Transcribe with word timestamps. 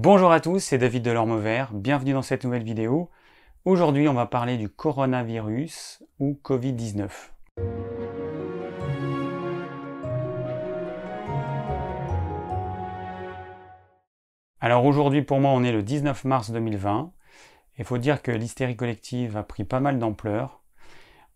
Bonjour 0.00 0.30
à 0.30 0.38
tous, 0.38 0.60
c'est 0.60 0.78
David 0.78 1.02
Delorme 1.02 1.40
Vert, 1.40 1.74
bienvenue 1.74 2.12
dans 2.12 2.22
cette 2.22 2.44
nouvelle 2.44 2.62
vidéo. 2.62 3.10
Aujourd'hui 3.64 4.06
on 4.06 4.14
va 4.14 4.26
parler 4.26 4.56
du 4.56 4.68
coronavirus 4.68 6.04
ou 6.20 6.38
Covid-19. 6.40 7.10
Alors 14.60 14.84
aujourd'hui 14.84 15.22
pour 15.22 15.40
moi 15.40 15.50
on 15.50 15.64
est 15.64 15.72
le 15.72 15.82
19 15.82 16.24
mars 16.26 16.52
2020. 16.52 17.10
Il 17.78 17.84
faut 17.84 17.98
dire 17.98 18.22
que 18.22 18.30
l'hystérie 18.30 18.76
collective 18.76 19.36
a 19.36 19.42
pris 19.42 19.64
pas 19.64 19.80
mal 19.80 19.98
d'ampleur. 19.98 20.62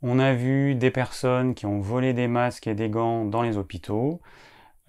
On 0.02 0.20
a 0.20 0.34
vu 0.34 0.76
des 0.76 0.92
personnes 0.92 1.56
qui 1.56 1.66
ont 1.66 1.80
volé 1.80 2.12
des 2.12 2.29
masques 2.29 2.68
et 2.68 2.76
des 2.76 2.90
gants 2.90 3.24
dans 3.24 3.42
les 3.42 3.58
hôpitaux. 3.58 4.20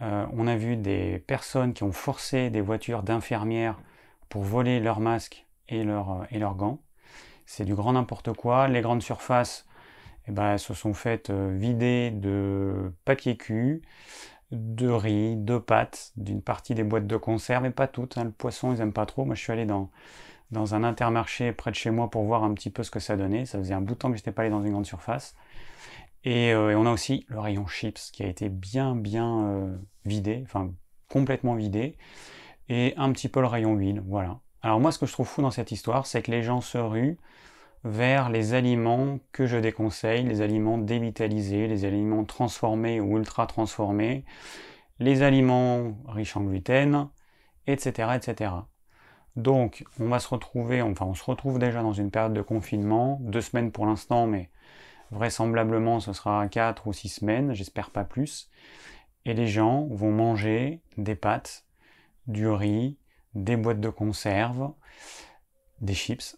Euh, 0.03 0.25
on 0.33 0.47
a 0.47 0.55
vu 0.55 0.75
des 0.75 1.19
personnes 1.19 1.73
qui 1.73 1.83
ont 1.83 1.91
forcé 1.91 2.49
des 2.49 2.61
voitures 2.61 3.03
d'infirmières 3.03 3.79
pour 4.29 4.43
voler 4.43 4.79
leurs 4.79 4.99
masques 4.99 5.45
et, 5.69 5.83
leurs, 5.83 6.25
leurs 6.31 6.55
gants. 6.55 6.79
C'est 7.45 7.65
du 7.65 7.75
grand 7.75 7.93
n'importe 7.93 8.33
quoi. 8.33 8.67
Les 8.67 8.81
grandes 8.81 9.01
surfaces 9.01 9.65
eh 10.27 10.31
ben, 10.31 10.57
se 10.57 10.73
sont 10.73 10.93
faites 10.93 11.29
euh, 11.29 11.55
vider 11.55 12.11
de 12.11 12.93
papier 13.05 13.37
cul, 13.37 13.81
de 14.51 14.89
riz, 14.89 15.35
de 15.37 15.57
pâtes, 15.57 16.11
d'une 16.17 16.41
partie 16.41 16.75
des 16.75 16.83
boîtes 16.83 17.07
de 17.07 17.17
conserve, 17.17 17.65
et 17.65 17.71
pas 17.71 17.87
toutes. 17.87 18.17
Hein. 18.17 18.25
Le 18.25 18.31
poisson, 18.31 18.73
ils 18.73 18.79
n'aiment 18.79 18.93
pas 18.93 19.05
trop. 19.05 19.25
Moi, 19.25 19.35
je 19.35 19.41
suis 19.41 19.51
allé 19.51 19.65
dans, 19.65 19.89
dans 20.51 20.75
un 20.75 20.83
intermarché 20.83 21.51
près 21.53 21.71
de 21.71 21.75
chez 21.75 21.91
moi 21.91 22.09
pour 22.09 22.23
voir 22.23 22.43
un 22.43 22.53
petit 22.53 22.69
peu 22.69 22.83
ce 22.83 22.91
que 22.91 22.99
ça 22.99 23.17
donnait. 23.17 23.45
Ça 23.45 23.57
faisait 23.57 23.73
un 23.73 23.81
bout 23.81 23.93
de 23.93 23.99
temps 23.99 24.09
que 24.09 24.17
je 24.17 24.21
n'étais 24.21 24.31
pas 24.31 24.43
allé 24.43 24.51
dans 24.51 24.63
une 24.63 24.71
grande 24.71 24.85
surface. 24.85 25.35
Euh, 26.25 26.69
et, 26.71 26.75
on 26.75 26.85
a 26.85 26.91
aussi 26.91 27.25
le 27.29 27.39
rayon 27.39 27.67
chips 27.67 28.11
qui 28.11 28.23
a 28.23 28.27
été 28.27 28.49
bien 28.49 28.95
bien 28.95 29.47
euh, 29.47 29.77
vidé, 30.05 30.41
enfin 30.45 30.71
complètement 31.09 31.55
vidé, 31.55 31.97
et 32.69 32.93
un 32.97 33.11
petit 33.11 33.29
peu 33.29 33.41
le 33.41 33.47
rayon 33.47 33.75
huile, 33.75 34.01
voilà. 34.07 34.39
Alors 34.61 34.79
moi 34.79 34.91
ce 34.91 34.99
que 34.99 35.05
je 35.05 35.13
trouve 35.13 35.27
fou 35.27 35.41
dans 35.41 35.51
cette 35.51 35.71
histoire, 35.71 36.07
c'est 36.07 36.21
que 36.21 36.31
les 36.31 36.43
gens 36.43 36.61
se 36.61 36.77
ruent 36.77 37.17
vers 37.83 38.29
les 38.29 38.53
aliments 38.53 39.19
que 39.31 39.45
je 39.45 39.57
déconseille, 39.57 40.23
les 40.23 40.41
aliments 40.41 40.77
dévitalisés, 40.77 41.67
les 41.67 41.85
aliments 41.85 42.23
transformés 42.25 43.01
ou 43.01 43.17
ultra 43.17 43.47
transformés, 43.47 44.25
les 44.99 45.21
aliments 45.23 45.97
riches 46.07 46.37
en 46.37 46.43
gluten, 46.43 47.09
etc., 47.67 48.15
etc. 48.15 48.51
Donc, 49.35 49.83
on 49.99 50.07
va 50.09 50.19
se 50.19 50.27
retrouver, 50.29 50.81
enfin, 50.81 51.05
on 51.05 51.15
se 51.15 51.23
retrouve 51.23 51.59
déjà 51.59 51.81
dans 51.81 51.93
une 51.93 52.11
période 52.11 52.33
de 52.33 52.41
confinement, 52.41 53.19
deux 53.21 53.41
semaines 53.41 53.71
pour 53.71 53.85
l'instant, 53.85 54.27
mais 54.27 54.49
vraisemblablement 55.13 55.99
ce 55.99 56.13
sera 56.13 56.47
quatre 56.47 56.87
ou 56.87 56.93
six 56.93 57.09
semaines, 57.09 57.53
j'espère 57.53 57.91
pas 57.91 58.03
plus. 58.03 58.49
Et 59.25 59.33
les 59.33 59.47
gens 59.47 59.87
vont 59.91 60.11
manger 60.11 60.81
des 60.97 61.15
pâtes, 61.15 61.65
du 62.27 62.47
riz, 62.47 62.97
des 63.35 63.55
boîtes 63.55 63.79
de 63.79 63.89
conserve, 63.89 64.73
des 65.81 65.93
chips. 65.93 66.37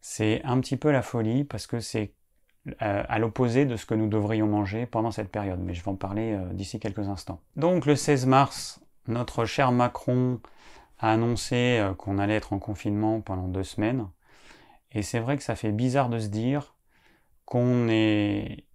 C'est 0.00 0.42
un 0.44 0.60
petit 0.60 0.76
peu 0.76 0.90
la 0.90 1.02
folie 1.02 1.44
parce 1.44 1.66
que 1.66 1.80
c'est 1.80 2.12
euh, 2.82 3.02
à 3.08 3.18
l'opposé 3.18 3.64
de 3.64 3.76
ce 3.76 3.86
que 3.86 3.94
nous 3.94 4.08
devrions 4.08 4.46
manger 4.46 4.86
pendant 4.86 5.10
cette 5.10 5.30
période, 5.30 5.60
mais 5.60 5.74
je 5.74 5.82
vais 5.82 5.90
en 5.90 5.96
parler 5.96 6.32
euh, 6.32 6.52
d'ici 6.52 6.78
quelques 6.78 7.08
instants. 7.08 7.40
Donc 7.56 7.86
le 7.86 7.96
16 7.96 8.26
mars, 8.26 8.80
notre 9.06 9.44
cher 9.44 9.72
Macron 9.72 10.40
a 10.98 11.12
annoncé 11.12 11.78
euh, 11.78 11.94
qu'on 11.94 12.18
allait 12.18 12.36
être 12.36 12.52
en 12.52 12.58
confinement 12.58 13.20
pendant 13.20 13.48
deux 13.48 13.64
semaines. 13.64 14.08
Et 14.92 15.02
c'est 15.02 15.18
vrai 15.18 15.36
que 15.36 15.42
ça 15.42 15.56
fait 15.56 15.72
bizarre 15.72 16.08
de 16.08 16.18
se 16.18 16.28
dire 16.28 16.74
qu'on 17.48 17.88
est 17.88 18.66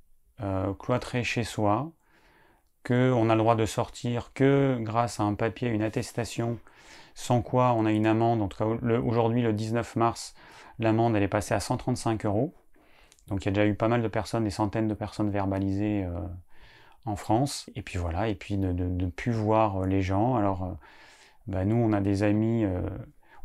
euh, 0.42 0.74
cloîtré 0.74 1.24
chez 1.24 1.44
soi, 1.44 1.92
qu'on 2.84 3.30
a 3.30 3.36
le 3.36 3.40
droit 3.40 3.56
de 3.56 3.68
sortir 3.68 4.34
que 4.34 4.80
grâce 4.82 5.20
à 5.20 5.24
un 5.24 5.36
papier, 5.36 5.70
une 5.70 5.84
attestation, 5.84 6.58
sans 7.14 7.44
quoi 7.44 7.74
on 7.74 7.86
a 7.86 7.92
une 7.92 8.08
amende. 8.08 8.42
En 8.42 8.48
tout 8.48 8.58
cas, 8.58 8.66
aujourd'hui, 8.66 9.44
le 9.44 9.54
19 9.54 9.96
mars, 9.96 10.34
l'amende 10.80 11.16
est 11.18 11.28
passée 11.28 11.54
à 11.54 11.60
135 11.60 12.26
euros. 12.26 12.56
Donc 13.28 13.44
il 13.44 13.46
y 13.46 13.50
a 13.50 13.52
déjà 13.52 13.68
eu 13.68 13.76
pas 13.76 13.90
mal 13.90 14.02
de 14.02 14.08
personnes, 14.08 14.44
des 14.44 14.50
centaines 14.50 14.88
de 14.88 14.96
personnes 14.96 15.30
verbalisées 15.30 16.06
euh, 16.06 16.20
en 17.06 17.16
France. 17.16 17.70
Et 17.76 17.84
puis 17.84 18.00
voilà, 18.00 18.28
et 18.28 18.34
puis 18.34 18.58
de 18.58 18.72
ne 18.72 19.06
plus 19.08 19.34
voir 19.34 19.86
les 19.86 20.02
gens. 20.02 20.36
Alors 20.36 20.78
bah, 21.46 21.64
nous, 21.64 21.76
on 21.76 21.94
a 21.94 22.02
des 22.02 22.24
amis, 22.24 22.66
euh, 22.66 22.82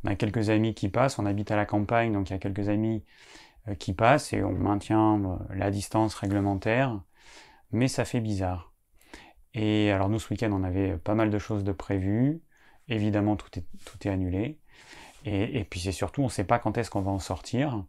on 0.04 0.08
a 0.08 0.14
quelques 0.14 0.48
amis 0.48 0.72
qui 0.72 0.88
passent, 0.88 1.18
on 1.18 1.26
habite 1.26 1.50
à 1.50 1.56
la 1.56 1.66
campagne, 1.66 2.14
donc 2.14 2.30
il 2.30 2.32
y 2.32 2.36
a 2.36 2.38
quelques 2.38 2.70
amis 2.70 3.04
euh, 3.04 3.47
qui 3.74 3.92
passent 3.92 4.32
et 4.32 4.42
on 4.42 4.52
maintient 4.52 5.24
euh, 5.24 5.36
la 5.54 5.70
distance 5.70 6.14
réglementaire, 6.14 7.00
mais 7.72 7.88
ça 7.88 8.04
fait 8.04 8.20
bizarre. 8.20 8.72
Et 9.54 9.90
alors 9.90 10.08
nous, 10.08 10.18
ce 10.18 10.32
week-end, 10.32 10.52
on 10.52 10.62
avait 10.62 10.96
pas 10.96 11.14
mal 11.14 11.30
de 11.30 11.38
choses 11.38 11.64
de 11.64 11.72
prévues, 11.72 12.40
évidemment, 12.88 13.36
tout 13.36 13.58
est, 13.58 13.64
tout 13.84 14.06
est 14.06 14.10
annulé. 14.10 14.58
Et, 15.24 15.64
puis 15.64 15.80
c'est 15.80 15.92
surtout, 15.92 16.22
on 16.22 16.26
ne 16.26 16.30
sait 16.30 16.44
pas 16.44 16.58
quand 16.58 16.78
est-ce 16.78 16.90
qu'on 16.90 17.02
va 17.02 17.10
en 17.10 17.18
sortir. 17.18 17.84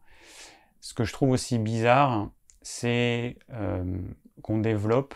Ce 0.81 0.93
que 0.93 1.05
je 1.05 1.13
trouve 1.13 1.29
aussi 1.29 1.57
bizarre, 1.57 2.31
c'est 2.61 3.37
qu'on 4.41 4.57
développe 4.57 5.15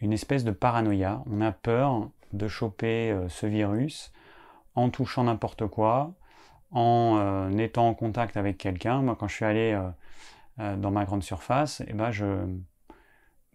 une 0.00 0.12
espèce 0.12 0.44
de 0.44 0.50
paranoïa. 0.50 1.22
On 1.26 1.40
a 1.40 1.52
peur 1.52 2.10
de 2.32 2.48
choper 2.48 3.10
euh, 3.10 3.28
ce 3.28 3.46
virus 3.46 4.12
en 4.74 4.90
touchant 4.90 5.24
n'importe 5.24 5.66
quoi, 5.66 6.14
en 6.70 7.18
euh, 7.18 7.58
étant 7.58 7.88
en 7.88 7.94
contact 7.94 8.36
avec 8.36 8.58
quelqu'un. 8.58 9.02
Moi, 9.02 9.16
quand 9.18 9.28
je 9.28 9.34
suis 9.34 9.44
allé 9.44 9.78
euh, 10.60 10.76
dans 10.76 10.90
ma 10.90 11.04
grande 11.04 11.22
surface, 11.22 11.82
eh 11.86 11.92
ben 11.92 12.10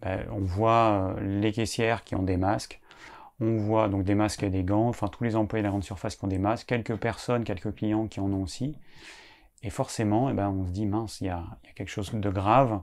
ben, 0.02 0.26
on 0.30 0.40
voit 0.40 1.16
les 1.22 1.52
caissières 1.52 2.04
qui 2.04 2.14
ont 2.14 2.22
des 2.22 2.36
masques, 2.36 2.82
on 3.40 3.56
voit 3.56 3.88
donc 3.88 4.04
des 4.04 4.14
masques 4.14 4.42
et 4.42 4.50
des 4.50 4.62
gants, 4.62 4.88
enfin 4.88 5.08
tous 5.08 5.24
les 5.24 5.36
employés 5.36 5.62
de 5.62 5.66
la 5.66 5.70
grande 5.70 5.84
surface 5.84 6.16
qui 6.16 6.24
ont 6.24 6.28
des 6.28 6.38
masques, 6.38 6.68
quelques 6.68 6.96
personnes, 6.96 7.44
quelques 7.44 7.74
clients 7.74 8.06
qui 8.06 8.20
en 8.20 8.30
ont 8.32 8.42
aussi. 8.42 8.76
Et 9.62 9.70
forcément, 9.70 10.30
eh 10.30 10.32
ben, 10.32 10.48
on 10.48 10.66
se 10.66 10.70
dit, 10.70 10.86
mince, 10.86 11.20
il 11.20 11.26
y 11.26 11.30
a, 11.30 11.44
quelque 11.74 11.88
chose 11.88 12.12
de 12.12 12.30
grave. 12.30 12.80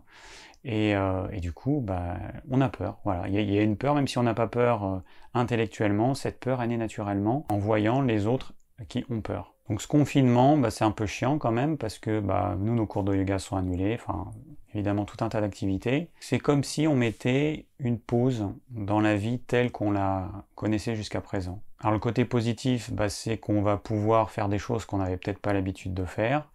Euh, 0.66 1.28
et, 1.32 1.40
du 1.40 1.52
coup, 1.54 1.82
bah, 1.82 2.18
on 2.50 2.62
a 2.62 2.70
peur. 2.70 3.00
Voilà, 3.04 3.28
il 3.28 3.52
y, 3.52 3.58
a 3.58 3.62
une 3.62 3.78
peur, 3.78 3.96
même 3.96 4.08
si 4.08 4.18
on 4.18 4.24
n'a 4.24 4.34
pas 4.34 4.48
peur 4.48 4.84
euh, 4.84 5.00
intellectuellement, 5.34 6.14
cette 6.14 6.40
peur 6.40 6.62
est 6.62 6.68
née 6.68 6.78
naturellement 6.78 7.46
en 7.50 7.58
voyant 7.58 8.02
les 8.02 8.28
autres 8.28 8.54
qui 8.88 9.06
ont 9.10 9.22
peur. 9.22 9.53
Donc 9.69 9.81
ce 9.81 9.88
confinement, 9.88 10.57
bah, 10.57 10.72
c'est 10.72 10.84
un 10.84 10.91
peu 10.91 11.06
chiant 11.06 11.38
quand 11.38 11.51
même 11.51 11.78
parce 11.78 12.00
que 12.00 12.19
bah, 12.19 12.56
nous, 12.59 12.75
nos 12.75 12.85
cours 12.85 13.03
de 13.03 13.16
yoga 13.16 13.40
sont 13.40 13.56
annulés. 13.56 13.96
Enfin, 13.96 14.31
évidemment, 14.74 15.06
tout 15.06 15.24
un 15.24 15.29
tas 15.29 15.41
d'activités. 15.41 16.09
C'est 16.19 16.40
comme 16.40 16.63
si 16.63 16.88
on 16.88 16.96
mettait 16.96 17.66
une 17.79 17.97
pause 17.97 18.47
dans 18.69 19.00
la 19.00 19.16
vie 19.16 19.40
telle 19.40 19.72
qu'on 19.72 19.91
la 19.91 20.29
connaissait 20.56 20.96
jusqu'à 20.96 21.22
présent. 21.22 21.62
Alors 21.79 21.94
le 21.94 22.00
côté 22.00 22.25
positif, 22.25 22.91
bah, 22.91 23.09
c'est 23.09 23.38
qu'on 23.38 23.62
va 23.62 23.78
pouvoir 23.78 24.31
faire 24.31 24.50
des 24.50 24.59
choses 24.59 24.85
qu'on 24.85 24.97
n'avait 24.97 25.18
peut-être 25.18 25.40
pas 25.40 25.53
l'habitude 25.53 25.94
de 25.94 26.06
faire. 26.06 26.50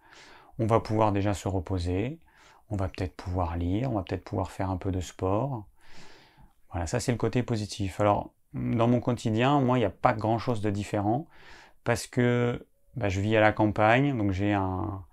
On 0.59 0.65
va 0.65 0.79
pouvoir 0.79 1.11
déjà 1.11 1.33
se 1.33 1.47
reposer 1.47 2.19
on 2.69 2.75
va 2.75 2.87
peut-être 2.87 3.15
pouvoir 3.15 3.57
lire, 3.57 3.91
on 3.91 3.95
va 3.95 4.03
peut-être 4.03 4.23
pouvoir 4.23 4.51
faire 4.51 4.69
un 4.69 4.77
peu 4.77 4.91
de 4.91 5.01
sport. 5.01 5.65
Voilà, 6.71 6.87
ça 6.87 6.99
c'est 6.99 7.11
le 7.11 7.17
côté 7.17 7.43
positif. 7.43 7.99
Alors, 7.99 8.31
dans 8.53 8.87
mon 8.87 8.99
quotidien, 8.99 9.59
moi, 9.59 9.77
il 9.77 9.81
n'y 9.81 9.85
a 9.85 9.91
pas 9.91 10.13
grand-chose 10.13 10.61
de 10.61 10.69
différent 10.69 11.27
parce 11.83 12.07
que 12.07 12.65
bah, 12.99 13.07
je 13.07 13.21
vis 13.21 13.37
à 13.37 13.39
la 13.41 13.53
campagne, 13.53 14.15
donc 14.17 14.31
j'ai 14.31 14.53
un, 14.53 15.05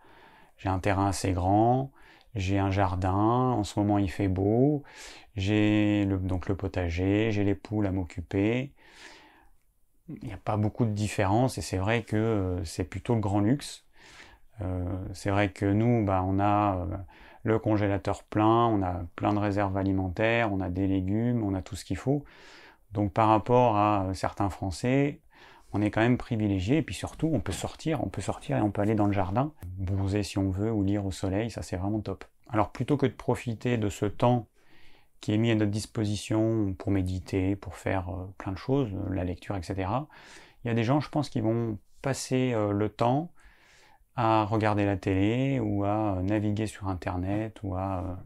terrain 0.83 1.07
assez 1.07 1.33
grand, 1.33 1.93
j'ai 2.35 2.59
un 2.59 2.71
jardin, 2.73 3.13
en 3.13 3.63
ce 3.63 3.79
moment 3.79 3.99
il 3.99 4.11
fait 4.11 4.27
beau, 4.27 4.83
j'ai 5.37 6.05
le, 6.05 6.19
donc 6.19 6.49
le 6.49 6.57
potager, 6.57 7.31
j'ai 7.31 7.45
les 7.45 7.55
poules 7.55 7.87
à 7.87 7.93
m'occuper. 7.93 8.73
Il 10.09 10.27
n'y 10.27 10.33
a 10.33 10.37
pas 10.37 10.57
beaucoup 10.57 10.85
de 10.85 10.91
différence 10.91 11.59
et 11.59 11.63
c'est 11.63 11.79
vrai 11.79 12.03
que 12.03 12.17
euh, 12.17 12.65
c'est 12.65 12.85
plutôt 12.85 13.15
le 13.15 13.21
grand 13.21 13.41
luxe. 13.41 13.85
Euh, 14.63 14.85
c'est 15.13 15.31
vrai 15.31 15.51
que 15.53 15.67
nous, 15.67 16.05
bah, 16.05 16.25
on 16.27 16.41
a 16.41 16.79
euh, 16.79 16.97
le 17.45 17.59
congélateur 17.61 18.25
plein, 18.25 18.67
on 18.67 18.83
a 18.83 19.03
plein 19.15 19.33
de 19.33 19.39
réserves 19.39 19.77
alimentaires, 19.77 20.53
on 20.53 20.61
a 20.61 20.71
des 20.71 20.89
légumes, 20.89 21.45
on 21.45 21.55
a 21.55 21.63
tout 21.63 21.77
ce 21.77 21.85
qu'il 21.85 21.97
faut. 21.97 22.25
Donc 22.93 23.13
par 23.13 23.29
rapport 23.29 23.77
à 23.77 24.09
certains 24.15 24.51
Français, 24.51 25.21
on 25.77 25.83
est 25.83 25.91
quand 25.91 26.01
même 26.01 26.19
privilégié 26.19 26.79
et 26.79 26.83
puis 26.83 26.95
surtout 26.95 27.31
on 27.33 27.41
peut 27.41 27.53
sortir, 27.53 28.03
on 28.05 28.09
peut 28.09 28.23
sortir 28.23 28.57
et 28.57 28.61
on 28.61 28.71
peut 28.71 28.83
aller 28.83 28.95
dans 28.95 29.07
le 29.07 29.13
jardin, 29.13 29.53
bronzer 29.79 30.23
si 30.23 30.39
on 30.39 30.51
veut 30.51 30.73
ou 30.73 30.83
lire 30.83 31.05
au 31.07 31.13
soleil, 31.13 31.51
ça 31.51 31.63
c'est 31.63 31.77
vraiment 31.77 32.01
top. 32.01 32.25
Alors 32.49 32.73
plutôt 32.73 32.97
que 32.97 33.07
de 33.07 33.13
profiter 33.13 33.77
de 33.77 33.89
ce 33.89 34.07
temps 34.07 34.49
qui 35.21 35.33
est 35.33 35.39
mis 35.39 35.51
à 35.51 35.55
notre 35.55 35.71
disposition 35.71 36.75
pour 36.79 36.93
méditer, 36.93 37.57
pour 37.57 37.77
faire 37.77 38.11
euh, 38.11 38.27
plein 38.39 38.53
de 38.53 38.59
choses, 38.59 38.91
la 39.11 39.25
lecture, 39.25 39.57
etc., 39.57 39.89
il 40.65 40.69
y 40.69 40.71
a 40.71 40.75
des 40.75 40.85
gens, 40.85 41.01
je 41.01 41.09
pense, 41.09 41.31
qui 41.31 41.41
vont 41.41 41.79
passer 42.03 42.53
euh, 42.53 42.73
le 42.73 42.89
temps 42.89 43.31
à 44.17 44.45
regarder 44.45 44.85
la 44.85 44.97
télé 44.97 45.61
ou 45.61 45.85
à 45.85 46.17
euh, 46.17 46.23
naviguer 46.23 46.67
sur 46.67 46.89
Internet 46.89 47.61
ou 47.63 47.77
à 47.77 48.19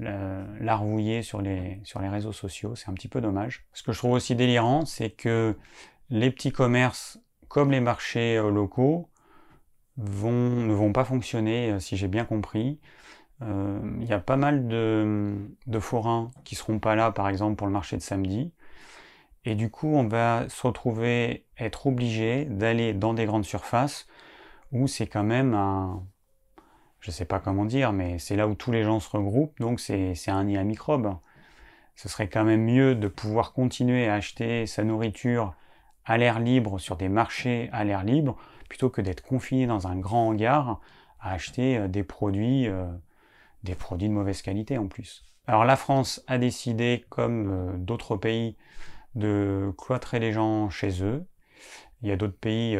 euh, 0.00 0.44
l'arrouiller 0.60 1.22
sur 1.22 1.40
les, 1.40 1.80
sur 1.84 2.00
les 2.00 2.08
réseaux 2.08 2.32
sociaux. 2.32 2.74
C'est 2.74 2.90
un 2.90 2.92
petit 2.92 3.08
peu 3.08 3.20
dommage. 3.20 3.64
Ce 3.72 3.82
que 3.82 3.92
je 3.92 3.98
trouve 3.98 4.12
aussi 4.12 4.34
délirant, 4.34 4.84
c'est 4.84 5.10
que 5.10 5.56
les 6.10 6.30
petits 6.30 6.52
commerces, 6.52 7.20
comme 7.48 7.70
les 7.70 7.80
marchés 7.80 8.36
euh, 8.36 8.50
locaux, 8.50 9.08
ne 9.96 10.72
vont 10.72 10.92
pas 10.92 11.04
fonctionner, 11.04 11.80
si 11.80 11.96
j'ai 11.96 12.08
bien 12.08 12.24
compris. 12.24 12.78
Il 13.40 14.04
y 14.04 14.12
a 14.12 14.20
pas 14.20 14.36
mal 14.36 14.68
de, 14.68 15.80
forains 15.80 16.30
qui 16.44 16.54
seront 16.54 16.78
pas 16.78 16.94
là, 16.94 17.10
par 17.10 17.28
exemple, 17.28 17.56
pour 17.56 17.66
le 17.66 17.72
marché 17.72 17.96
de 17.96 18.02
samedi. 18.02 18.52
Et 19.44 19.54
du 19.56 19.70
coup, 19.70 19.88
on 19.88 20.06
va 20.06 20.48
se 20.48 20.66
retrouver, 20.66 21.46
être 21.58 21.86
obligé 21.88 22.44
d'aller 22.44 22.94
dans 22.94 23.14
des 23.14 23.26
grandes 23.26 23.44
surfaces 23.44 24.06
où 24.72 24.86
c'est 24.86 25.06
quand 25.06 25.24
même 25.24 25.54
un, 25.54 26.04
je 27.00 27.10
ne 27.10 27.14
sais 27.14 27.24
pas 27.24 27.40
comment 27.40 27.64
dire, 27.64 27.92
mais 27.92 28.18
c'est 28.18 28.36
là 28.36 28.48
où 28.48 28.54
tous 28.54 28.72
les 28.72 28.82
gens 28.82 29.00
se 29.00 29.08
regroupent, 29.08 29.58
donc 29.60 29.80
c'est 29.80 30.14
un 30.28 30.44
nid 30.44 30.58
à 30.58 30.64
microbes. 30.64 31.14
Ce 31.94 32.08
serait 32.08 32.28
quand 32.28 32.44
même 32.44 32.64
mieux 32.64 32.94
de 32.94 33.08
pouvoir 33.08 33.52
continuer 33.52 34.08
à 34.08 34.14
acheter 34.14 34.66
sa 34.66 34.84
nourriture 34.84 35.54
à 36.08 36.16
l'air 36.16 36.40
libre 36.40 36.80
sur 36.80 36.96
des 36.96 37.08
marchés 37.08 37.68
à 37.70 37.84
l'air 37.84 38.02
libre 38.02 38.36
plutôt 38.68 38.88
que 38.90 39.00
d'être 39.00 39.22
confiné 39.22 39.66
dans 39.66 39.86
un 39.86 39.96
grand 39.96 40.28
hangar 40.28 40.80
à 41.20 41.32
acheter 41.32 41.76
euh, 41.76 41.88
des 41.88 42.02
produits, 42.02 42.66
euh, 42.66 42.86
des 43.62 43.74
produits 43.74 44.08
de 44.08 44.14
mauvaise 44.14 44.42
qualité 44.42 44.78
en 44.78 44.88
plus. 44.88 45.24
Alors 45.46 45.64
la 45.64 45.76
France 45.76 46.22
a 46.26 46.38
décidé, 46.38 47.04
comme 47.10 47.50
euh, 47.50 47.76
d'autres 47.76 48.16
pays, 48.16 48.56
de 49.14 49.72
cloîtrer 49.76 50.18
les 50.18 50.32
gens 50.32 50.70
chez 50.70 51.02
eux. 51.02 51.24
Il 52.02 52.08
y 52.08 52.12
a 52.12 52.16
d'autres 52.16 52.38
pays 52.38 52.78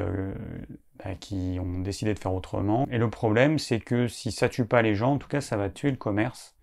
bah, 1.04 1.16
qui 1.18 1.58
ont 1.60 1.80
décidé 1.80 2.14
de 2.14 2.18
faire 2.20 2.32
autrement. 2.32 2.86
Et 2.88 2.98
le 2.98 3.10
problème, 3.10 3.58
c'est 3.58 3.80
que 3.80 4.06
si 4.06 4.30
ça 4.30 4.48
tue 4.48 4.64
pas 4.64 4.80
les 4.80 4.94
gens, 4.94 5.14
en 5.14 5.18
tout 5.18 5.26
cas, 5.26 5.40
ça 5.40 5.56
va 5.56 5.70
tuer 5.70 5.90
le 5.90 5.96
commerce. 5.96 6.54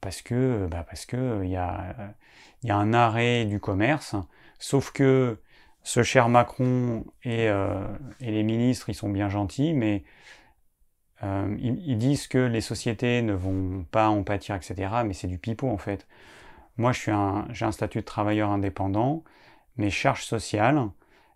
Parce 0.00 0.22
que, 0.22 0.66
bah, 0.70 0.82
parce 0.88 1.04
que 1.04 1.42
il 1.44 1.50
y 1.50 1.56
a, 1.56 2.14
y 2.62 2.70
a 2.70 2.76
un 2.76 2.94
arrêt 2.94 3.44
du 3.44 3.60
commerce. 3.60 4.16
Sauf 4.58 4.92
que 4.92 5.38
ce 5.84 6.02
cher 6.02 6.28
Macron 6.30 7.04
euh, 7.26 7.96
et, 8.20 8.32
les 8.32 8.42
ministres, 8.42 8.88
ils 8.88 8.94
sont 8.94 9.10
bien 9.10 9.28
gentils, 9.28 9.74
mais 9.74 10.02
euh, 11.22 11.56
ils, 11.60 11.98
disent 11.98 12.26
que 12.26 12.38
les 12.38 12.62
sociétés 12.62 13.22
ne 13.22 13.34
vont 13.34 13.84
pas 13.90 14.08
en 14.08 14.24
pâtir, 14.24 14.56
etc. 14.56 14.74
Mais 15.04 15.12
c'est 15.12 15.28
du 15.28 15.38
pipeau 15.38 15.68
en 15.68 15.78
fait. 15.78 16.08
Moi, 16.78 16.92
j'ai 16.92 17.12
un, 17.12 17.46
un 17.60 17.72
statut 17.72 17.98
de 17.98 18.04
travailleur 18.04 18.50
indépendant. 18.50 19.22
Mes 19.76 19.90
charges 19.90 20.24
sociales, 20.24 20.88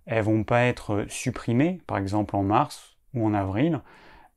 elles 0.06 0.25
vont 0.25 0.45
pas 0.45 0.62
être 0.62 1.05
supprimées, 1.09 1.81
par 1.87 1.99
exemple 1.99 2.35
en 2.35 2.43
mars 2.43 2.97
ou 3.15 3.27
en 3.27 3.35
avril. 3.35 3.81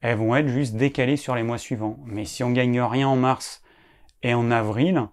Elles 0.02 0.18
vont 0.18 0.36
être 0.36 0.50
juste 0.50 0.76
décalées 0.76 1.18
sur 1.18 1.36
les 1.36 1.44
mois 1.44 1.58
suivants. 1.58 1.98
Mais 2.06 2.26
si 2.26 2.44
on 2.44 2.52
gagne 2.52 2.82
rien 2.82 3.08
en 3.08 3.16
mars 3.16 3.64
et 4.24 4.34
en 4.34 4.52
avril, 4.52 5.08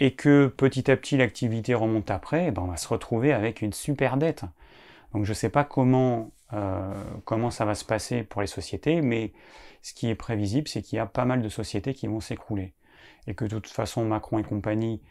et 0.00 0.12
que 0.12 0.46
petit 0.46 0.90
à 0.90 0.96
petit 0.96 1.18
l'activité 1.18 1.74
remonte 1.74 2.10
après, 2.10 2.46
eh 2.48 2.50
ben, 2.50 2.62
on 2.62 2.66
va 2.66 2.78
se 2.78 2.88
retrouver 2.88 3.32
avec 3.32 3.60
une 3.60 3.74
super 3.74 4.16
dette. 4.16 4.44
Donc 5.12 5.24
je 5.24 5.30
ne 5.30 5.34
sais 5.34 5.50
pas 5.50 5.62
comment, 5.62 6.30
euh, 6.54 6.94
comment 7.24 7.50
ça 7.50 7.66
va 7.66 7.74
se 7.74 7.84
passer 7.84 8.22
pour 8.24 8.40
les 8.40 8.46
sociétés, 8.46 9.02
mais 9.02 9.32
ce 9.82 9.92
qui 9.92 10.08
est 10.08 10.14
prévisible, 10.14 10.68
c'est 10.68 10.82
qu'il 10.82 10.96
y 10.96 11.00
a 11.00 11.06
pas 11.06 11.26
mal 11.26 11.42
de 11.42 11.48
sociétés 11.50 11.92
qui 11.92 12.06
vont 12.06 12.20
s'écrouler. 12.20 12.72
Et 13.26 13.34
que 13.34 13.44
de 13.44 13.58
toute 13.58 13.68
façon, 13.68 14.04
Macron 14.04 14.38
et 14.38 14.42
compagnie, 14.42 15.02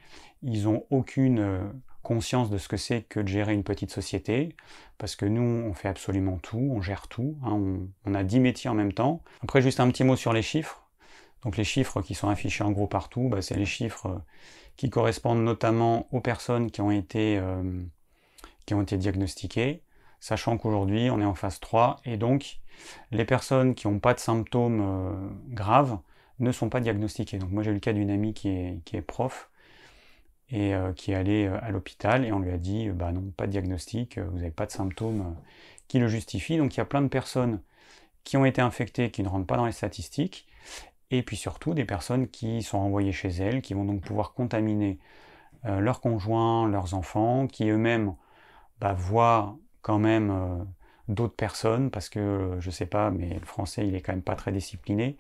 ils 0.42 0.64
n'ont 0.64 0.84
aucune 0.90 1.40
euh, 1.40 1.60
conscience 2.02 2.50
de 2.50 2.58
ce 2.58 2.68
que 2.68 2.78
c'est 2.78 3.04
que 3.04 3.20
de 3.20 3.28
gérer 3.28 3.54
une 3.54 3.64
petite 3.64 3.92
société, 3.92 4.56
parce 4.98 5.16
que 5.16 5.26
nous, 5.26 5.68
on 5.68 5.74
fait 5.74 5.88
absolument 5.88 6.38
tout, 6.38 6.72
on 6.72 6.82
gère 6.82 7.08
tout, 7.08 7.38
hein, 7.44 7.52
on, 7.52 7.88
on 8.06 8.16
a 8.16 8.24
10 8.24 8.40
métiers 8.40 8.70
en 8.70 8.74
même 8.74 8.94
temps. 8.94 9.22
Après, 9.44 9.62
juste 9.62 9.80
un 9.80 9.90
petit 9.92 10.04
mot 10.04 10.16
sur 10.16 10.34
les 10.34 10.42
chiffres. 10.42 10.89
Donc 11.44 11.58
les 11.58 11.64
chiffres 11.64 12.02
qui 12.02 12.16
sont 12.16 12.30
affichés 12.30 12.64
en 12.64 12.72
gros 12.72 12.88
partout, 12.88 13.30
bah, 13.30 13.42
c'est 13.42 13.56
les 13.56 13.66
chiffres 13.66 14.08
euh, 14.08 14.20
qui 14.76 14.90
correspondent 14.90 15.44
notamment 15.44 16.08
aux 16.12 16.22
personnes 16.22 16.72
qui 16.72 16.82
ont 16.82 16.92
été, 16.92 17.38
euh, 17.38 17.82
qui 18.66 18.74
ont 18.74 18.82
été 18.82 18.98
diagnostiquées, 18.98 19.82
sachant 20.20 20.58
qu'aujourd'hui 20.58 21.10
on 21.10 21.22
est 21.22 21.26
en 21.26 21.36
phase 21.36 21.60
3 21.60 22.02
et 22.06 22.18
donc 22.18 22.60
les 23.12 23.26
personnes 23.26 23.76
qui 23.76 23.88
n'ont 23.88 24.00
pas 24.00 24.14
de 24.14 24.20
symptômes 24.20 24.82
euh, 24.82 25.30
graves 25.50 26.00
ne 26.40 26.52
sont 26.52 26.70
pas 26.70 26.82
diagnostiquées. 26.82 27.40
Donc 27.40 27.52
moi 27.52 27.64
j'ai 27.64 27.72
eu 27.72 27.76
le 27.76 27.80
cas 27.80 27.94
d'une 27.94 28.10
amie 28.10 28.34
qui 28.34 28.50
est, 28.50 28.82
qui 28.86 28.98
est 28.98 29.02
prof 29.02 29.50
et 30.52 30.74
qui 30.96 31.12
est 31.12 31.16
allée 31.16 31.46
à 31.46 31.70
l'hôpital 31.70 32.26
et 32.26 32.32
on 32.32 32.40
lui 32.40 32.52
a 32.52 32.58
dit 32.58 32.90
bah 32.90 33.12
non, 33.12 33.32
pas 33.38 33.46
de 33.46 33.52
diagnostic, 33.52 34.18
vous 34.18 34.38
n'avez 34.38 34.50
pas 34.50 34.66
de 34.66 34.72
symptômes 34.72 35.36
qui 35.88 36.00
le 36.00 36.08
justifient. 36.08 36.58
Donc 36.58 36.74
il 36.74 36.78
y 36.78 36.82
a 36.82 36.86
plein 36.86 37.04
de 37.04 37.08
personnes 37.08 37.62
qui 38.24 38.36
ont 38.36 38.46
été 38.46 38.60
infectées 38.60 39.12
qui 39.12 39.22
ne 39.22 39.28
rentrent 39.28 39.46
pas 39.46 39.58
dans 39.58 39.68
les 39.68 39.72
statistiques 39.74 40.49
et 41.12 41.24
puis 41.24 41.38
surtout 41.38 41.74
des 41.74 41.86
personnes 41.86 42.28
qui 42.28 42.62
sont 42.64 42.78
envoyées 42.78 43.12
chez 43.12 43.30
elles, 43.30 43.62
qui 43.62 43.74
vont 43.74 43.86
donc 43.86 44.02
pouvoir 44.02 44.34
contaminer 44.34 45.00
euh, 45.66 45.80
leurs 45.80 46.02
conjoints, 46.02 46.68
leurs 46.68 46.94
enfants, 46.94 47.48
qui 47.48 47.70
eux-mêmes 47.70 48.16
bah, 48.80 48.94
voient 48.94 49.58
quand 49.82 50.00
même 50.00 50.32
euh, 50.32 50.64
d'autres 51.08 51.36
personnes, 51.36 51.90
parce 51.92 52.10
que 52.10 52.20
euh, 52.20 52.62
je 52.62 52.70
sais 52.70 52.86
pas, 52.86 53.10
mais 53.12 53.34
le 53.34 53.46
français 53.46 53.88
il 53.88 53.96
est 53.96 54.02
quand 54.02 54.14
même 54.14 54.22
pas 54.22 54.36
très 54.36 54.52
discipliné, 54.52 55.18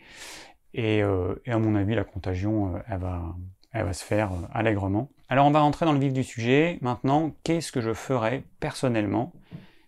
et, 0.73 1.01
à 1.01 1.57
mon 1.57 1.75
avis 1.75 1.95
la 1.95 2.03
contagion 2.03 2.79
elle, 2.87 2.99
va, 2.99 3.35
elle 3.71 3.85
va 3.85 3.93
se 3.93 4.03
faire 4.03 4.29
allègrement. 4.53 5.09
Alors 5.27 5.47
on 5.47 5.51
va 5.51 5.61
rentrer 5.61 5.87
dans 5.87 5.93
le 5.93 5.99
vif 5.99 6.13
du 6.13 6.23
sujet. 6.23 6.77
Maintenant, 6.81 7.31
qu'est-ce 7.43 7.71
que 7.71 7.81
je 7.81 7.93
ferais 7.93 8.43
personnellement 8.59 9.33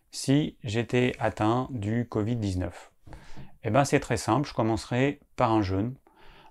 si 0.10 0.58
j'étais 0.64 1.14
atteint 1.20 1.68
du 1.70 2.06
Covid-19 2.06 2.91
eh 3.64 3.70
bien 3.70 3.86
c'est 3.86 4.00
très 4.00 4.18
simple, 4.18 4.48
je 4.48 4.54
commencerai 4.54 5.20
par 5.36 5.52
un 5.52 5.62
jeûne. 5.62 5.96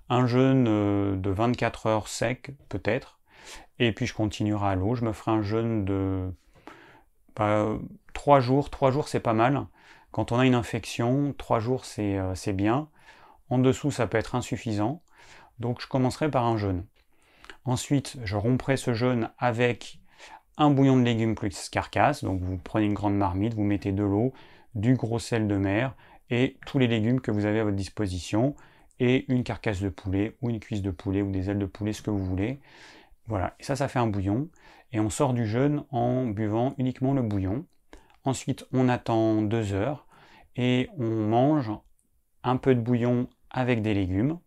Un 0.08 0.26
jeûne 0.26 0.66
euh, 0.68 1.16
de 1.16 1.30
24 1.30 1.86
heures 1.86 2.08
sec 2.08 2.52
peut-être, 2.68 3.20
et 3.78 3.92
puis 3.92 4.06
je 4.06 4.14
continuerai 4.14 4.68
à 4.68 4.74
l'eau. 4.74 4.94
Je 4.94 5.04
me 5.04 5.12
ferai 5.12 5.32
un 5.32 5.42
jeûne 5.42 5.84
de 5.84 6.32
3 7.34 8.36
bah, 8.36 8.40
jours. 8.40 8.70
3 8.70 8.90
jours 8.90 9.08
c'est 9.08 9.20
pas 9.20 9.34
mal. 9.34 9.66
Quand 10.10 10.32
on 10.32 10.38
a 10.38 10.46
une 10.46 10.54
infection, 10.54 11.34
3 11.38 11.60
jours 11.60 11.84
euh, 11.98 12.34
c'est 12.34 12.52
bien. 12.52 12.88
En 13.48 13.58
dessous 13.58 13.90
ça 13.90 14.06
peut 14.06 14.18
être 14.18 14.34
insuffisant. 14.34 15.02
Donc 15.58 15.80
je 15.80 15.86
commencerai 15.88 16.30
par 16.30 16.44
un 16.46 16.56
jeûne. 16.56 16.84
Ensuite, 17.64 18.16
je 18.24 18.36
romprai 18.36 18.76
ce 18.76 18.94
jeûne 18.94 19.30
avec 19.38 20.00
un 20.56 20.70
bouillon 20.70 20.96
de 20.96 21.02
légumes 21.02 21.34
plus 21.34 21.68
carcasse. 21.68 22.24
Donc 22.24 22.40
vous 22.40 22.56
prenez 22.56 22.86
une 22.86 22.94
grande 22.94 23.16
marmite, 23.16 23.54
vous 23.54 23.64
mettez 23.64 23.92
de 23.92 24.02
l'eau, 24.02 24.32
du 24.74 24.94
gros 24.94 25.18
sel 25.18 25.46
de 25.48 25.56
mer, 25.56 25.94
et 26.30 26.56
tous 26.66 26.78
les 26.78 26.86
légumes 26.86 27.20
que 27.20 27.30
vous 27.30 27.44
avez 27.44 27.60
à 27.60 27.64
votre 27.64 27.76
disposition 27.76 28.54
et 29.00 29.30
une 29.32 29.44
carcasse 29.44 29.80
de 29.80 29.88
poulet 29.88 30.36
ou 30.42 30.50
une 30.50 30.60
cuisse 30.60 30.82
de 30.82 30.90
poulet 30.90 31.22
ou 31.22 31.30
des 31.30 31.50
ailes 31.50 31.58
de 31.58 31.66
poulet, 31.66 31.92
ce 31.92 32.02
que 32.02 32.10
vous 32.10 32.24
voulez. 32.24 32.60
Voilà, 33.26 33.54
et 33.58 33.64
ça, 33.64 33.76
ça 33.76 33.88
fait 33.88 33.98
un 33.98 34.06
bouillon. 34.06 34.48
Et 34.92 35.00
on 35.00 35.10
sort 35.10 35.34
du 35.34 35.46
jeûne 35.46 35.84
en 35.90 36.26
buvant 36.26 36.74
uniquement 36.78 37.14
le 37.14 37.22
bouillon. 37.22 37.64
Ensuite, 38.24 38.66
on 38.72 38.88
attend 38.88 39.42
deux 39.42 39.72
heures 39.72 40.06
et 40.56 40.88
on 40.98 41.08
mange 41.08 41.70
un 42.42 42.56
peu 42.56 42.74
de 42.74 42.80
bouillon 42.80 43.28
avec 43.50 43.82
des 43.82 43.94
légumes. 43.94 44.38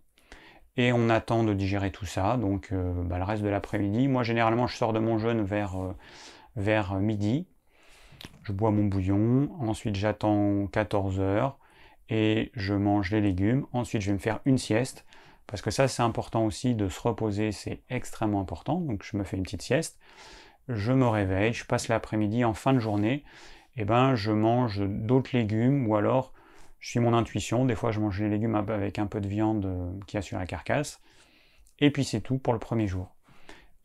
Et 0.76 0.92
on 0.92 1.10
attend 1.10 1.44
de 1.44 1.54
digérer 1.54 1.92
tout 1.92 2.08
ça, 2.08 2.36
donc 2.36 2.70
euh, 2.72 2.94
bah, 3.04 3.20
le 3.20 3.24
reste 3.24 3.44
de 3.44 3.48
l'après-midi. 3.48 4.08
Moi, 4.08 4.24
généralement, 4.24 4.66
je 4.66 4.76
sors 4.76 4.92
de 4.92 4.98
mon 4.98 5.20
jeûne 5.20 5.44
vers, 5.44 5.80
euh, 5.80 5.96
vers 6.56 6.96
midi. 6.96 7.48
Je 8.44 8.52
bois 8.54 8.72
mon 8.72 8.86
bouillon. 8.86 9.50
Ensuite, 9.60 9.96
j'attends 9.96 10.66
14 10.68 11.20
heures 11.20 11.60
et 12.10 12.52
je 12.56 12.74
mange 12.74 13.12
les 13.12 13.22
légumes. 13.22 13.66
Ensuite, 13.74 14.02
je 14.02 14.08
vais 14.08 14.14
me 14.14 14.20
faire 14.20 14.40
une 14.46 14.58
sieste 14.58 15.06
parce 15.48 15.62
que 15.62 15.72
ça, 15.72 15.88
c'est 15.88 16.04
important 16.04 16.46
aussi 16.46 16.76
de 16.76 16.88
se 16.90 17.00
reposer, 17.02 17.52
c'est 17.52 17.82
extrêmement 17.90 18.42
important. 18.42 18.80
Donc, 18.80 19.04
je 19.04 19.18
me 19.18 19.24
fais 19.24 19.38
une 19.38 19.44
petite 19.44 19.62
sieste. 19.62 20.00
Je 20.70 20.94
me 20.94 21.08
réveille, 21.08 21.54
je 21.54 21.66
passe 21.66 21.88
l'après-midi 21.90 22.46
en 22.46 22.54
fin 22.54 22.74
de 22.74 22.80
journée. 22.80 23.24
Et 23.76 23.82
eh 23.82 23.86
ben, 23.86 24.16
je 24.16 24.32
mange 24.32 24.82
d'autres 24.88 25.36
légumes 25.36 25.88
ou 25.88 25.96
alors 25.96 26.32
je 26.80 26.90
suis 26.90 27.00
mon 27.00 27.14
intuition. 27.14 27.66
Des 27.66 27.76
fois, 27.76 27.92
je 27.92 28.00
mange 28.00 28.22
les 28.22 28.30
légumes 28.30 28.56
avec 28.56 29.00
un 29.00 29.08
peu 29.08 29.20
de 29.20 29.28
viande 29.28 29.66
euh, 29.66 29.92
qui 30.06 30.18
a 30.18 30.22
sur 30.22 30.38
la 30.38 30.46
carcasse. 30.46 31.02
Et 31.80 31.90
puis, 31.90 32.04
c'est 32.04 32.22
tout 32.22 32.38
pour 32.38 32.54
le 32.54 32.60
premier 32.60 32.88
jour. 32.88 33.16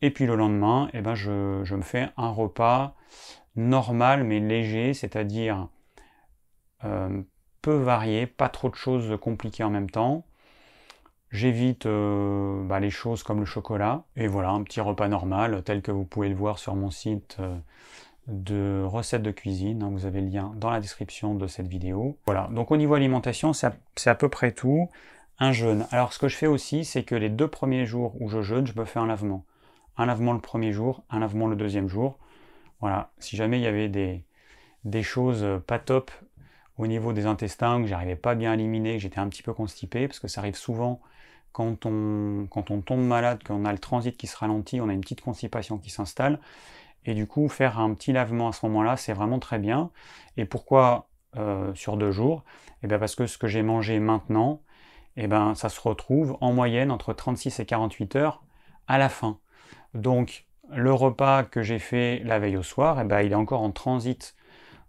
Et 0.01 0.11
puis 0.11 0.25
le 0.25 0.35
lendemain, 0.35 0.89
eh 0.93 1.01
ben, 1.01 1.15
je, 1.15 1.61
je 1.63 1.75
me 1.75 1.81
fais 1.81 2.09
un 2.17 2.29
repas 2.29 2.95
normal 3.55 4.23
mais 4.23 4.39
léger, 4.39 4.93
c'est-à-dire 4.93 5.67
euh, 6.85 7.21
peu 7.61 7.75
varié, 7.75 8.25
pas 8.27 8.49
trop 8.49 8.69
de 8.69 8.75
choses 8.75 9.17
compliquées 9.21 9.63
en 9.63 9.69
même 9.69 9.89
temps. 9.89 10.23
J'évite 11.31 11.85
euh, 11.85 12.63
bah, 12.63 12.79
les 12.79 12.89
choses 12.89 13.23
comme 13.23 13.39
le 13.39 13.45
chocolat. 13.45 14.03
Et 14.15 14.27
voilà, 14.27 14.49
un 14.49 14.63
petit 14.63 14.81
repas 14.81 15.07
normal, 15.07 15.61
tel 15.63 15.81
que 15.81 15.91
vous 15.91 16.05
pouvez 16.05 16.29
le 16.29 16.35
voir 16.35 16.57
sur 16.57 16.75
mon 16.75 16.89
site 16.89 17.37
euh, 17.39 17.55
de 18.27 18.83
recettes 18.83 19.21
de 19.21 19.31
cuisine. 19.31 19.83
Hein, 19.83 19.89
vous 19.91 20.05
avez 20.05 20.21
le 20.21 20.27
lien 20.27 20.51
dans 20.55 20.71
la 20.71 20.79
description 20.79 21.35
de 21.35 21.45
cette 21.45 21.67
vidéo. 21.67 22.17
Voilà, 22.25 22.49
donc 22.51 22.71
au 22.71 22.77
niveau 22.77 22.95
alimentation, 22.95 23.53
c'est 23.53 23.67
à, 24.07 24.15
peu 24.15 24.29
près 24.29 24.51
tout. 24.51 24.89
Un 25.41 25.53
jeûne. 25.53 25.85
Alors 25.91 26.11
ce 26.11 26.19
que 26.19 26.27
je 26.27 26.35
fais 26.35 26.47
aussi, 26.47 26.83
c'est 26.83 27.03
que 27.03 27.15
les 27.15 27.29
deux 27.29 27.47
premiers 27.47 27.85
jours 27.85 28.13
où 28.19 28.27
je 28.27 28.41
jeûne, 28.41 28.67
je 28.67 28.77
me 28.77 28.83
fais 28.83 28.99
un 28.99 29.05
lavement. 29.05 29.45
Un 29.97 30.05
lavement 30.05 30.33
le 30.33 30.41
premier 30.41 30.73
jour, 30.73 31.03
un 31.09 31.19
lavement 31.19 31.47
le 31.47 31.55
deuxième 31.55 31.87
jour. 31.87 32.17
Voilà, 32.81 33.11
si 33.19 33.37
jamais 33.37 33.57
il 33.57 33.63
y 33.63 33.67
avait 33.67 33.87
des, 33.87 34.25
des 34.83 35.03
choses 35.03 35.45
pas 35.65 35.79
top 35.79 36.11
au 36.79 36.87
niveau 36.87 37.13
des 37.13 37.25
intestins 37.25 37.81
que 37.81 37.87
j'arrivais 37.87 38.15
pas 38.15 38.35
bien 38.35 38.51
à 38.51 38.53
éliminer, 38.55 38.93
que 38.93 38.99
j'étais 38.99 39.19
un 39.19 39.27
petit 39.27 39.43
peu 39.43 39.53
constipé, 39.53 40.07
parce 40.07 40.19
que 40.19 40.29
ça 40.29 40.41
arrive 40.41 40.55
souvent 40.55 41.01
quand 41.51 41.85
on, 41.85 42.47
tombe 42.85 43.01
malade, 43.01 43.43
qu'on 43.43 43.65
a 43.65 43.71
le 43.73 43.79
transit 43.79 44.15
qui 44.15 44.27
se 44.27 44.37
ralentit, 44.37 44.79
on 44.79 44.87
a 44.87 44.93
une 44.93 45.01
petite 45.01 45.19
constipation 45.19 45.77
qui 45.77 45.89
s'installe. 45.89 46.39
Et 47.05 47.13
du 47.13 47.27
coup, 47.27 47.49
faire 47.49 47.79
un 47.79 47.93
petit 47.93 48.13
lavement 48.13 48.47
à 48.47 48.53
ce 48.53 48.65
moment-là, 48.67 48.95
c'est 48.95 49.11
vraiment 49.11 49.39
très 49.39 49.59
bien. 49.59 49.89
Et 50.37 50.45
pourquoi 50.45 51.09
euh, 51.37 51.73
sur 51.75 51.97
deux 51.97 52.11
jours? 52.11 52.45
Eh 52.81 52.87
bien 52.87 52.97
parce 52.97 53.15
que 53.15 53.27
ce 53.27 53.37
que 53.37 53.47
j'ai 53.47 53.61
mangé 53.61 53.99
maintenant, 53.99 54.61
eh 55.17 55.27
ben, 55.27 55.55
ça 55.55 55.67
se 55.67 55.81
retrouve 55.81 56.37
en 56.39 56.53
moyenne 56.53 56.91
entre 56.91 57.11
36 57.11 57.59
et 57.59 57.65
48 57.65 58.15
heures 58.15 58.41
à 58.87 58.97
la 58.97 59.09
fin. 59.09 59.37
Donc, 59.93 60.45
le 60.71 60.93
repas 60.93 61.43
que 61.43 61.61
j'ai 61.61 61.79
fait 61.79 62.21
la 62.23 62.39
veille 62.39 62.55
au 62.55 62.63
soir, 62.63 63.01
eh 63.01 63.03
ben, 63.03 63.21
il 63.21 63.33
est 63.33 63.35
encore 63.35 63.63
en 63.63 63.71
transit 63.71 64.35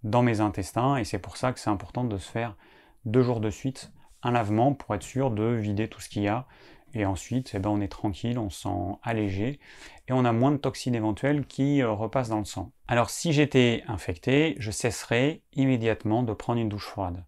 dans 0.03 0.23
mes 0.23 0.41
intestins 0.41 0.97
et 0.97 1.05
c'est 1.05 1.19
pour 1.19 1.37
ça 1.37 1.53
que 1.53 1.61
c'est 1.61 1.71
important 1.71 2.05
de 2.05 2.19
se 2.19 2.31
faire 2.31 2.57
deux 3.05 3.23
jours 3.23 3.41
de 3.41 3.51
suite 3.51 3.93
un 4.23 4.33
lavement 4.33 4.75
pour 4.75 4.95
être 4.95 5.03
sûr 5.03 5.31
de 5.31 5.45
vider 5.45 5.89
tout 5.89 6.01
ce 6.01 6.09
qu'il 6.09 6.23
y 6.23 6.29
a. 6.29 6.47
Et 6.93 7.05
ensuite, 7.07 7.53
eh 7.55 7.61
ben, 7.61 7.71
on 7.71 7.81
est 7.81 7.89
tranquille, 7.89 8.39
on 8.39 8.51
se 8.51 8.63
sent 8.63 8.99
allégé 9.03 9.61
et 10.09 10.13
on 10.13 10.25
a 10.25 10.33
moins 10.33 10.51
de 10.51 10.57
toxines 10.57 10.95
éventuelles 10.95 11.47
qui 11.47 11.83
euh, 11.83 11.93
repassent 11.93 12.31
dans 12.31 12.41
le 12.41 12.45
sang. 12.45 12.73
Alors 12.89 13.11
si 13.11 13.33
j'étais 13.33 13.85
infecté, 13.87 14.57
je 14.59 14.73
cesserais 14.73 15.43
immédiatement 15.55 16.25
de 16.25 16.33
prendre 16.33 16.61
une 16.61 16.69
douche 16.69 16.87
froide. 16.87 17.25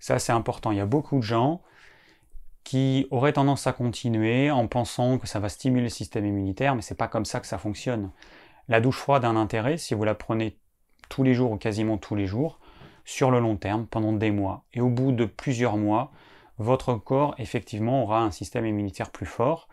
Ça 0.00 0.18
c'est 0.18 0.32
important. 0.32 0.72
Il 0.72 0.78
y 0.78 0.80
a 0.80 0.86
beaucoup 0.86 1.18
de 1.18 1.22
gens 1.22 1.62
qui 2.64 3.06
auraient 3.12 3.34
tendance 3.34 3.68
à 3.68 3.72
continuer 3.72 4.50
en 4.50 4.66
pensant 4.66 5.18
que 5.18 5.28
ça 5.28 5.38
va 5.38 5.48
stimuler 5.48 5.84
le 5.84 5.88
système 5.88 6.26
immunitaire, 6.26 6.74
mais 6.74 6.82
c'est 6.82 6.96
pas 6.96 7.06
comme 7.06 7.24
ça 7.24 7.38
que 7.38 7.46
ça 7.46 7.58
fonctionne. 7.58 8.10
La 8.66 8.80
douche 8.80 8.98
froide 8.98 9.24
a 9.24 9.28
un 9.28 9.36
intérêt 9.36 9.78
si 9.78 9.94
vous 9.94 10.02
la 10.02 10.16
prenez 10.16 10.58
tous 11.08 11.22
les 11.22 11.34
jours 11.34 11.52
ou 11.52 11.56
quasiment 11.56 11.98
tous 11.98 12.14
les 12.14 12.26
jours, 12.26 12.58
sur 13.04 13.30
le 13.30 13.38
long 13.38 13.56
terme, 13.56 13.86
pendant 13.86 14.12
des 14.12 14.30
mois. 14.30 14.64
Et 14.74 14.80
au 14.80 14.88
bout 14.88 15.12
de 15.12 15.24
plusieurs 15.24 15.76
mois, 15.76 16.10
votre 16.58 16.94
corps 16.94 17.34
effectivement 17.38 18.02
aura 18.02 18.22
un 18.22 18.30
système 18.30 18.66
immunitaire 18.66 19.10
plus 19.10 19.26
fort. 19.26 19.68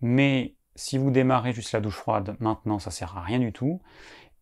Mais 0.00 0.54
si 0.74 0.98
vous 0.98 1.10
démarrez 1.10 1.52
juste 1.52 1.72
la 1.72 1.80
douche 1.80 1.96
froide 1.96 2.36
maintenant, 2.40 2.78
ça 2.78 2.90
sert 2.90 3.16
à 3.16 3.22
rien 3.22 3.38
du 3.38 3.52
tout. 3.52 3.80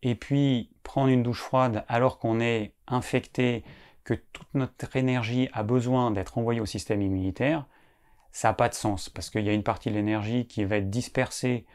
Et 0.03 0.15
puis 0.15 0.69
prendre 0.83 1.09
une 1.09 1.23
douche 1.23 1.41
froide 1.41 1.83
alors 1.87 2.19
qu'on 2.19 2.39
est 2.39 2.73
infecté, 2.87 3.63
que 4.03 4.13
toute 4.13 4.47
notre 4.53 4.95
énergie 4.95 5.49
a 5.53 5.63
besoin 5.63 6.11
d'être 6.11 6.37
envoyée 6.37 6.61
au 6.61 6.65
système 6.65 7.01
immunitaire, 7.01 7.65
ça 8.31 8.49
n'a 8.49 8.53
pas 8.53 8.69
de 8.69 8.73
sens 8.73 9.09
parce 9.09 9.29
qu'il 9.29 9.45
y 9.45 9.49
a 9.49 9.53
une 9.53 9.63
partie 9.63 9.89
de 9.89 9.95
l'énergie 9.95 10.47
qui 10.47 10.63
va 10.63 10.77
être 10.77 10.89
dispersée 10.89 11.65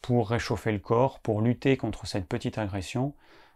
pour 0.00 0.30
réchauffer 0.30 0.72
le 0.72 0.78
corps, 0.78 1.20
pour 1.20 1.40
lutter 1.40 1.76
contre 1.76 2.06
cette 2.06 2.26
petite 2.26 2.58
agression. 2.58 3.14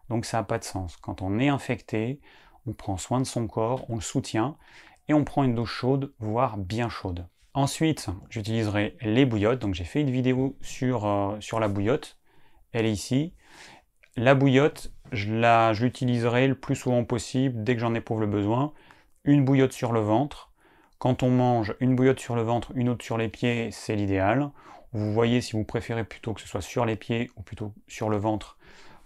Donc 0.09 0.25
ça 0.25 0.39
n'a 0.39 0.45
pas 0.45 0.59
de 0.59 0.65
sens. 0.65 0.97
Quand 0.97 1.23
on 1.23 1.39
est 1.39 1.49
infecté, 1.49 2.21
on 2.67 2.73
prend 2.73 2.97
soin 2.97 3.21
de 3.21 3.27
son 3.27 3.47
corps, 3.47 3.89
on 3.89 3.97
le 3.97 4.01
soutient 4.01 4.57
et 5.09 5.15
on 5.15 5.25
prend 5.25 5.45
une 5.45 5.55
douche 5.55 5.73
chaude, 5.73 6.13
voire 6.19 6.57
bien 6.57 6.89
chaude. 6.89 7.27
Ensuite, 7.55 8.07
j'utiliserai 8.31 8.97
les 9.03 9.27
bouillottes. 9.27 9.59
Donc 9.59 9.75
j'ai 9.75 9.85
fait 9.85 10.01
une 10.01 10.11
vidéo 10.11 10.57
sur, 10.63 11.07
euh, 11.07 11.39
la 11.61 11.69
bouillotte. 11.69 12.19
Elle 12.73 12.87
est 12.87 12.93
ici. 12.93 13.35
La 14.17 14.35
bouillotte, 14.35 14.93
je 15.13 15.83
l'utiliserai 15.83 16.49
le 16.49 16.55
plus 16.55 16.77
souvent 16.77 17.05
possible 17.05 17.63
dès 17.63 17.75
que 17.75 17.81
j'en 17.81 17.95
éprouve 17.95 18.21
le 18.21 18.27
besoin. 18.27 18.73
Une 19.25 19.45
bouillotte 19.45 19.73
sur 19.73 19.93
le 19.93 20.01
ventre. 20.01 20.51
Quand 20.99 21.23
on 21.23 21.31
mange 21.31 21.75
une 21.81 21.95
bouillotte 21.95 22.21
sur 22.21 22.37
le 22.37 22.43
ventre, 22.43 22.73
une 22.75 22.89
autre 22.89 23.05
sur 23.05 23.19
les 23.19 23.29
pieds, 23.29 23.71
c'est 23.71 23.97
l'idéal. 23.97 24.51
Vous 24.93 25.13
voyez 25.13 25.41
si 25.41 25.53
vous 25.53 25.65
préférez 25.65 26.05
plutôt 26.05 26.33
que 26.33 26.41
ce 26.41 26.49
soit 26.49 26.61
sur 26.61 26.85
les 26.87 26.97
pieds 26.97 27.31
ou 27.37 27.43
plutôt 27.43 27.75
sur 27.89 28.09
le 28.09 28.17
ventre, 28.17 28.57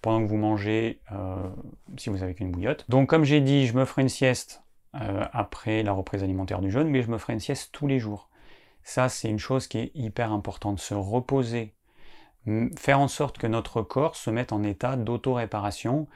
que 0.06 0.28
vous 0.28 0.36
mangez, 0.36 1.00
euh, 1.12 1.36
si 1.96 2.10
vous 2.10 2.22
avez 2.22 2.34
qu'une 2.34 2.50
bouillotte. 2.50 2.84
Donc 2.88 3.08
comme 3.08 3.24
j'ai 3.24 3.40
dit, 3.40 3.66
je 3.66 3.74
me 3.74 3.84
ferai 3.84 4.02
une 4.02 4.08
sieste 4.08 4.62
euh, 4.94 5.24
après 5.32 5.82
la 5.82 5.92
reprise 5.92 6.22
alimentaire 6.22 6.60
du 6.60 6.70
jeûne, 6.70 6.88
mais 6.88 7.02
je 7.02 7.10
me 7.10 7.18
ferai 7.18 7.32
une 7.32 7.40
sieste 7.40 7.70
tous 7.72 7.86
les 7.86 7.98
jours. 7.98 8.28
Ça, 8.82 9.08
c'est 9.08 9.28
une 9.28 9.38
chose 9.38 9.66
qui 9.66 9.78
est 9.78 9.90
hyper 9.94 10.32
importante, 10.32 10.78
se 10.78 10.94
reposer, 10.94 11.74
faire 12.78 13.00
en 13.00 13.08
sorte 13.08 13.36
que 13.36 13.48
notre 13.48 13.82
corps 13.82 14.14
se 14.14 14.30
mette 14.30 14.52
en 14.52 14.62
état 14.62 14.96
d'auto-réparation. 14.96 16.06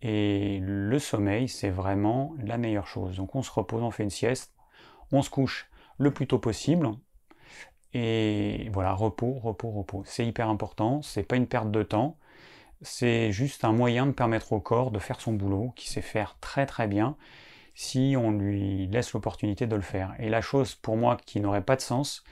Et 0.00 0.60
le 0.62 0.98
sommeil, 0.98 1.48
c'est 1.48 1.70
vraiment 1.70 2.34
la 2.38 2.56
meilleure 2.56 2.86
chose. 2.86 3.16
Donc 3.16 3.34
on 3.34 3.42
se 3.42 3.50
repose, 3.50 3.82
on 3.82 3.90
fait 3.90 4.04
une 4.04 4.10
sieste, 4.10 4.54
on 5.10 5.22
se 5.22 5.30
couche 5.30 5.68
le 5.98 6.12
plus 6.12 6.26
tôt 6.28 6.38
possible. 6.38 6.90
Et 7.94 8.70
voilà, 8.72 8.92
repos, 8.92 9.38
repos, 9.42 9.70
repos. 9.70 10.02
C'est 10.06 10.26
hyper 10.26 10.48
important, 10.48 11.02
c'est 11.02 11.22
pas 11.24 11.36
une 11.36 11.46
perte 11.46 11.70
de 11.70 11.82
temps 11.82 12.16
c'est 12.82 13.32
juste 13.32 13.64
un 13.64 13.72
moyen 13.72 14.06
de 14.06 14.12
permettre 14.12 14.52
au 14.52 14.60
corps 14.60 14.90
de 14.90 14.98
faire 14.98 15.20
son 15.20 15.32
boulot, 15.32 15.72
qui 15.76 15.88
sait 15.88 16.02
faire 16.02 16.36
très 16.40 16.66
très 16.66 16.86
bien, 16.86 17.16
si 17.74 18.14
on 18.18 18.30
lui 18.30 18.86
laisse 18.86 19.12
l'opportunité 19.12 19.66
de 19.66 19.76
le 19.76 19.82
faire. 19.82 20.14
Et 20.18 20.28
la 20.28 20.40
chose 20.40 20.74
pour 20.74 20.96
moi 20.96 21.16
qui 21.24 21.40
n'aurait 21.40 21.64
pas 21.64 21.76
de 21.76 21.80
sens, 21.80 22.24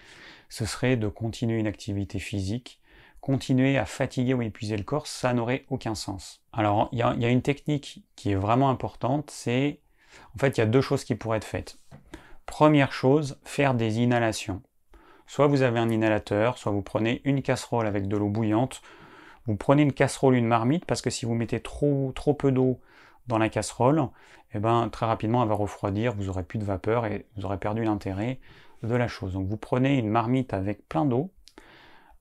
ce 0.48 0.66
serait 0.66 0.96
de 0.96 1.08
continuer 1.08 1.58
une 1.58 1.66
activité 1.66 2.18
physique, 2.18 2.80
continuer 3.20 3.78
à 3.78 3.86
fatiguer 3.86 4.34
ou 4.34 4.42
épuiser 4.42 4.76
le 4.76 4.84
corps, 4.84 5.06
ça 5.06 5.32
n'aurait 5.32 5.64
aucun 5.70 5.94
sens. 5.94 6.42
Alors 6.52 6.88
il 6.92 6.98
y, 6.98 7.02
a 7.02 7.28
une 7.28 7.42
technique 7.42 8.04
qui 8.16 8.32
est 8.32 8.36
vraiment 8.36 8.68
importante, 8.68 9.30
c'est 9.30 9.80
en 10.34 10.38
fait 10.38 10.56
il 10.58 10.60
y 10.60 10.62
a 10.62 10.66
deux 10.66 10.80
choses 10.80 11.04
qui 11.04 11.14
pourraient 11.14 11.38
être 11.38 11.44
faites. 11.44 11.78
Première 12.46 12.92
chose, 12.92 13.38
faire 13.44 13.74
des 13.74 14.00
inhalations. 14.00 14.62
Soit 15.26 15.46
vous 15.46 15.62
avez 15.62 15.78
un 15.78 15.88
inhalateur, 15.88 16.58
soit 16.58 16.72
vous 16.72 16.82
prenez 16.82 17.22
une 17.24 17.40
casserole 17.40 17.86
avec 17.86 18.08
de 18.08 18.16
l'eau 18.16 18.28
bouillante, 18.28 18.82
vous 19.46 19.56
prenez 19.56 19.82
une 19.82 19.92
casserole, 19.92 20.34
une 20.34 20.46
marmite, 20.46 20.84
parce 20.84 21.02
que 21.02 21.10
si 21.10 21.26
vous 21.26 21.34
mettez 21.34 21.60
trop, 21.60 22.12
trop 22.14 22.34
peu 22.34 22.52
d'eau 22.52 22.80
dans 23.26 23.38
la 23.38 23.48
casserole, 23.48 24.08
eh 24.54 24.58
ben, 24.58 24.88
très 24.88 25.06
rapidement 25.06 25.42
elle 25.42 25.48
va 25.48 25.54
refroidir, 25.54 26.14
vous 26.14 26.28
aurez 26.28 26.42
plus 26.42 26.58
de 26.58 26.64
vapeur 26.64 27.06
et 27.06 27.26
vous 27.36 27.44
aurez 27.44 27.58
perdu 27.58 27.84
l'intérêt 27.84 28.38
de 28.82 28.94
la 28.94 29.08
chose. 29.08 29.32
Donc 29.34 29.46
vous 29.48 29.56
prenez 29.56 29.98
une 29.98 30.08
marmite 30.08 30.52
avec 30.54 30.88
plein 30.88 31.04
d'eau, 31.04 31.30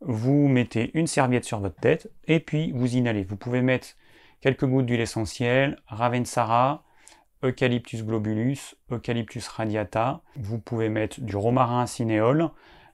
vous 0.01 0.47
mettez 0.47 0.91
une 0.97 1.07
serviette 1.07 1.45
sur 1.45 1.59
votre 1.59 1.79
tête 1.79 2.11
et 2.25 2.39
puis 2.39 2.71
vous 2.71 2.95
inhalez. 2.95 3.23
Vous 3.23 3.35
pouvez 3.35 3.61
mettre 3.61 3.89
quelques 4.41 4.65
gouttes 4.65 4.87
d'huile 4.87 5.01
essentielle, 5.01 5.79
Ravensara, 5.87 6.83
Eucalyptus 7.43 8.03
globulus, 8.03 8.75
Eucalyptus 8.91 9.47
radiata. 9.47 10.21
Vous 10.35 10.59
pouvez 10.59 10.89
mettre 10.89 11.21
du 11.21 11.35
romarin 11.35 11.85
cinéole. 11.87 12.49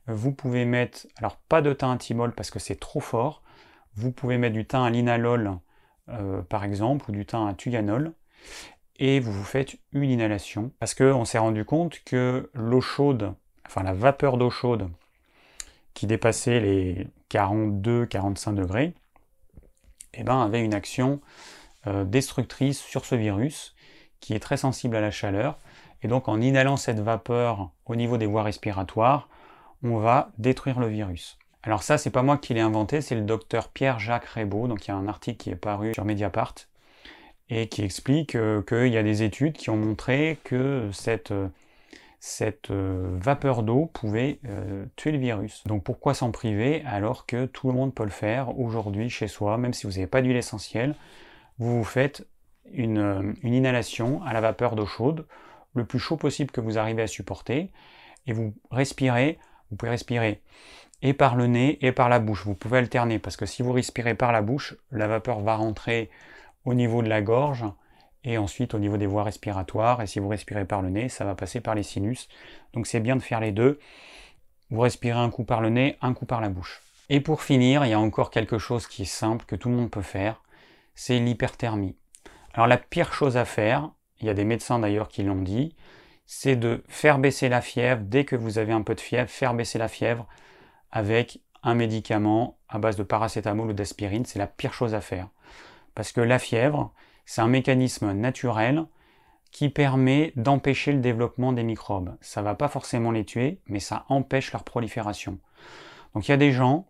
Vous 0.07 0.31
pouvez 0.31 0.63
mettre, 0.65 1.05
alors 1.17 1.37
pas 1.49 1.61
de 1.61 1.73
thym 1.73 2.21
à 2.21 2.29
parce 2.29 2.49
que 2.49 2.59
c'est 2.59 2.79
trop 2.79 3.01
fort. 3.01 3.43
Vous 3.97 4.11
pouvez 4.11 4.37
mettre 4.37 4.53
du 4.53 4.65
thym 4.65 4.83
à 4.83 4.91
linalol, 4.91 5.57
euh, 6.09 6.43
par 6.43 6.63
exemple, 6.63 7.09
ou 7.09 7.11
du 7.11 7.25
thym 7.25 7.47
à 7.47 7.55
tuyanol, 7.55 8.13
et 8.99 9.19
vous 9.19 9.31
vous 9.31 9.43
faites 9.43 9.75
une 9.91 10.11
inhalation, 10.11 10.71
parce 10.79 10.93
qu'on 10.93 11.25
s'est 11.25 11.39
rendu 11.39 11.65
compte 11.65 11.99
que 12.05 12.51
l'eau 12.53 12.79
chaude, 12.79 13.33
enfin 13.65 13.81
la 13.81 13.93
vapeur 13.93 14.37
d'eau 14.37 14.51
chaude, 14.51 14.87
qui 15.95 16.05
dépassait 16.05 16.59
les 16.59 17.07
42-45 17.31 18.53
degrés, 18.53 18.93
eh 20.13 20.23
ben, 20.23 20.43
avait 20.43 20.63
une 20.63 20.75
action 20.75 21.19
euh, 21.87 22.03
destructrice 22.03 22.79
sur 22.79 23.03
ce 23.03 23.15
virus, 23.15 23.75
qui 24.19 24.35
est 24.35 24.39
très 24.39 24.57
sensible 24.57 24.95
à 24.95 25.01
la 25.01 25.09
chaleur, 25.09 25.57
et 26.03 26.07
donc 26.07 26.27
en 26.27 26.39
inhalant 26.39 26.77
cette 26.77 26.99
vapeur 26.99 27.71
au 27.87 27.95
niveau 27.95 28.17
des 28.17 28.27
voies 28.27 28.43
respiratoires, 28.43 29.27
on 29.81 29.97
va 29.97 30.29
détruire 30.37 30.79
le 30.79 30.87
virus. 30.87 31.39
Alors 31.63 31.83
ça, 31.83 31.97
c'est 31.97 32.11
pas 32.11 32.23
moi 32.23 32.37
qui 32.37 32.53
l'ai 32.53 32.61
inventé, 32.61 33.01
c'est 33.01 33.15
le 33.15 33.21
docteur 33.21 33.69
Pierre-Jacques 33.69 34.25
Rebaud. 34.25 34.67
Donc 34.67 34.87
il 34.87 34.91
y 34.91 34.93
a 34.93 34.97
un 34.97 35.07
article 35.07 35.37
qui 35.37 35.49
est 35.49 35.55
paru 35.55 35.93
sur 35.93 36.05
Mediapart 36.05 36.55
et 37.49 37.67
qui 37.67 37.83
explique 37.83 38.35
euh, 38.35 38.61
qu'il 38.61 38.93
y 38.93 38.97
a 38.97 39.03
des 39.03 39.23
études 39.23 39.53
qui 39.53 39.69
ont 39.69 39.77
montré 39.77 40.37
que 40.43 40.89
cette, 40.91 41.31
euh, 41.31 41.49
euh, 42.71 43.17
vapeur 43.19 43.63
d'eau 43.63 43.89
pouvait 43.93 44.39
tuer 44.95 45.11
le 45.11 45.17
virus. 45.17 45.63
Donc 45.65 45.83
pourquoi 45.83 46.13
s'en 46.13 46.31
priver 46.31 46.83
alors 46.85 47.25
que 47.25 47.45
tout 47.45 47.67
le 47.67 47.73
monde 47.73 47.93
peut 47.93 48.03
le 48.03 48.09
faire 48.09 48.57
aujourd'hui 48.59 49.09
chez 49.09 49.27
soi, 49.27 49.57
même 49.57 49.73
si 49.73 49.87
vous 49.87 49.93
n'avez 49.93 50.07
pas 50.07 50.21
d'huile 50.21 50.37
essentielle, 50.37 50.95
vous 51.57 51.77
vous 51.77 51.83
faites 51.83 52.27
une 52.73 53.35
inhalation 53.43 54.21
à 54.23 54.33
la 54.33 54.41
vapeur 54.41 54.75
d'eau 54.75 54.85
chaude, 54.85 55.25
le 55.73 55.85
plus 55.85 55.99
chaud 55.99 56.17
possible 56.17 56.51
que 56.51 56.59
vous 56.59 56.77
arrivez 56.77 57.03
à 57.03 57.07
supporter, 57.07 57.71
et 58.25 58.33
vous 58.33 58.53
respirez, 58.71 59.39
vous 59.69 59.77
pouvez 59.77 59.91
respirer 59.91 60.41
et 61.01 61.13
par 61.13 61.35
le 61.35 61.47
nez 61.47 61.77
et 61.85 61.91
par 61.91 62.09
la 62.09 62.19
bouche. 62.19 62.45
Vous 62.45 62.55
pouvez 62.55 62.79
alterner 62.79 63.19
parce 63.19 63.37
que 63.37 63.45
si 63.45 63.61
vous 63.61 63.71
respirez 63.71 64.15
par 64.15 64.31
la 64.31 64.41
bouche, 64.41 64.75
la 64.91 65.07
vapeur 65.07 65.41
va 65.41 65.55
rentrer 65.55 66.09
au 66.65 66.73
niveau 66.73 67.01
de 67.01 67.09
la 67.09 67.21
gorge 67.21 67.65
et 68.23 68.37
ensuite 68.37 68.73
au 68.73 68.79
niveau 68.79 68.97
des 68.97 69.05
voies 69.05 69.23
respiratoires. 69.23 70.01
Et 70.01 70.07
si 70.07 70.19
vous 70.19 70.27
respirez 70.27 70.65
par 70.65 70.81
le 70.81 70.89
nez, 70.89 71.09
ça 71.09 71.25
va 71.25 71.35
passer 71.35 71.61
par 71.61 71.75
les 71.75 71.83
sinus. 71.83 72.27
Donc 72.73 72.87
c'est 72.87 72.99
bien 72.99 73.15
de 73.15 73.21
faire 73.21 73.39
les 73.39 73.51
deux. 73.51 73.79
Vous 74.69 74.81
respirez 74.81 75.19
un 75.19 75.29
coup 75.29 75.45
par 75.45 75.61
le 75.61 75.69
nez, 75.69 75.97
un 76.01 76.13
coup 76.13 76.25
par 76.25 76.41
la 76.41 76.49
bouche. 76.49 76.81
Et 77.09 77.21
pour 77.21 77.41
finir, 77.41 77.85
il 77.85 77.89
y 77.89 77.93
a 77.93 77.99
encore 77.99 78.31
quelque 78.31 78.57
chose 78.57 78.85
qui 78.85 79.03
est 79.03 79.05
simple, 79.05 79.45
que 79.45 79.55
tout 79.55 79.69
le 79.69 79.75
monde 79.75 79.89
peut 79.89 80.01
faire, 80.01 80.41
c'est 80.93 81.19
l'hyperthermie. 81.19 81.95
Alors 82.53 82.67
la 82.67 82.77
pire 82.77 83.13
chose 83.13 83.37
à 83.37 83.45
faire, 83.45 83.91
il 84.19 84.25
y 84.25 84.29
a 84.29 84.33
des 84.33 84.43
médecins 84.43 84.79
d'ailleurs 84.79 85.07
qui 85.07 85.23
l'ont 85.23 85.41
dit, 85.41 85.73
c'est 86.25 86.57
de 86.57 86.83
faire 86.89 87.19
baisser 87.19 87.47
la 87.47 87.61
fièvre, 87.61 88.01
dès 88.03 88.25
que 88.25 88.35
vous 88.35 88.57
avez 88.57 88.73
un 88.73 88.81
peu 88.81 88.93
de 88.93 88.99
fièvre, 88.99 89.29
faire 89.29 89.53
baisser 89.53 89.77
la 89.77 89.87
fièvre 89.87 90.27
avec 90.91 91.41
un 91.63 91.75
médicament 91.75 92.57
à 92.69 92.79
base 92.79 92.95
de 92.95 93.03
paracétamol 93.03 93.69
ou 93.69 93.73
d'aspirine, 93.73 94.25
c'est 94.25 94.39
la 94.39 94.47
pire 94.47 94.73
chose 94.73 94.93
à 94.93 95.01
faire. 95.01 95.29
Parce 95.95 96.11
que 96.11 96.21
la 96.21 96.39
fièvre, 96.39 96.93
c'est 97.25 97.41
un 97.41 97.47
mécanisme 97.47 98.11
naturel 98.13 98.85
qui 99.51 99.69
permet 99.69 100.33
d'empêcher 100.35 100.91
le 100.91 100.99
développement 100.99 101.53
des 101.53 101.63
microbes. 101.63 102.15
Ça 102.21 102.41
ne 102.41 102.45
va 102.45 102.55
pas 102.55 102.67
forcément 102.67 103.11
les 103.11 103.25
tuer, 103.25 103.59
mais 103.67 103.79
ça 103.79 104.05
empêche 104.09 104.51
leur 104.51 104.63
prolifération. 104.63 105.39
Donc 106.13 106.27
il 106.27 106.31
y 106.31 106.33
a 106.33 106.37
des 106.37 106.51
gens, 106.51 106.87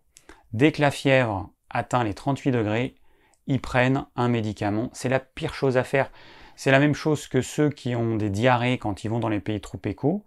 dès 0.52 0.72
que 0.72 0.82
la 0.82 0.90
fièvre 0.90 1.50
atteint 1.70 2.04
les 2.04 2.14
38 2.14 2.50
degrés, 2.50 2.94
ils 3.46 3.60
prennent 3.60 4.06
un 4.16 4.28
médicament. 4.28 4.90
C'est 4.92 5.08
la 5.08 5.20
pire 5.20 5.54
chose 5.54 5.76
à 5.76 5.84
faire. 5.84 6.10
C'est 6.58 6.72
la 6.72 6.80
même 6.80 6.96
chose 6.96 7.28
que 7.28 7.40
ceux 7.40 7.70
qui 7.70 7.94
ont 7.94 8.16
des 8.16 8.30
diarrhées 8.30 8.78
quand 8.78 9.04
ils 9.04 9.08
vont 9.08 9.20
dans 9.20 9.28
les 9.28 9.38
pays 9.38 9.60
tropicaux. 9.60 10.24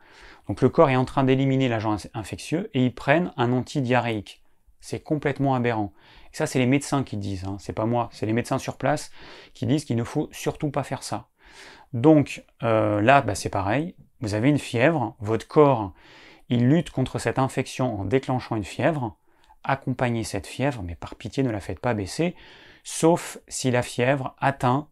Donc 0.47 0.61
le 0.61 0.69
corps 0.69 0.89
est 0.89 0.95
en 0.95 1.03
train 1.03 1.25
d'éliminer 1.25 1.67
l'agent 1.67 1.97
infectieux 2.13 2.71
et 2.73 2.85
ils 2.85 2.95
prennent 2.95 3.33
un 3.35 3.51
antidiarrhéique. 3.51 4.41
C'est 4.79 5.01
complètement 5.01 5.55
aberrant. 5.55 5.91
ça, 6.31 6.47
c'est 6.47 6.57
les 6.57 6.67
médecins 6.67 7.03
qui 7.03 7.17
disent, 7.17 7.43
hein, 7.43 7.57
c'est 7.59 7.73
pas 7.73 7.85
moi, 7.85 8.07
c'est 8.13 8.25
les 8.25 8.31
médecins 8.31 8.59
sur 8.59 8.77
place 8.77 9.11
qui 9.53 9.65
disent 9.65 9.83
qu'il 9.83 9.97
ne 9.97 10.05
faut 10.05 10.29
surtout 10.31 10.71
pas 10.71 10.83
faire 10.83 11.03
ça. 11.03 11.27
Donc 11.91 12.45
euh, 12.63 13.01
là, 13.01 13.21
bah, 13.21 13.35
c'est 13.35 13.49
pareil, 13.49 13.93
vous 14.21 14.33
avez 14.33 14.47
une 14.47 14.57
fièvre, 14.57 15.17
votre 15.19 15.49
corps, 15.49 15.91
il 16.47 16.65
lutte 16.69 16.91
contre 16.91 17.19
cette 17.19 17.39
infection 17.39 17.99
en 17.99 18.05
déclenchant 18.05 18.55
une 18.55 18.63
fièvre, 18.63 19.17
accompagnez 19.65 20.23
cette 20.23 20.47
fièvre, 20.47 20.81
mais 20.81 20.95
par 20.95 21.15
pitié 21.15 21.43
ne 21.43 21.51
la 21.51 21.59
faites 21.59 21.81
pas 21.81 21.93
baisser, 21.93 22.35
sauf 22.85 23.37
si 23.49 23.69
la 23.69 23.81
fièvre 23.81 24.33
atteint 24.39 24.87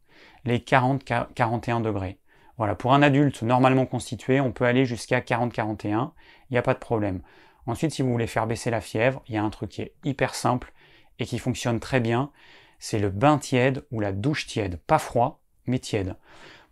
les 0.46 0.60
40-41 0.60 1.82
degrés. 1.82 2.18
Voilà, 2.58 2.76
pour 2.76 2.94
un 2.94 3.02
adulte 3.02 3.42
normalement 3.42 3.86
constitué, 3.86 4.42
on 4.42 4.52
peut 4.52 4.66
aller 4.66 4.86
jusqu'à 4.86 5.22
40-41, 5.22 6.12
il 6.50 6.54
n'y 6.54 6.58
a 6.58 6.62
pas 6.62 6.74
de 6.74 6.80
problème. 6.80 7.22
Ensuite, 7.68 7.92
si 7.92 8.02
vous 8.02 8.12
voulez 8.12 8.28
faire 8.28 8.48
baisser 8.48 8.70
la 8.70 8.82
fièvre, 8.82 9.22
il 9.28 9.36
y 9.36 9.38
a 9.38 9.44
un 9.44 9.50
truc 9.50 9.70
qui 9.70 9.82
est 9.82 9.94
hyper 10.04 10.36
simple 10.36 10.74
et 11.20 11.26
qui 11.26 11.40
fonctionne 11.40 11.80
très 11.80 12.00
bien, 12.00 12.32
c'est 12.80 13.00
le 13.00 13.10
bain 13.10 13.38
tiède 13.38 13.86
ou 13.92 14.00
la 14.00 14.12
douche 14.12 14.48
tiède. 14.48 14.80
Pas 14.88 15.00
froid, 15.00 15.42
mais 15.68 15.80
tiède. 15.80 16.16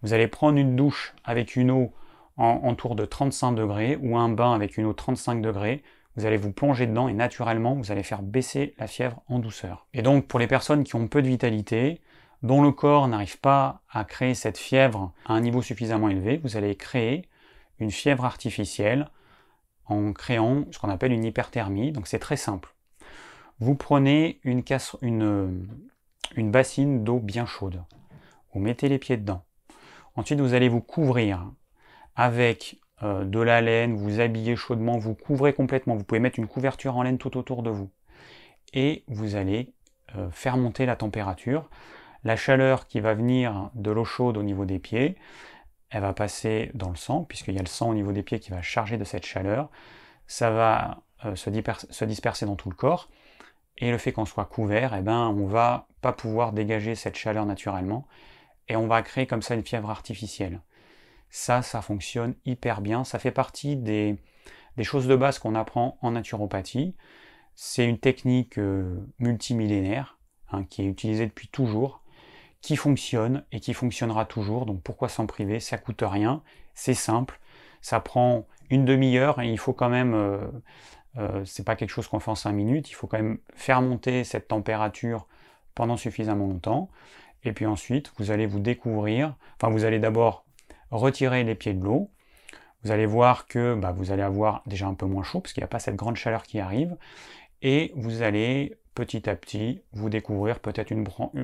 Vous 0.02 0.14
allez 0.14 0.28
prendre 0.28 0.58
une 0.58 0.76
douche 0.76 1.14
avec 1.24 1.56
une 1.56 1.72
eau 1.72 1.94
en, 2.38 2.76
tour 2.76 2.96
de 2.96 3.06
35 3.06 3.54
degrés 3.54 3.98
ou 4.02 4.18
un 4.18 4.30
bain 4.30 4.54
avec 4.54 4.78
une 4.78 4.86
eau 4.86 4.94
35 4.94 5.42
degrés. 5.42 5.84
Vous 6.16 6.26
allez 6.26 6.38
vous 6.38 6.52
plonger 6.52 6.86
dedans 6.88 7.08
et 7.08 7.14
naturellement, 7.14 7.76
vous 7.76 7.92
allez 7.92 8.04
faire 8.04 8.22
baisser 8.22 8.74
la 8.78 8.88
fièvre 8.88 9.22
en 9.28 9.40
douceur. 9.40 9.88
Et 9.94 10.02
donc, 10.02 10.28
pour 10.28 10.40
les 10.40 10.48
personnes 10.48 10.84
qui 10.84 10.96
ont 10.96 11.08
peu 11.08 11.22
de 11.22 11.28
vitalité, 11.28 12.02
dont 12.44 12.62
le 12.62 12.72
corps 12.72 13.08
n'arrive 13.08 13.40
pas 13.40 13.82
à 13.90 14.04
créer 14.04 14.36
cette 14.36 14.58
fièvre 14.58 15.14
à 15.26 15.34
un 15.34 15.42
niveau 15.42 15.62
suffisamment 15.62 16.10
élevé, 16.10 16.38
vous 16.38 16.58
allez 16.58 16.76
créer 16.76 17.28
une 17.80 17.92
fièvre 17.92 18.26
artificielle 18.26 19.10
en 19.86 20.14
créant 20.14 20.66
ce 20.72 20.80
qu'on 20.80 20.90
appelle 20.90 21.14
une 21.14 21.24
hyperthermie. 21.24 21.92
Donc 21.92 22.08
c'est 22.08 22.20
très 22.20 22.38
simple. 22.38 22.74
Vous 23.60 23.76
prenez 23.76 24.40
une, 24.44 24.62
bassine 26.38 27.04
d'eau 27.04 27.20
bien 27.20 27.46
chaude. 27.46 27.84
Vous 28.54 28.60
mettez 28.60 28.88
les 28.88 29.00
pieds 29.00 29.18
dedans. 29.18 29.44
Ensuite, 30.16 30.40
vous 30.40 30.54
allez 30.54 30.70
vous 30.70 30.82
couvrir 30.82 31.52
avec 32.16 32.80
euh, 33.04 33.24
de 33.24 33.40
la 33.40 33.62
laine, 33.62 33.96
vous 33.96 34.20
habillez 34.20 34.56
chaudement, 34.56 34.98
vous 34.98 35.16
couvrez 35.16 35.54
complètement. 35.54 35.96
Vous 35.96 36.04
pouvez 36.04 36.20
mettre 36.20 36.40
une 36.40 36.48
couverture 36.48 36.98
en 36.98 37.04
laine 37.04 37.18
tout 37.18 37.38
autour 37.38 37.64
de 37.64 37.70
vous. 37.70 37.90
Et 38.74 39.04
vous 39.08 39.36
allez 39.36 39.74
euh, 40.16 40.30
faire 40.32 40.58
monter 40.58 40.86
la 40.86 40.96
température. 40.96 41.70
La 42.28 42.36
chaleur 42.36 42.88
qui 42.88 43.00
va 43.00 43.14
venir 43.14 43.70
de 43.74 43.90
l'eau 43.90 44.04
chaude 44.04 44.36
au 44.36 44.44
niveau 44.44 44.66
des 44.66 44.80
pieds, 44.80 45.16
elle 45.90 46.02
va 46.02 46.12
passer 46.12 46.72
dans 46.74 46.90
le 46.90 46.98
sang, 46.98 47.24
puisqu'il 47.24 47.56
y 47.56 47.58
a 47.58 47.62
le 47.62 47.70
sang 47.70 47.92
au 47.92 47.94
niveau 47.94 48.12
des 48.12 48.22
pieds 48.22 48.42
qui 48.42 48.52
va 48.52 48.62
charger 48.62 48.98
de 48.98 49.06
cette 49.06 49.26
chaleur. 49.26 49.70
Ça 50.28 50.52
va 50.52 51.04
euh, 51.24 51.38
se, 51.38 52.04
disperser 52.04 52.46
dans 52.46 52.58
tout 52.58 52.70
le 52.70 52.76
corps. 52.76 53.08
Et 53.78 53.92
le 53.92 53.98
fait 53.98 54.12
qu'on 54.12 54.26
soit 54.26 54.44
couvert, 54.44 54.94
eh 54.94 55.00
ben, 55.00 55.34
on 55.38 55.46
va 55.46 55.88
pas 56.02 56.12
pouvoir 56.12 56.52
dégager 56.52 56.96
cette 56.96 57.16
chaleur 57.16 57.46
naturellement. 57.46 58.06
Et 58.68 58.76
on 58.76 58.88
va 58.88 59.02
créer 59.04 59.26
comme 59.26 59.42
ça 59.42 59.56
une 59.56 59.64
fièvre 59.64 59.90
artificielle. 59.90 60.60
Ça, 61.30 61.62
ça 61.62 61.82
fonctionne 61.82 62.36
hyper 62.44 62.82
bien. 62.82 63.06
Ça 63.06 63.20
fait 63.20 63.32
partie 63.32 63.78
des, 63.78 64.18
choses 64.82 65.08
de 65.08 65.16
base 65.16 65.40
qu'on 65.40 65.56
apprend 65.56 65.98
en 66.02 66.12
naturopathie. 66.12 66.94
C'est 67.56 67.86
une 67.86 68.00
technique 68.00 68.60
euh, 68.60 69.00
multimillénaire 69.18 70.18
hein, 70.52 70.66
qui 70.66 70.82
est 70.82 70.88
utilisée 70.88 71.26
depuis 71.26 71.48
toujours, 71.48 72.04
qui 72.68 72.76
fonctionne 72.76 73.46
et 73.54 73.62
qui 73.62 73.74
fonctionnera 73.74 74.26
toujours. 74.26 74.66
Donc 74.66 74.82
pourquoi 74.82 75.08
s'en 75.08 75.26
priver? 75.26 75.62
Ça 75.62 75.78
coûte 75.78 76.04
rien, 76.06 76.42
c'est 76.74 76.94
simple, 76.94 77.40
ça 77.80 78.02
prend 78.02 78.46
une 78.70 78.84
demi-heure 78.84 79.40
et 79.40 79.50
il 79.50 79.58
faut 79.58 79.72
quand 79.72 79.88
même, 79.88 80.14
euh, 80.14 80.40
euh, 81.18 81.46
c'est 81.46 81.64
pas 81.64 81.78
quelque 81.78 81.92
chose 81.92 82.10
qu'on 82.10 82.20
fait 82.20 82.30
en 82.30 82.36
cinq 82.36 82.52
minutes, 82.52 82.90
il 82.90 82.94
faut 82.94 83.08
quand 83.08 83.20
même 83.20 83.38
faire 83.56 83.82
monter 83.82 84.26
cette 84.26 84.50
température 84.50 85.28
pendant 85.76 85.96
suffisamment 85.96 86.46
longtemps. 86.46 86.90
Et 87.46 87.54
puis 87.54 87.66
ensuite, 87.66 88.12
vous 88.18 88.32
allez 88.32 88.46
vous 88.46 88.60
découvrir, 88.60 89.38
enfin 89.56 89.72
vous 89.72 89.86
allez 89.86 90.00
d'abord 90.00 90.44
retirer 90.92 91.46
les 91.46 91.56
pieds 91.56 91.74
de 91.74 91.82
l'eau, 91.82 92.12
vous 92.84 92.92
allez 92.92 93.06
voir 93.06 93.48
que 93.48 93.76
bah, 93.76 93.94
vous 93.94 94.12
allez 94.12 94.24
avoir 94.24 94.62
déjà 94.66 94.88
un 94.88 94.94
peu 94.94 95.06
moins 95.06 95.24
chaud 95.24 95.40
parce 95.40 95.54
qu'il 95.54 95.62
n'y 95.62 95.66
a 95.66 95.70
pas 95.70 95.80
cette 95.80 95.96
grande 95.96 96.18
chaleur 96.18 96.44
qui 96.44 96.60
arrive, 96.60 96.98
et 97.62 97.94
vous 97.96 98.24
allez 98.24 98.76
petit 98.98 99.30
à 99.30 99.36
petit 99.36 99.84
vous 99.94 100.10
découvrir 100.10 100.60
peut-être 100.60 100.92